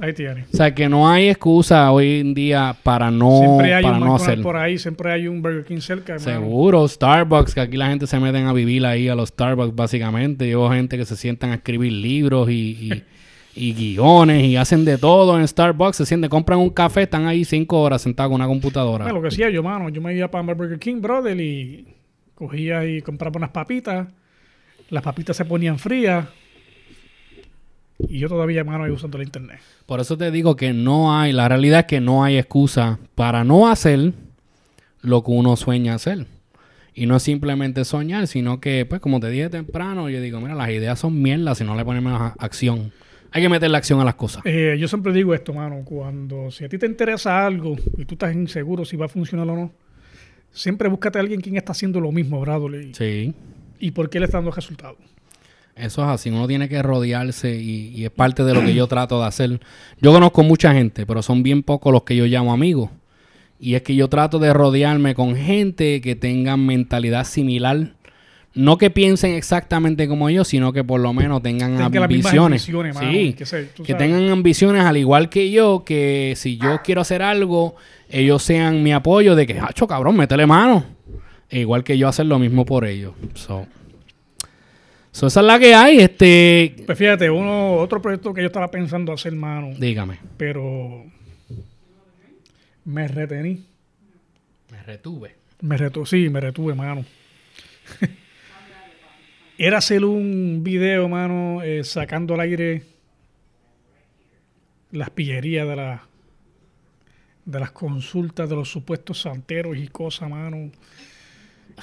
Ahí 0.00 0.12
tiene. 0.12 0.44
O 0.52 0.56
sea 0.56 0.72
que 0.74 0.88
no 0.88 1.08
hay 1.10 1.28
excusa 1.28 1.90
hoy 1.90 2.20
en 2.20 2.32
día 2.32 2.76
para 2.84 3.10
no, 3.10 3.38
siempre 3.38 3.74
hay 3.74 3.82
para 3.82 3.98
un 3.98 4.04
no 4.04 4.14
hacer. 4.14 4.40
por 4.42 4.56
ahí, 4.56 4.78
siempre 4.78 5.12
hay 5.12 5.26
un 5.26 5.42
Burger 5.42 5.64
King 5.64 5.80
cerca. 5.80 6.18
Seguro, 6.20 6.86
Starbucks, 6.86 7.54
que 7.54 7.60
aquí 7.60 7.76
la 7.76 7.88
gente 7.88 8.06
se 8.06 8.20
meten 8.20 8.46
a 8.46 8.52
vivir 8.52 8.86
ahí 8.86 9.08
a 9.08 9.16
los 9.16 9.30
Starbucks 9.30 9.74
básicamente. 9.74 10.46
Llevo 10.46 10.70
gente 10.70 10.96
que 10.96 11.04
se 11.04 11.16
sientan 11.16 11.50
a 11.50 11.54
escribir 11.56 11.92
libros 11.92 12.48
y, 12.48 12.54
y, 12.54 13.04
y 13.56 13.72
guiones 13.74 14.44
y 14.44 14.56
hacen 14.56 14.84
de 14.84 14.98
todo 14.98 15.36
en 15.38 15.48
Starbucks. 15.48 15.96
Se 15.96 16.06
sienten, 16.06 16.30
compran 16.30 16.60
un 16.60 16.70
café, 16.70 17.02
están 17.02 17.26
ahí 17.26 17.44
cinco 17.44 17.80
horas 17.80 18.02
sentados 18.02 18.30
con 18.30 18.36
una 18.36 18.46
computadora. 18.46 19.04
Bueno, 19.04 19.18
lo 19.18 19.22
que 19.22 19.28
hacía 19.28 19.50
yo, 19.50 19.64
mano, 19.64 19.88
yo 19.88 20.00
me 20.00 20.14
iba 20.14 20.30
para 20.30 20.54
Burger 20.54 20.78
King, 20.78 21.00
brother, 21.00 21.40
y 21.40 21.88
cogía 22.36 22.86
y 22.86 23.02
compraba 23.02 23.36
unas 23.38 23.50
papitas. 23.50 24.06
Las 24.90 25.02
papitas 25.02 25.36
se 25.36 25.44
ponían 25.44 25.76
frías. 25.76 26.26
Y 27.98 28.18
yo 28.18 28.28
todavía, 28.28 28.62
mano, 28.64 28.84
ahí 28.84 28.90
usando 28.90 29.18
el 29.18 29.24
internet. 29.24 29.58
Por 29.86 30.00
eso 30.00 30.16
te 30.16 30.30
digo 30.30 30.54
que 30.56 30.72
no 30.72 31.18
hay, 31.18 31.32
la 31.32 31.48
realidad 31.48 31.80
es 31.80 31.86
que 31.86 32.00
no 32.00 32.22
hay 32.22 32.38
excusa 32.38 32.98
para 33.14 33.42
no 33.44 33.68
hacer 33.68 34.12
lo 35.00 35.24
que 35.24 35.30
uno 35.30 35.56
sueña 35.56 35.94
hacer. 35.94 36.26
Y 36.94 37.06
no 37.06 37.16
es 37.16 37.22
simplemente 37.22 37.84
soñar, 37.84 38.26
sino 38.26 38.60
que, 38.60 38.84
pues, 38.86 39.00
como 39.00 39.20
te 39.20 39.30
dije 39.30 39.48
temprano, 39.48 40.10
yo 40.10 40.20
digo, 40.20 40.40
mira, 40.40 40.54
las 40.54 40.70
ideas 40.70 40.98
son 40.98 41.20
mierda 41.20 41.54
si 41.54 41.64
no 41.64 41.76
le 41.76 41.84
ponemos 41.84 42.32
acción. 42.38 42.92
Hay 43.30 43.42
que 43.42 43.48
meterle 43.48 43.76
acción 43.76 44.00
a 44.00 44.04
las 44.04 44.14
cosas. 44.14 44.42
Eh, 44.46 44.76
yo 44.80 44.88
siempre 44.88 45.12
digo 45.12 45.34
esto, 45.34 45.52
mano, 45.52 45.82
cuando 45.84 46.50
si 46.50 46.64
a 46.64 46.68
ti 46.68 46.78
te 46.78 46.86
interesa 46.86 47.46
algo 47.46 47.76
y 47.96 48.04
tú 48.04 48.14
estás 48.14 48.34
inseguro 48.34 48.84
si 48.84 48.96
va 48.96 49.06
a 49.06 49.08
funcionar 49.08 49.48
o 49.48 49.54
no, 49.54 49.72
siempre 50.50 50.88
búscate 50.88 51.18
a 51.18 51.20
alguien 51.20 51.40
quien 51.40 51.56
está 51.56 51.72
haciendo 51.72 52.00
lo 52.00 52.10
mismo, 52.10 52.40
Bradley. 52.40 52.94
Sí. 52.94 53.34
Y 53.78 53.90
por 53.90 54.08
qué 54.10 54.18
le 54.18 54.24
está 54.26 54.38
dando 54.38 54.50
resultados. 54.50 54.98
Eso 55.78 56.02
es 56.02 56.08
así, 56.08 56.30
uno 56.30 56.46
tiene 56.48 56.68
que 56.68 56.82
rodearse 56.82 57.56
y, 57.56 57.88
y 57.94 58.04
es 58.04 58.10
parte 58.10 58.42
de 58.44 58.54
lo 58.54 58.62
que 58.62 58.74
yo 58.74 58.86
trato 58.86 59.20
de 59.20 59.26
hacer. 59.26 59.60
Yo 60.00 60.12
conozco 60.12 60.42
mucha 60.42 60.72
gente, 60.74 61.06
pero 61.06 61.22
son 61.22 61.42
bien 61.42 61.62
pocos 61.62 61.92
los 61.92 62.02
que 62.02 62.16
yo 62.16 62.26
llamo 62.26 62.52
amigos. 62.52 62.90
Y 63.60 63.74
es 63.74 63.82
que 63.82 63.94
yo 63.94 64.08
trato 64.08 64.38
de 64.38 64.52
rodearme 64.52 65.14
con 65.14 65.34
gente 65.36 66.00
que 66.00 66.14
tengan 66.14 66.64
mentalidad 66.64 67.24
similar. 67.24 67.92
No 68.54 68.76
que 68.78 68.90
piensen 68.90 69.34
exactamente 69.34 70.08
como 70.08 70.30
yo, 70.30 70.44
sino 70.44 70.72
que 70.72 70.82
por 70.82 71.00
lo 71.00 71.12
menos 71.12 71.42
tengan 71.42 71.76
Tenga 71.76 72.04
ambiciones. 72.04 72.68
ambiciones, 72.68 72.96
sí, 72.98 73.36
que 73.84 73.94
tengan 73.94 74.28
ambiciones 74.30 74.82
al 74.84 74.96
igual 74.96 75.28
que 75.28 75.50
yo, 75.50 75.84
que 75.84 76.34
si 76.36 76.56
yo 76.56 76.80
quiero 76.82 77.02
hacer 77.02 77.22
algo, 77.22 77.76
ellos 78.08 78.42
sean 78.42 78.82
mi 78.82 78.92
apoyo 78.92 79.36
de 79.36 79.46
que, 79.46 79.60
hacho, 79.60 79.86
cabrón, 79.86 80.16
métele 80.16 80.46
mano. 80.46 80.84
E 81.50 81.60
igual 81.60 81.84
que 81.84 81.96
yo 81.96 82.08
hacer 82.08 82.26
lo 82.26 82.38
mismo 82.38 82.64
por 82.64 82.84
ellos. 82.84 83.12
So, 83.34 83.66
so 85.12 85.26
esa 85.26 85.40
es 85.40 85.46
la 85.46 85.58
que 85.58 85.74
hay. 85.74 85.98
Este, 85.98 86.74
Pues 86.86 86.96
fíjate, 86.98 87.30
uno, 87.30 87.74
otro 87.74 88.00
proyecto 88.00 88.32
que 88.34 88.40
yo 88.42 88.46
estaba 88.46 88.70
pensando 88.70 89.12
hacer, 89.12 89.32
mano, 89.32 89.70
dígame. 89.78 90.18
pero 90.36 91.04
me 92.84 93.08
retení. 93.08 93.64
Me 94.70 94.82
retuve. 94.82 95.34
Me 95.60 95.76
retu 95.76 96.06
sí, 96.06 96.28
me 96.28 96.40
retuve, 96.40 96.74
mano. 96.74 97.04
Era 99.58 99.78
hacer 99.78 100.04
un 100.04 100.60
video, 100.62 101.08
mano, 101.08 101.62
eh, 101.62 101.82
sacando 101.82 102.34
al 102.34 102.40
aire 102.40 102.84
las 104.92 105.10
pillerías 105.10 105.66
de, 105.68 105.76
la, 105.76 106.02
de 107.44 107.60
las 107.60 107.72
consultas 107.72 108.48
de 108.48 108.54
los 108.54 108.70
supuestos 108.70 109.20
santeros 109.22 109.76
y 109.76 109.88
cosas, 109.88 110.30
mano. 110.30 110.70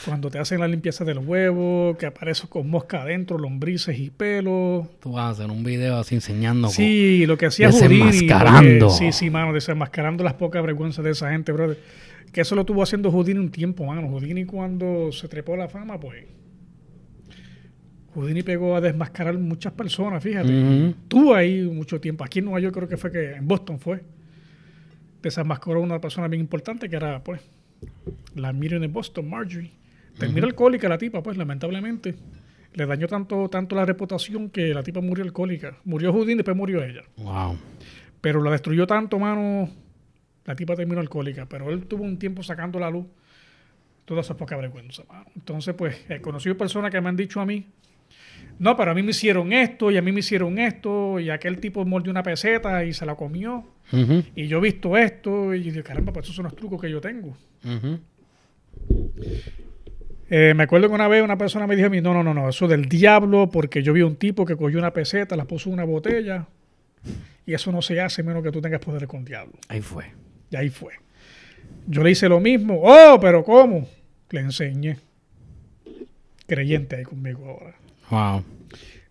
Cuando 0.03 0.29
te 0.29 0.39
hacen 0.39 0.59
la 0.59 0.67
limpieza 0.67 1.05
del 1.05 1.19
huevo, 1.19 1.95
que 1.97 2.05
aparece 2.05 2.47
con 2.47 2.69
mosca 2.69 3.03
adentro, 3.03 3.37
lombrices 3.37 3.97
y 3.97 4.09
pelos. 4.09 4.87
Tú 4.99 5.13
vas 5.13 5.25
a 5.25 5.29
hacer 5.29 5.49
un 5.51 5.63
video 5.63 5.97
así 5.97 6.15
enseñando. 6.15 6.67
Sí, 6.69 7.25
lo 7.25 7.37
que 7.37 7.45
hacía 7.45 7.71
Houdini. 7.71 8.03
Desenmascarando. 8.05 8.87
porque- 8.87 9.11
Sí, 9.11 9.11
sí, 9.11 9.29
mano, 9.29 9.53
desenmascarando 9.53 10.23
las 10.23 10.33
pocas 10.33 10.61
vergüenzas 10.63 11.03
de 11.05 11.11
esa 11.11 11.31
gente, 11.31 11.51
brother. 11.51 11.77
Que 12.33 12.41
eso 12.41 12.55
lo 12.55 12.65
tuvo 12.65 12.83
haciendo 12.83 13.11
Houdini 13.11 13.39
un 13.39 13.49
tiempo, 13.51 13.85
mano. 13.85 14.07
Houdini 14.09 14.43
cuando 14.45 15.11
se 15.11 15.27
trepó 15.27 15.55
la 15.55 15.69
fama, 15.69 15.99
pues... 15.99 16.25
Houdini 18.13 18.43
pegó 18.43 18.75
a 18.75 18.81
desmascarar 18.81 19.37
muchas 19.37 19.73
personas, 19.73 20.23
fíjate. 20.23 20.47
Ujú. 20.49 20.93
Tuvo 21.07 21.35
ahí 21.35 21.61
mucho 21.63 21.99
tiempo. 21.99 22.23
Aquí 22.23 22.39
en 22.39 22.45
Nueva 22.45 22.59
York 22.61 22.73
creo 22.75 22.87
que 22.87 22.97
fue 22.97 23.11
que 23.11 23.33
en 23.35 23.47
Boston 23.47 23.79
fue. 23.79 24.01
Desenmascaró 25.21 25.79
a 25.79 25.83
una 25.83 25.99
persona 25.99 26.27
bien 26.27 26.41
importante 26.41 26.87
que 26.89 26.95
era, 26.95 27.21
pues, 27.23 27.41
la 28.35 28.53
Miriam 28.53 28.79
de 28.81 28.87
Boston, 28.87 29.29
Marjorie. 29.29 29.71
Terminó 30.17 30.47
alcohólica 30.47 30.89
la 30.89 30.97
tipa, 30.97 31.21
pues, 31.21 31.37
lamentablemente. 31.37 32.15
Le 32.73 32.85
dañó 32.85 33.07
tanto, 33.07 33.49
tanto 33.49 33.75
la 33.75 33.85
reputación 33.85 34.49
que 34.49 34.73
la 34.73 34.83
tipa 34.83 35.01
murió 35.01 35.23
alcohólica. 35.23 35.77
Murió 35.85 36.11
Houdini, 36.11 36.35
después 36.35 36.57
murió 36.57 36.83
ella. 36.83 37.03
Wow. 37.17 37.57
Pero 38.21 38.43
la 38.43 38.51
destruyó 38.51 38.85
tanto, 38.85 39.19
mano. 39.19 39.69
La 40.45 40.55
tipa 40.55 40.75
terminó 40.75 40.99
alcohólica. 40.99 41.45
Pero 41.47 41.69
él 41.71 41.85
tuvo 41.85 42.03
un 42.03 42.17
tiempo 42.17 42.43
sacando 42.43 42.79
la 42.79 42.89
luz 42.89 43.05
toda 44.05 44.21
esa 44.21 44.37
poca 44.37 44.55
vergüenza, 44.55 45.03
mano. 45.09 45.25
Entonces, 45.35 45.73
pues, 45.73 45.97
he 46.09 46.21
conocido 46.21 46.57
personas 46.57 46.91
que 46.91 47.01
me 47.01 47.09
han 47.09 47.15
dicho 47.15 47.41
a 47.41 47.45
mí, 47.45 47.65
no, 48.57 48.77
pero 48.77 48.91
a 48.91 48.93
mí 48.93 49.03
me 49.03 49.11
hicieron 49.11 49.51
esto 49.51 49.91
y 49.91 49.97
a 49.97 50.01
mí 50.01 50.11
me 50.11 50.19
hicieron 50.19 50.57
esto 50.59 51.19
y 51.19 51.29
aquel 51.29 51.59
tipo 51.59 51.83
mordió 51.83 52.11
una 52.11 52.23
peseta 52.23 52.85
y 52.85 52.93
se 52.93 53.05
la 53.05 53.15
comió 53.15 53.65
y 54.35 54.47
yo 54.47 54.59
he 54.59 54.61
visto 54.61 54.95
esto 54.95 55.53
y 55.53 55.63
yo 55.63 55.71
digo, 55.71 55.83
caramba, 55.83 56.13
pues 56.13 56.25
esos 56.25 56.35
son 56.35 56.45
los 56.45 56.55
trucos 56.55 56.79
que 56.81 56.89
yo 56.89 57.01
tengo. 57.01 57.35
Eh, 60.29 60.53
me 60.55 60.63
acuerdo 60.63 60.87
que 60.87 60.95
una 60.95 61.07
vez 61.07 61.23
una 61.23 61.37
persona 61.37 61.67
me 61.67 61.75
dijo 61.75 61.87
a 61.87 61.89
mí, 61.89 62.01
no, 62.01 62.13
no, 62.13 62.23
no, 62.23 62.33
no, 62.33 62.49
eso 62.49 62.67
del 62.67 62.89
diablo 62.89 63.49
porque 63.51 63.83
yo 63.83 63.93
vi 63.93 64.01
un 64.01 64.15
tipo 64.15 64.45
que 64.45 64.55
cogió 64.55 64.79
una 64.79 64.91
peseta, 64.91 65.35
la 65.35 65.45
puso 65.45 65.69
en 65.69 65.73
una 65.73 65.83
botella 65.83 66.47
y 67.45 67.53
eso 67.53 67.71
no 67.71 67.81
se 67.81 68.01
hace 68.01 68.23
menos 68.23 68.43
que 68.43 68.51
tú 68.51 68.61
tengas 68.61 68.79
poder 68.79 69.07
con 69.07 69.23
diablo. 69.23 69.53
Ahí 69.67 69.81
fue. 69.81 70.05
Y 70.49 70.55
ahí 70.55 70.69
fue. 70.69 70.93
Yo 71.87 72.03
le 72.03 72.11
hice 72.11 72.27
lo 72.27 72.39
mismo. 72.39 72.81
Oh, 72.83 73.19
pero 73.19 73.43
¿cómo? 73.43 73.87
Le 74.31 74.39
enseñé. 74.39 74.97
Creyente 76.47 76.95
ahí 76.95 77.03
conmigo 77.03 77.47
ahora. 77.47 77.75
Wow. 78.09 78.43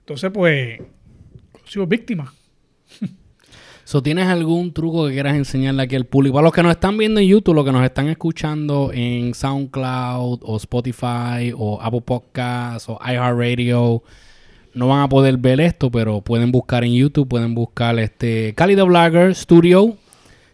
Entonces, 0.00 0.30
pues, 0.32 0.80
sido 1.64 1.86
víctima. 1.86 2.32
So, 3.86 4.02
¿Tienes 4.02 4.28
algún 4.28 4.72
truco 4.72 5.06
que 5.06 5.12
quieras 5.12 5.36
enseñarle 5.36 5.82
aquí 5.82 5.94
al 5.94 6.06
público? 6.06 6.34
Para 6.34 6.44
los 6.44 6.54
que 6.54 6.62
nos 6.62 6.72
están 6.72 6.96
viendo 6.96 7.20
en 7.20 7.28
YouTube, 7.28 7.54
los 7.54 7.66
que 7.66 7.72
nos 7.72 7.84
están 7.84 8.08
escuchando 8.08 8.90
en 8.94 9.34
SoundCloud 9.34 10.40
o 10.42 10.56
Spotify 10.56 11.52
o 11.54 11.78
Apple 11.82 12.00
Podcasts 12.00 12.88
o 12.88 12.98
iHeartRadio, 13.04 14.02
no 14.72 14.88
van 14.88 15.02
a 15.02 15.08
poder 15.10 15.36
ver 15.36 15.60
esto, 15.60 15.90
pero 15.90 16.22
pueden 16.22 16.50
buscar 16.50 16.82
en 16.82 16.94
YouTube, 16.94 17.28
pueden 17.28 17.54
buscar 17.54 17.98
este 17.98 18.54
Cali 18.54 18.74
the 18.74 18.82
Blogger 18.82 19.34
Studio 19.34 19.98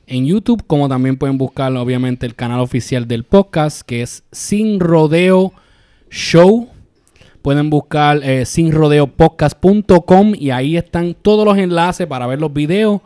en 0.09 0.27
YouTube, 0.27 0.65
como 0.67 0.89
también 0.89 1.17
pueden 1.17 1.39
buscar 1.39 1.73
obviamente 1.77 2.27
el 2.27 2.35
canal 2.35 2.59
oficial 2.59 3.07
del 3.07 3.23
podcast, 3.23 3.83
que 3.83 4.03
es 4.03 4.25
Sin 4.33 4.81
Rodeo 4.81 5.53
Show. 6.11 6.69
Pueden 7.43 7.71
buscar 7.71 8.21
eh, 8.23 8.45
sinrodeopodcast.com 8.45 10.35
y 10.39 10.51
ahí 10.51 10.77
están 10.77 11.15
todos 11.15 11.45
los 11.45 11.57
enlaces 11.59 12.07
para 12.07 12.27
ver 12.27 12.41
los 12.41 12.53
videos, 12.53 13.01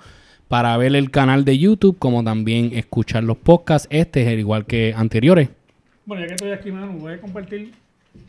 para 0.48 0.76
ver 0.76 0.94
el 0.96 1.10
canal 1.10 1.44
de 1.44 1.58
YouTube, 1.58 1.96
como 1.98 2.24
también 2.24 2.70
escuchar 2.74 3.22
los 3.24 3.36
podcasts. 3.36 3.86
Este 3.90 4.22
es 4.22 4.28
el 4.28 4.40
igual 4.40 4.66
que 4.66 4.92
anteriores. 4.96 5.48
Bueno, 6.06 6.22
ya 6.22 6.28
que 6.28 6.34
estoy 6.34 6.50
aquí, 6.52 6.70
mano, 6.72 6.92
voy 6.98 7.14
a 7.14 7.20
compartir 7.20 7.72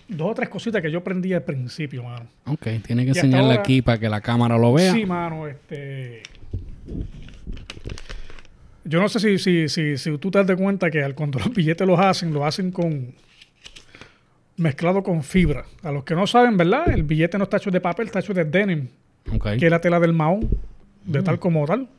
dos 0.07 0.31
o 0.31 0.33
tres 0.35 0.49
cositas 0.49 0.81
que 0.81 0.91
yo 0.91 0.99
aprendí 0.99 1.33
al 1.33 1.43
principio, 1.43 2.03
mano. 2.03 2.25
Ok, 2.45 2.67
tiene 2.85 3.03
que 3.03 3.09
enseñarle 3.09 3.49
ahora- 3.49 3.59
aquí 3.61 3.81
para 3.81 3.97
que 3.99 4.07
la 4.07 4.21
cámara 4.21 4.57
lo 4.57 4.73
vea. 4.73 4.93
Sí, 4.93 5.05
mano, 5.05 5.47
este... 5.47 6.21
Yo 8.87 9.01
no 9.01 9.09
sé 9.09 9.19
si, 9.19 9.39
si, 9.39 9.67
si, 9.67 9.97
si 9.97 10.17
tú 10.19 10.29
te 10.29 10.37
das 10.37 10.47
de 10.47 10.55
cuenta 10.55 10.91
que 10.91 11.03
al- 11.03 11.15
cuando 11.15 11.39
los 11.39 11.51
billetes 11.53 11.87
los 11.87 11.99
hacen, 11.99 12.31
lo 12.33 12.45
hacen 12.45 12.71
con 12.71 13.13
mezclado 14.57 15.03
con 15.03 15.23
fibra. 15.23 15.65
A 15.83 15.91
los 15.91 16.03
que 16.03 16.15
no 16.15 16.27
saben, 16.27 16.57
¿verdad? 16.57 16.89
El 16.89 17.03
billete 17.03 17.37
no 17.37 17.45
está 17.45 17.57
hecho 17.57 17.71
de 17.71 17.81
papel, 17.81 18.07
está 18.07 18.19
hecho 18.19 18.33
de 18.33 18.45
denim, 18.45 18.87
que 19.57 19.65
es 19.65 19.71
la 19.71 19.81
tela 19.81 19.99
del 19.99 20.13
mahón, 20.13 20.49
de 21.05 21.21
tal 21.21 21.39
como 21.39 21.65
tal. 21.65 21.89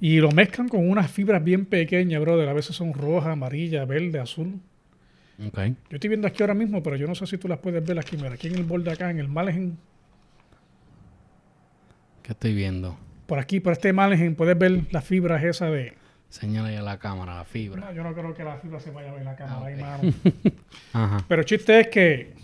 Y 0.00 0.18
lo 0.18 0.30
mezclan 0.32 0.68
con 0.68 0.88
unas 0.88 1.10
fibras 1.10 1.42
bien 1.42 1.64
pequeñas, 1.64 2.20
brother. 2.20 2.48
A 2.48 2.52
veces 2.52 2.76
son 2.76 2.92
rojas, 2.92 3.30
amarillas, 3.30 3.86
verde, 3.88 4.18
azul. 4.20 4.60
Ok. 5.46 5.58
Yo 5.88 5.96
estoy 5.96 6.08
viendo 6.08 6.28
aquí 6.28 6.42
ahora 6.42 6.54
mismo, 6.54 6.82
pero 6.82 6.96
yo 6.96 7.06
no 7.06 7.14
sé 7.14 7.26
si 7.26 7.38
tú 7.38 7.48
las 7.48 7.58
puedes 7.58 7.84
ver 7.84 7.98
aquí. 7.98 8.16
Mira, 8.16 8.34
aquí 8.34 8.48
en 8.48 8.56
el 8.56 8.64
borde 8.64 8.92
acá, 8.92 9.10
en 9.10 9.18
el 9.18 9.28
margen. 9.28 9.78
¿Qué 12.22 12.32
estoy 12.32 12.54
viendo? 12.54 12.98
Por 13.26 13.38
aquí, 13.38 13.60
por 13.60 13.72
este 13.72 13.92
margen, 13.92 14.34
puedes 14.34 14.58
ver 14.58 14.82
las 14.90 15.04
fibras 15.04 15.42
esas 15.42 15.72
de... 15.72 15.94
Señala 16.40 16.76
a 16.76 16.82
la 16.82 16.98
cámara, 16.98 17.36
la 17.36 17.44
fibra. 17.44 17.80
No, 17.80 17.92
yo 17.92 18.02
no 18.02 18.12
creo 18.12 18.34
que 18.34 18.42
la 18.42 18.56
fibra 18.56 18.80
se 18.80 18.90
vaya 18.90 19.10
a 19.10 19.12
ver 19.12 19.20
en 19.20 19.26
la 19.26 19.36
cámara 19.36 19.66
ahí, 19.66 19.80
Ah, 19.80 19.98
ok. 19.98 20.02
mano. 20.02 20.14
Ajá. 20.92 21.24
Pero 21.28 21.40
el 21.42 21.46
chiste 21.46 21.78
es 21.80 21.86
que 21.88 22.34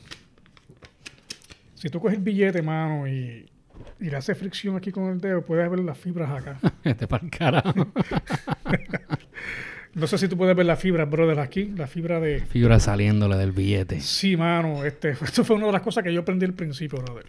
si 1.74 1.88
tú 1.88 1.99
coges 2.01 2.16
el 2.18 2.22
billete, 2.22 2.62
mano, 2.62 3.09
y, 3.09 3.51
y 4.01 4.05
le 4.11 4.16
haces 4.16 4.38
fricción 4.38 4.76
aquí 4.76 4.93
con 4.93 5.11
el 5.11 5.20
dedo, 5.20 5.45
puedes 5.45 5.68
ver 5.68 5.80
las 5.80 5.99
fibras 5.99 6.30
acá. 6.30 6.59
Este 6.84 7.09
para 7.09 7.24
el 7.24 7.30
carajo. 7.30 7.72
No 9.93 10.07
sé 10.07 10.18
si 10.18 10.28
tú 10.28 10.36
puedes 10.36 10.55
ver 10.55 10.66
las 10.66 10.78
fibras, 10.78 11.11
brother, 11.11 11.41
aquí, 11.41 11.64
la 11.76 11.88
fibra 11.88 12.20
de... 12.20 12.47
Fibra 12.47 12.78
saliéndole 12.78 13.34
del 13.36 13.51
billete. 13.51 14.01
Sí, 14.01 14.36
mano, 14.36 14.84
este, 14.84 15.11
esto 15.11 15.43
fue 15.43 15.57
una 15.57 15.66
de 15.66 15.72
las 15.72 15.82
cosas 15.82 16.05
que 16.05 16.14
yo 16.14 16.20
aprendí 16.20 16.47
al 16.47 16.55
principio, 16.55 17.01
brother. 17.03 17.26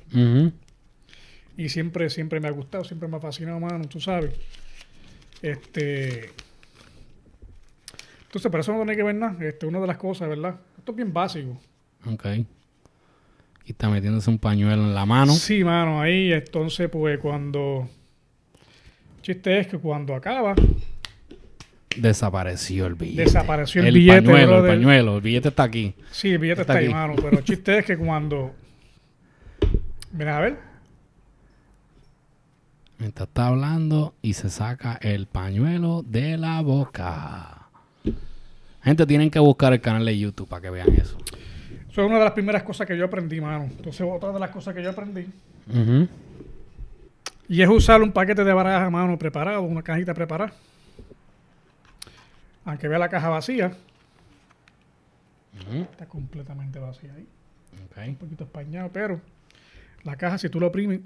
Y 1.57 1.69
siempre, 1.69 2.11
siempre 2.11 2.39
me 2.39 2.47
ha 2.47 2.51
gustado, 2.51 2.83
siempre 2.83 3.07
me 3.09 3.17
ha 3.17 3.19
fascinado, 3.19 3.59
mano, 3.59 3.85
tú 3.85 3.99
sabes. 3.99 4.35
Este... 5.41 6.29
Entonces, 8.31 8.49
pero 8.49 8.61
eso 8.61 8.71
no 8.71 8.77
tiene 8.77 8.95
que 8.95 9.03
ver 9.03 9.15
nada. 9.15 9.35
Este, 9.45 9.65
una 9.65 9.81
de 9.81 9.87
las 9.87 9.97
cosas, 9.97 10.29
¿verdad? 10.29 10.55
Esto 10.77 10.93
es 10.93 10.95
bien 10.95 11.11
básico. 11.11 11.59
Ok. 12.05 12.25
Aquí 12.25 12.45
está 13.73 13.89
metiéndose 13.89 14.29
un 14.29 14.39
pañuelo 14.39 14.83
en 14.83 14.95
la 14.95 15.05
mano. 15.05 15.33
Sí, 15.33 15.65
mano, 15.65 15.99
ahí 15.99 16.31
entonces 16.31 16.89
pues 16.89 17.19
cuando... 17.19 17.89
El 19.17 19.21
chiste 19.21 19.59
es 19.59 19.67
que 19.67 19.77
cuando 19.77 20.15
acaba, 20.15 20.55
Desapareció 21.97 22.87
el 22.87 22.95
billete. 22.95 23.23
Desapareció 23.23 23.83
el 23.83 23.93
billete, 23.93 24.21
pañuelo, 24.21 24.65
el 24.65 24.71
pañuelo. 24.71 25.15
El 25.17 25.21
billete 25.21 25.49
está 25.49 25.63
aquí. 25.63 25.93
sí, 26.09 26.29
el 26.29 26.37
billete 26.37 26.61
Está 26.61 26.73
está, 26.73 26.79
ahí, 26.79 26.85
aquí. 26.85 26.93
mano, 26.93 27.15
pero 27.21 27.37
el 27.37 27.43
chiste 27.43 27.79
es 27.79 27.85
que 27.85 27.97
cuando... 27.97 28.55
Mira, 30.13 30.37
a 30.37 30.39
ver. 30.39 30.57
Mientras 32.97 33.27
está 33.27 33.47
hablando 33.47 34.15
y 34.21 34.33
se 34.33 34.49
saca 34.49 34.97
el 35.01 35.27
pañuelo 35.27 36.01
de 36.03 36.37
la 36.37 36.61
boca. 36.61 37.50
Gente, 38.83 39.05
tienen 39.05 39.29
que 39.29 39.39
buscar 39.39 39.73
el 39.73 39.81
canal 39.81 40.05
de 40.05 40.17
YouTube 40.17 40.47
para 40.47 40.61
que 40.61 40.69
vean 40.69 40.89
eso. 40.93 41.17
Eso 41.89 42.01
es 42.01 42.07
una 42.07 42.17
de 42.17 42.23
las 42.23 42.33
primeras 42.33 42.63
cosas 42.63 42.87
que 42.87 42.97
yo 42.97 43.05
aprendí, 43.05 43.39
mano. 43.39 43.65
Entonces, 43.65 44.07
otra 44.09 44.31
de 44.31 44.39
las 44.39 44.49
cosas 44.49 44.73
que 44.73 44.81
yo 44.81 44.89
aprendí. 44.89 45.27
Y 47.47 47.61
es 47.61 47.69
usar 47.69 48.01
un 48.01 48.11
paquete 48.11 48.43
de 48.43 48.53
barajas, 48.53 48.89
mano, 48.91 49.19
preparado, 49.19 49.61
una 49.61 49.83
cajita 49.83 50.13
preparada. 50.13 50.53
Aunque 52.65 52.87
vea 52.87 52.97
la 52.97 53.09
caja 53.09 53.29
vacía. 53.29 53.73
Está 55.91 56.05
completamente 56.05 56.79
vacía 56.79 57.13
ahí. 57.13 57.27
Ok. 57.85 57.97
Un 58.07 58.15
poquito 58.15 58.45
españado, 58.45 58.89
pero 58.91 59.21
la 60.03 60.15
caja, 60.15 60.37
si 60.37 60.49
tú 60.49 60.59
lo 60.59 60.67
oprimes... 60.67 61.01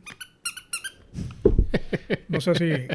No 2.30 2.40
sé 2.42 2.56
si... 2.56 2.88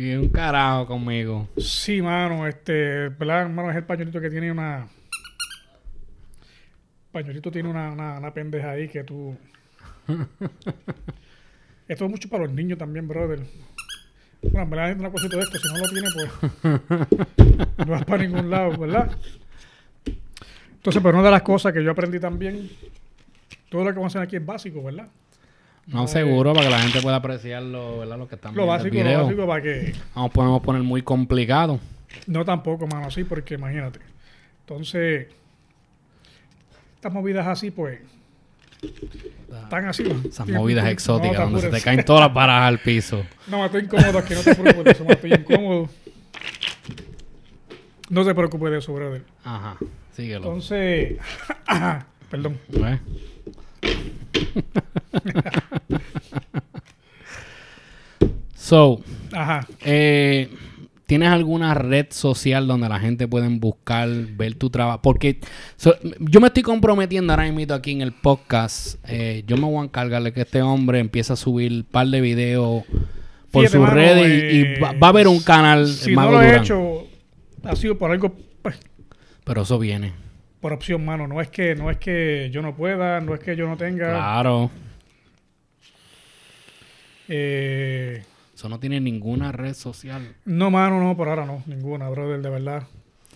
Y 0.00 0.14
un 0.14 0.30
carajo 0.30 0.86
conmigo. 0.86 1.46
Sí, 1.58 2.00
mano, 2.00 2.46
este, 2.46 3.10
¿verdad, 3.10 3.42
hermano? 3.42 3.70
Es 3.70 3.76
el 3.76 3.84
pañuelito 3.84 4.18
que 4.18 4.30
tiene 4.30 4.50
una. 4.50 4.88
Pañuelito 7.12 7.50
tiene 7.50 7.68
una, 7.68 7.92
una, 7.92 8.16
una 8.16 8.32
pendeja 8.32 8.70
ahí 8.70 8.88
que 8.88 9.04
tú. 9.04 9.36
Esto 11.86 12.04
es 12.06 12.10
mucho 12.10 12.30
para 12.30 12.44
los 12.44 12.54
niños 12.54 12.78
también, 12.78 13.06
brother. 13.06 13.40
Bueno, 14.40 14.62
en 14.62 14.70
verdad 14.70 14.90
es 14.90 14.98
una 14.98 15.10
cosita 15.10 15.36
de 15.36 15.42
esto. 15.42 15.58
Si 15.58 15.68
no 15.68 15.78
lo 15.80 15.88
tiene, 15.90 16.08
pues. 16.14 17.76
no 17.86 17.86
vas 17.86 18.04
para 18.06 18.22
ningún 18.22 18.48
lado, 18.48 18.78
¿verdad? 18.78 19.14
Entonces, 20.72 21.02
pero 21.02 21.18
una 21.18 21.26
de 21.26 21.32
las 21.32 21.42
cosas 21.42 21.74
que 21.74 21.84
yo 21.84 21.90
aprendí 21.90 22.18
también. 22.18 22.70
Todo 23.68 23.84
lo 23.84 23.90
que 23.90 23.96
vamos 23.96 24.16
a 24.16 24.20
hacer 24.20 24.26
aquí 24.26 24.36
es 24.36 24.46
básico, 24.46 24.82
¿verdad? 24.82 25.08
No, 25.86 26.06
seguro, 26.06 26.52
para 26.52 26.66
que 26.66 26.70
la 26.70 26.78
gente 26.80 27.00
pueda 27.00 27.16
apreciarlo, 27.16 27.98
¿verdad? 27.98 28.18
Lo 28.18 28.28
que 28.28 28.36
están 28.36 28.54
Lo 28.54 28.62
viendo 28.62 28.72
básico, 28.72 28.96
el 28.96 29.02
lo 29.02 29.08
video. 29.08 29.24
básico 29.24 29.46
para 29.46 29.62
que. 29.62 29.94
Vamos, 30.14 30.30
podemos 30.30 30.62
poner 30.62 30.82
muy 30.82 31.02
complicado. 31.02 31.80
No 32.26 32.44
tampoco, 32.44 32.86
mano, 32.86 33.06
así, 33.06 33.24
porque 33.24 33.54
imagínate. 33.54 33.98
Entonces, 34.60 35.26
estas 36.94 37.12
movidas 37.12 37.46
así, 37.46 37.70
pues, 37.70 38.00
están 39.62 39.86
así. 39.86 40.04
¿no? 40.04 40.28
Esas 40.28 40.48
movidas 40.48 40.86
exóticas 40.88 41.38
no, 41.38 41.44
donde 41.46 41.60
se 41.62 41.70
te 41.70 41.80
caen 41.80 42.04
todas 42.04 42.22
las 42.26 42.34
barajas 42.34 42.68
al 42.68 42.78
piso. 42.78 43.24
No, 43.48 43.64
estoy 43.64 43.82
incómodo 43.84 44.18
aquí, 44.18 44.34
no 44.34 44.40
te 44.42 44.54
preocupes 44.54 44.84
de 44.84 44.90
eso, 44.92 45.04
me 45.04 45.12
estoy 45.14 45.32
incómodo. 45.32 45.88
No 48.10 48.24
te 48.24 48.34
preocupes 48.34 48.70
de 48.72 48.78
eso, 48.78 48.92
brother. 48.92 49.22
Ajá, 49.44 49.76
síguelo. 50.12 50.38
Entonces, 50.46 51.18
perdón. 52.30 52.58
¿Ves? 52.68 53.00
so, 58.54 59.00
Ajá. 59.32 59.66
eh, 59.84 60.48
¿tienes 61.06 61.28
alguna 61.30 61.74
red 61.74 62.06
social 62.10 62.66
donde 62.66 62.88
la 62.88 62.98
gente 63.00 63.26
pueden 63.28 63.60
buscar, 63.60 64.08
ver 64.08 64.54
tu 64.54 64.70
trabajo? 64.70 65.00
Porque 65.02 65.40
so- 65.76 65.96
yo 66.20 66.40
me 66.40 66.48
estoy 66.48 66.62
comprometiendo 66.62 67.32
ahora 67.32 67.50
mismo 67.50 67.74
aquí 67.74 67.92
en 67.92 68.02
el 68.02 68.12
podcast. 68.12 68.96
eh, 69.08 69.42
yo 69.46 69.56
me 69.56 69.64
voy 69.64 69.80
a 69.80 69.84
encargar 69.84 70.22
de 70.22 70.32
que 70.32 70.42
este 70.42 70.62
hombre 70.62 70.98
empiece 71.00 71.32
a 71.32 71.36
subir 71.36 71.72
un 71.72 71.82
par 71.84 72.06
de 72.06 72.20
videos 72.20 72.84
por 73.50 73.62
Fíjate, 73.62 73.78
sus 73.78 73.80
mano, 73.80 73.94
redes 73.94 74.54
y, 74.54 74.56
y 74.58 74.80
va, 74.80 74.92
va 74.92 75.08
a 75.08 75.10
haber 75.10 75.26
un 75.26 75.40
canal 75.40 75.88
Si 75.88 76.14
Mago 76.14 76.30
no 76.32 76.36
lo 76.38 76.42
he 76.42 76.46
Durán. 76.46 76.62
hecho, 76.62 77.06
ha 77.64 77.74
sido 77.76 77.98
por 77.98 78.10
algo, 78.12 78.34
pues, 78.62 78.78
Pero 79.44 79.62
eso 79.62 79.78
viene. 79.78 80.12
por 80.60 80.72
opción, 80.72 81.04
mano. 81.04 81.26
No 81.26 81.40
es 81.40 81.48
que, 81.48 81.74
no 81.74 81.90
es 81.90 81.96
que 81.96 82.50
yo 82.52 82.62
no 82.62 82.76
pueda, 82.76 83.20
no 83.20 83.34
es 83.34 83.40
que 83.40 83.56
yo 83.56 83.66
no 83.66 83.76
tenga. 83.76 84.10
Claro. 84.10 84.70
Eh, 87.32 88.24
Eso 88.54 88.68
no 88.68 88.80
tiene 88.80 89.00
ninguna 89.00 89.52
red 89.52 89.74
social. 89.74 90.34
no, 90.44 90.70
mano, 90.70 91.00
no, 91.00 91.16
por 91.16 91.28
ahora 91.28 91.46
no, 91.46 91.62
ninguna, 91.66 92.08
brother, 92.10 92.42
de 92.42 92.50
verdad. 92.50 92.82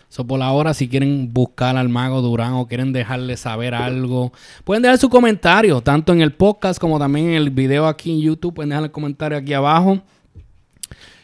So, 0.08 0.26
por 0.26 0.42
ahora, 0.42 0.74
si 0.74 0.88
quieren 0.88 1.32
buscar 1.32 1.76
al 1.76 1.88
Mago 1.88 2.20
Durán 2.20 2.54
o 2.54 2.66
quieren 2.66 2.92
dejarle 2.92 3.36
saber 3.36 3.74
algo, 3.74 4.32
pueden 4.64 4.82
dejar 4.82 4.98
su 4.98 5.08
comentario, 5.08 5.80
tanto 5.80 6.12
en 6.12 6.20
el 6.20 6.32
podcast 6.32 6.80
como 6.80 6.98
también 6.98 7.30
en 7.30 7.34
el 7.34 7.50
video 7.50 7.86
aquí 7.86 8.12
en 8.12 8.20
YouTube. 8.20 8.54
Pueden 8.54 8.70
dejar 8.70 8.84
el 8.84 8.90
comentario 8.90 9.38
aquí 9.38 9.52
abajo. 9.54 10.00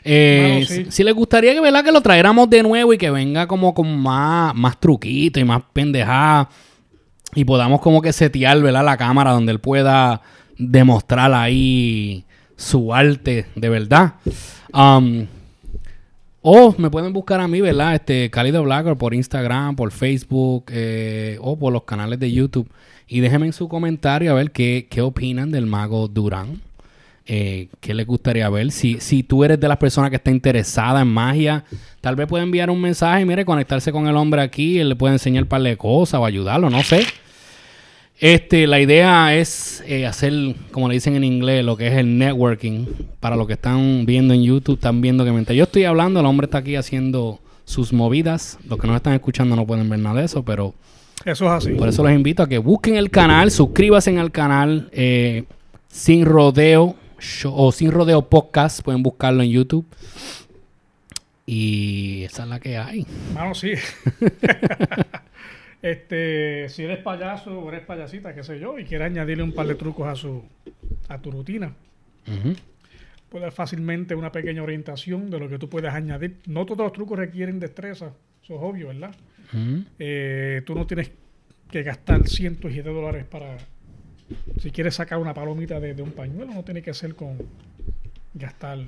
Eh, 0.02 0.64
sí. 0.66 0.84
si, 0.86 0.90
si 0.90 1.04
les 1.04 1.14
gustaría 1.14 1.52
que, 1.52 1.60
¿verdad? 1.60 1.84
que 1.84 1.92
lo 1.92 2.00
trajéramos 2.00 2.48
de 2.48 2.62
nuevo 2.62 2.92
y 2.92 2.98
que 2.98 3.10
venga 3.10 3.46
como 3.46 3.74
con 3.74 3.98
más, 3.98 4.54
más 4.54 4.80
truquito 4.80 5.38
y 5.38 5.44
más 5.44 5.62
pendejada 5.72 6.48
y 7.34 7.44
podamos 7.44 7.80
como 7.80 8.00
que 8.00 8.12
setear 8.12 8.60
¿verdad? 8.62 8.84
la 8.84 8.96
cámara 8.96 9.32
donde 9.32 9.52
él 9.52 9.60
pueda 9.60 10.22
demostrar 10.56 11.32
ahí 11.34 12.24
su 12.60 12.92
arte 12.94 13.46
de 13.54 13.68
verdad. 13.68 14.14
Um, 14.72 15.26
o 16.42 16.74
me 16.78 16.90
pueden 16.90 17.12
buscar 17.12 17.40
a 17.40 17.48
mí, 17.48 17.60
¿verdad? 17.60 17.94
Este, 17.94 18.30
Cálido 18.30 18.62
Blacker 18.62 18.96
por 18.96 19.14
Instagram, 19.14 19.76
por 19.76 19.90
Facebook 19.90 20.66
eh, 20.68 21.38
o 21.40 21.58
por 21.58 21.72
los 21.72 21.84
canales 21.84 22.18
de 22.18 22.30
YouTube. 22.30 22.68
Y 23.08 23.20
déjenme 23.20 23.46
en 23.46 23.52
su 23.52 23.68
comentario 23.68 24.30
a 24.30 24.34
ver 24.34 24.52
qué, 24.52 24.86
qué 24.88 25.00
opinan 25.00 25.50
del 25.50 25.66
mago 25.66 26.06
Durán. 26.06 26.60
Eh, 27.26 27.68
¿Qué 27.80 27.94
les 27.94 28.06
gustaría 28.06 28.48
ver? 28.48 28.72
Si, 28.72 28.98
si 29.00 29.22
tú 29.22 29.44
eres 29.44 29.60
de 29.60 29.68
las 29.68 29.76
personas 29.76 30.10
que 30.10 30.16
está 30.16 30.30
interesada 30.30 31.02
en 31.02 31.08
magia, 31.08 31.64
tal 32.00 32.16
vez 32.16 32.26
puede 32.26 32.44
enviar 32.44 32.70
un 32.70 32.80
mensaje, 32.80 33.24
mire, 33.24 33.44
conectarse 33.44 33.92
con 33.92 34.06
el 34.06 34.16
hombre 34.16 34.42
aquí, 34.42 34.78
él 34.78 34.88
le 34.88 34.96
puede 34.96 35.14
enseñar 35.14 35.44
un 35.44 35.48
par 35.48 35.62
de 35.62 35.76
cosas 35.76 36.20
o 36.20 36.24
ayudarlo, 36.24 36.70
no 36.70 36.82
sé. 36.82 37.06
Este, 38.20 38.66
la 38.66 38.78
idea 38.80 39.34
es 39.34 39.82
eh, 39.86 40.04
hacer, 40.06 40.32
como 40.72 40.88
le 40.88 40.94
dicen 40.94 41.16
en 41.16 41.24
inglés, 41.24 41.64
lo 41.64 41.76
que 41.76 41.86
es 41.86 41.94
el 41.94 42.18
networking. 42.18 42.84
Para 43.18 43.34
los 43.36 43.46
que 43.46 43.54
están 43.54 44.04
viendo 44.04 44.34
en 44.34 44.42
YouTube, 44.42 44.74
están 44.74 45.00
viendo 45.00 45.24
que 45.24 45.30
mientras 45.32 45.56
yo 45.56 45.64
estoy 45.64 45.84
hablando, 45.84 46.20
el 46.20 46.26
hombre 46.26 46.44
está 46.44 46.58
aquí 46.58 46.76
haciendo 46.76 47.40
sus 47.64 47.92
movidas. 47.94 48.58
Los 48.68 48.78
que 48.78 48.86
no 48.86 48.94
están 48.94 49.14
escuchando 49.14 49.56
no 49.56 49.66
pueden 49.66 49.88
ver 49.88 50.00
nada 50.00 50.20
de 50.20 50.26
eso, 50.26 50.44
pero 50.44 50.74
Eso 51.24 51.46
es 51.46 51.50
así. 51.50 51.72
por 51.72 51.88
eso 51.88 52.02
los 52.02 52.12
invito 52.12 52.42
a 52.42 52.48
que 52.48 52.58
busquen 52.58 52.96
el 52.96 53.10
canal, 53.10 53.50
suscríbanse 53.50 54.18
al 54.18 54.30
canal 54.32 54.90
eh, 54.92 55.44
Sin 55.88 56.26
Rodeo 56.26 56.96
Show- 57.18 57.54
o 57.56 57.72
Sin 57.72 57.90
Rodeo 57.90 58.20
Podcast. 58.28 58.82
Pueden 58.82 59.02
buscarlo 59.02 59.42
en 59.42 59.48
YouTube. 59.50 59.86
Y 61.46 62.24
esa 62.24 62.42
es 62.42 62.48
la 62.50 62.60
que 62.60 62.76
hay. 62.76 63.06
Mano, 63.34 63.54
sí. 63.54 63.72
este, 65.82 66.68
si 66.68 66.84
eres 66.84 66.98
payaso 66.98 67.58
o 67.58 67.68
eres 67.70 67.84
payasita, 67.84 68.34
qué 68.34 68.42
sé 68.42 68.58
yo, 68.58 68.78
y 68.78 68.84
quieres 68.84 69.06
añadirle 69.06 69.42
un 69.42 69.52
par 69.52 69.66
de 69.66 69.74
trucos 69.74 70.08
a 70.08 70.14
su 70.14 70.42
a 71.08 71.20
tu 71.20 71.30
rutina, 71.30 71.74
Ujú. 72.28 72.54
puede 73.28 73.44
dar 73.44 73.52
fácilmente 73.52 74.14
una 74.14 74.30
pequeña 74.30 74.62
orientación 74.62 75.30
de 75.30 75.40
lo 75.40 75.48
que 75.48 75.58
tú 75.58 75.68
puedes 75.68 75.92
añadir. 75.92 76.36
No 76.46 76.66
todos 76.66 76.80
los 76.84 76.92
trucos 76.92 77.18
requieren 77.18 77.58
destreza, 77.58 78.12
eso 78.42 78.54
es 78.54 78.60
obvio, 78.60 78.88
¿verdad? 78.88 79.14
Ujú. 79.52 79.84
Eh, 79.98 80.62
tú 80.64 80.74
no 80.74 80.86
tienes 80.86 81.10
que 81.70 81.82
gastar 81.82 82.28
cientos 82.28 82.72
y 82.72 82.76
de 82.76 82.92
dólares 82.92 83.24
para... 83.24 83.56
Si 84.60 84.70
quieres 84.70 84.94
sacar 84.94 85.18
una 85.18 85.34
palomita 85.34 85.80
de, 85.80 85.94
de 85.94 86.02
un 86.02 86.12
pañuelo, 86.12 86.52
no 86.52 86.62
tiene 86.62 86.82
que 86.82 86.94
ser 86.94 87.14
con 87.16 87.36
gastar... 88.34 88.78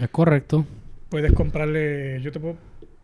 Es 0.00 0.08
correcto. 0.10 0.64
Puedes 1.08 1.32
comprarle... 1.32 2.20
Yo 2.22 2.30
te 2.30 2.38
puedo, 2.38 2.56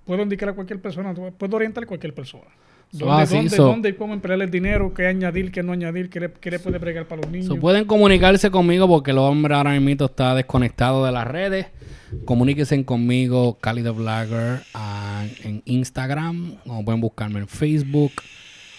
puedo 0.05 0.23
indicar 0.23 0.51
a 0.51 0.53
cualquier 0.53 0.81
persona, 0.81 1.13
puedo 1.15 1.57
orientar 1.57 1.85
a 1.85 1.87
cualquier 1.87 2.15
persona. 2.15 2.47
¿Dónde, 2.93 3.23
así, 3.23 3.37
dónde, 3.37 3.51
so- 3.57 3.65
dónde 3.67 3.89
y 3.91 3.93
cómo 3.93 4.15
emplear 4.15 4.41
el 4.43 4.51
dinero? 4.51 4.93
¿Qué 4.93 5.07
añadir, 5.07 5.53
qué 5.53 5.63
no 5.63 5.73
añadir? 5.73 6.11
¿Qué 6.11 6.19
le, 6.21 6.33
qué 6.33 6.51
le 6.51 6.59
puede 6.59 6.79
bregar 6.79 7.07
para 7.07 7.23
los 7.23 7.31
niños? 7.31 7.47
So, 7.47 7.57
pueden 7.57 7.85
comunicarse 7.85 8.51
conmigo 8.51 8.89
porque 8.89 9.13
el 9.13 9.19
hombre 9.19 9.55
ahora 9.55 9.79
mismo 9.79 10.07
está 10.07 10.35
desconectado 10.35 11.05
de 11.05 11.13
las 11.13 11.27
redes. 11.27 11.67
Comuníquense 12.25 12.85
conmigo, 12.85 13.57
Cali 13.61 13.85
the 13.85 13.91
Vlogger, 13.91 14.63
ah, 14.75 15.25
en 15.45 15.63
Instagram, 15.67 16.57
o 16.67 16.85
pueden 16.85 17.01
buscarme 17.01 17.39
en 17.39 17.47
Facebook, 17.47 18.11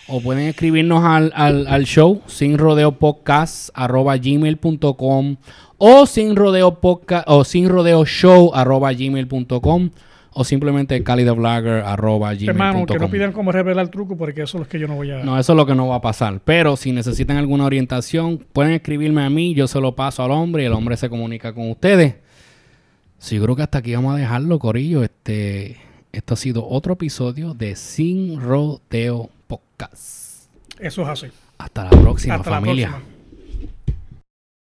o 0.10 0.20
pueden 0.20 0.48
escribirnos 0.50 1.02
al, 1.06 1.32
al, 1.34 1.66
al 1.68 1.86
show, 1.86 2.22
sin 2.26 2.58
rodeo 2.58 2.92
podcast, 3.00 3.70
arroba 3.74 4.18
gmail.com, 4.18 5.38
o 5.78 6.06
sin 6.06 6.36
rodeo 6.36 6.82
podcast, 6.82 7.24
o 7.28 7.46
sin 7.46 7.70
rodeo 7.70 8.06
show, 8.06 8.52
arroba 8.54 8.92
gmail.com, 8.92 9.90
o 10.34 10.44
simplemente 10.44 11.04
arroba 11.06 12.34
Hermano, 12.34 12.86
que 12.86 12.94
no 12.94 13.00
gmail.com. 13.00 13.12
pidan 13.12 13.32
cómo 13.34 13.52
revelar 13.52 13.84
el 13.86 13.92
truco 13.92 14.16
porque 14.16 14.44
eso 14.44 14.58
es 14.58 14.64
lo 14.64 14.70
que 14.70 14.80
yo 14.80 14.88
no 14.88 14.96
voy 14.96 15.12
a... 15.12 15.24
No, 15.24 15.38
eso 15.38 15.52
es 15.54 15.58
lo 15.58 15.66
que 15.66 15.76
no 15.76 15.88
va 15.88 15.96
a 15.98 16.02
pasar. 16.02 16.40
Pero 16.46 16.78
si 16.78 16.92
necesitan 16.94 17.38
alguna 17.38 17.66
orientación, 17.66 18.38
pueden 18.54 18.72
escribirme 18.72 19.24
a 19.24 19.30
mí, 19.30 19.54
yo 19.54 19.68
se 19.68 19.82
lo 19.82 19.94
paso 19.96 20.24
al 20.24 20.32
hombre 20.32 20.64
y 20.64 20.66
el 20.68 20.74
hombre 20.74 20.96
se 20.96 21.10
comunica 21.10 21.54
con 21.54 21.70
ustedes. 21.70 22.16
Sí, 23.18 23.36
yo 23.36 23.44
creo 23.44 23.56
que 23.56 23.64
hasta 23.64 23.80
aquí 23.80 23.94
vamos 23.94 24.16
a 24.16 24.18
dejarlo, 24.18 24.58
Corillo. 24.58 25.04
Este, 25.04 25.78
esto 26.12 26.34
ha 26.34 26.38
sido 26.38 26.68
otro 26.68 26.94
episodio 26.94 27.54
de 27.54 27.76
Sin 27.76 28.40
Rodeo 28.42 29.30
Podcast. 29.48 30.50
Eso 30.80 31.02
es 31.04 31.08
así. 31.08 31.28
Hasta 31.58 31.84
la 31.84 31.90
próxima, 31.92 32.36
Hasta 32.36 32.50
la 32.50 32.56
familia. 32.62 32.88
próxima. 32.88 33.11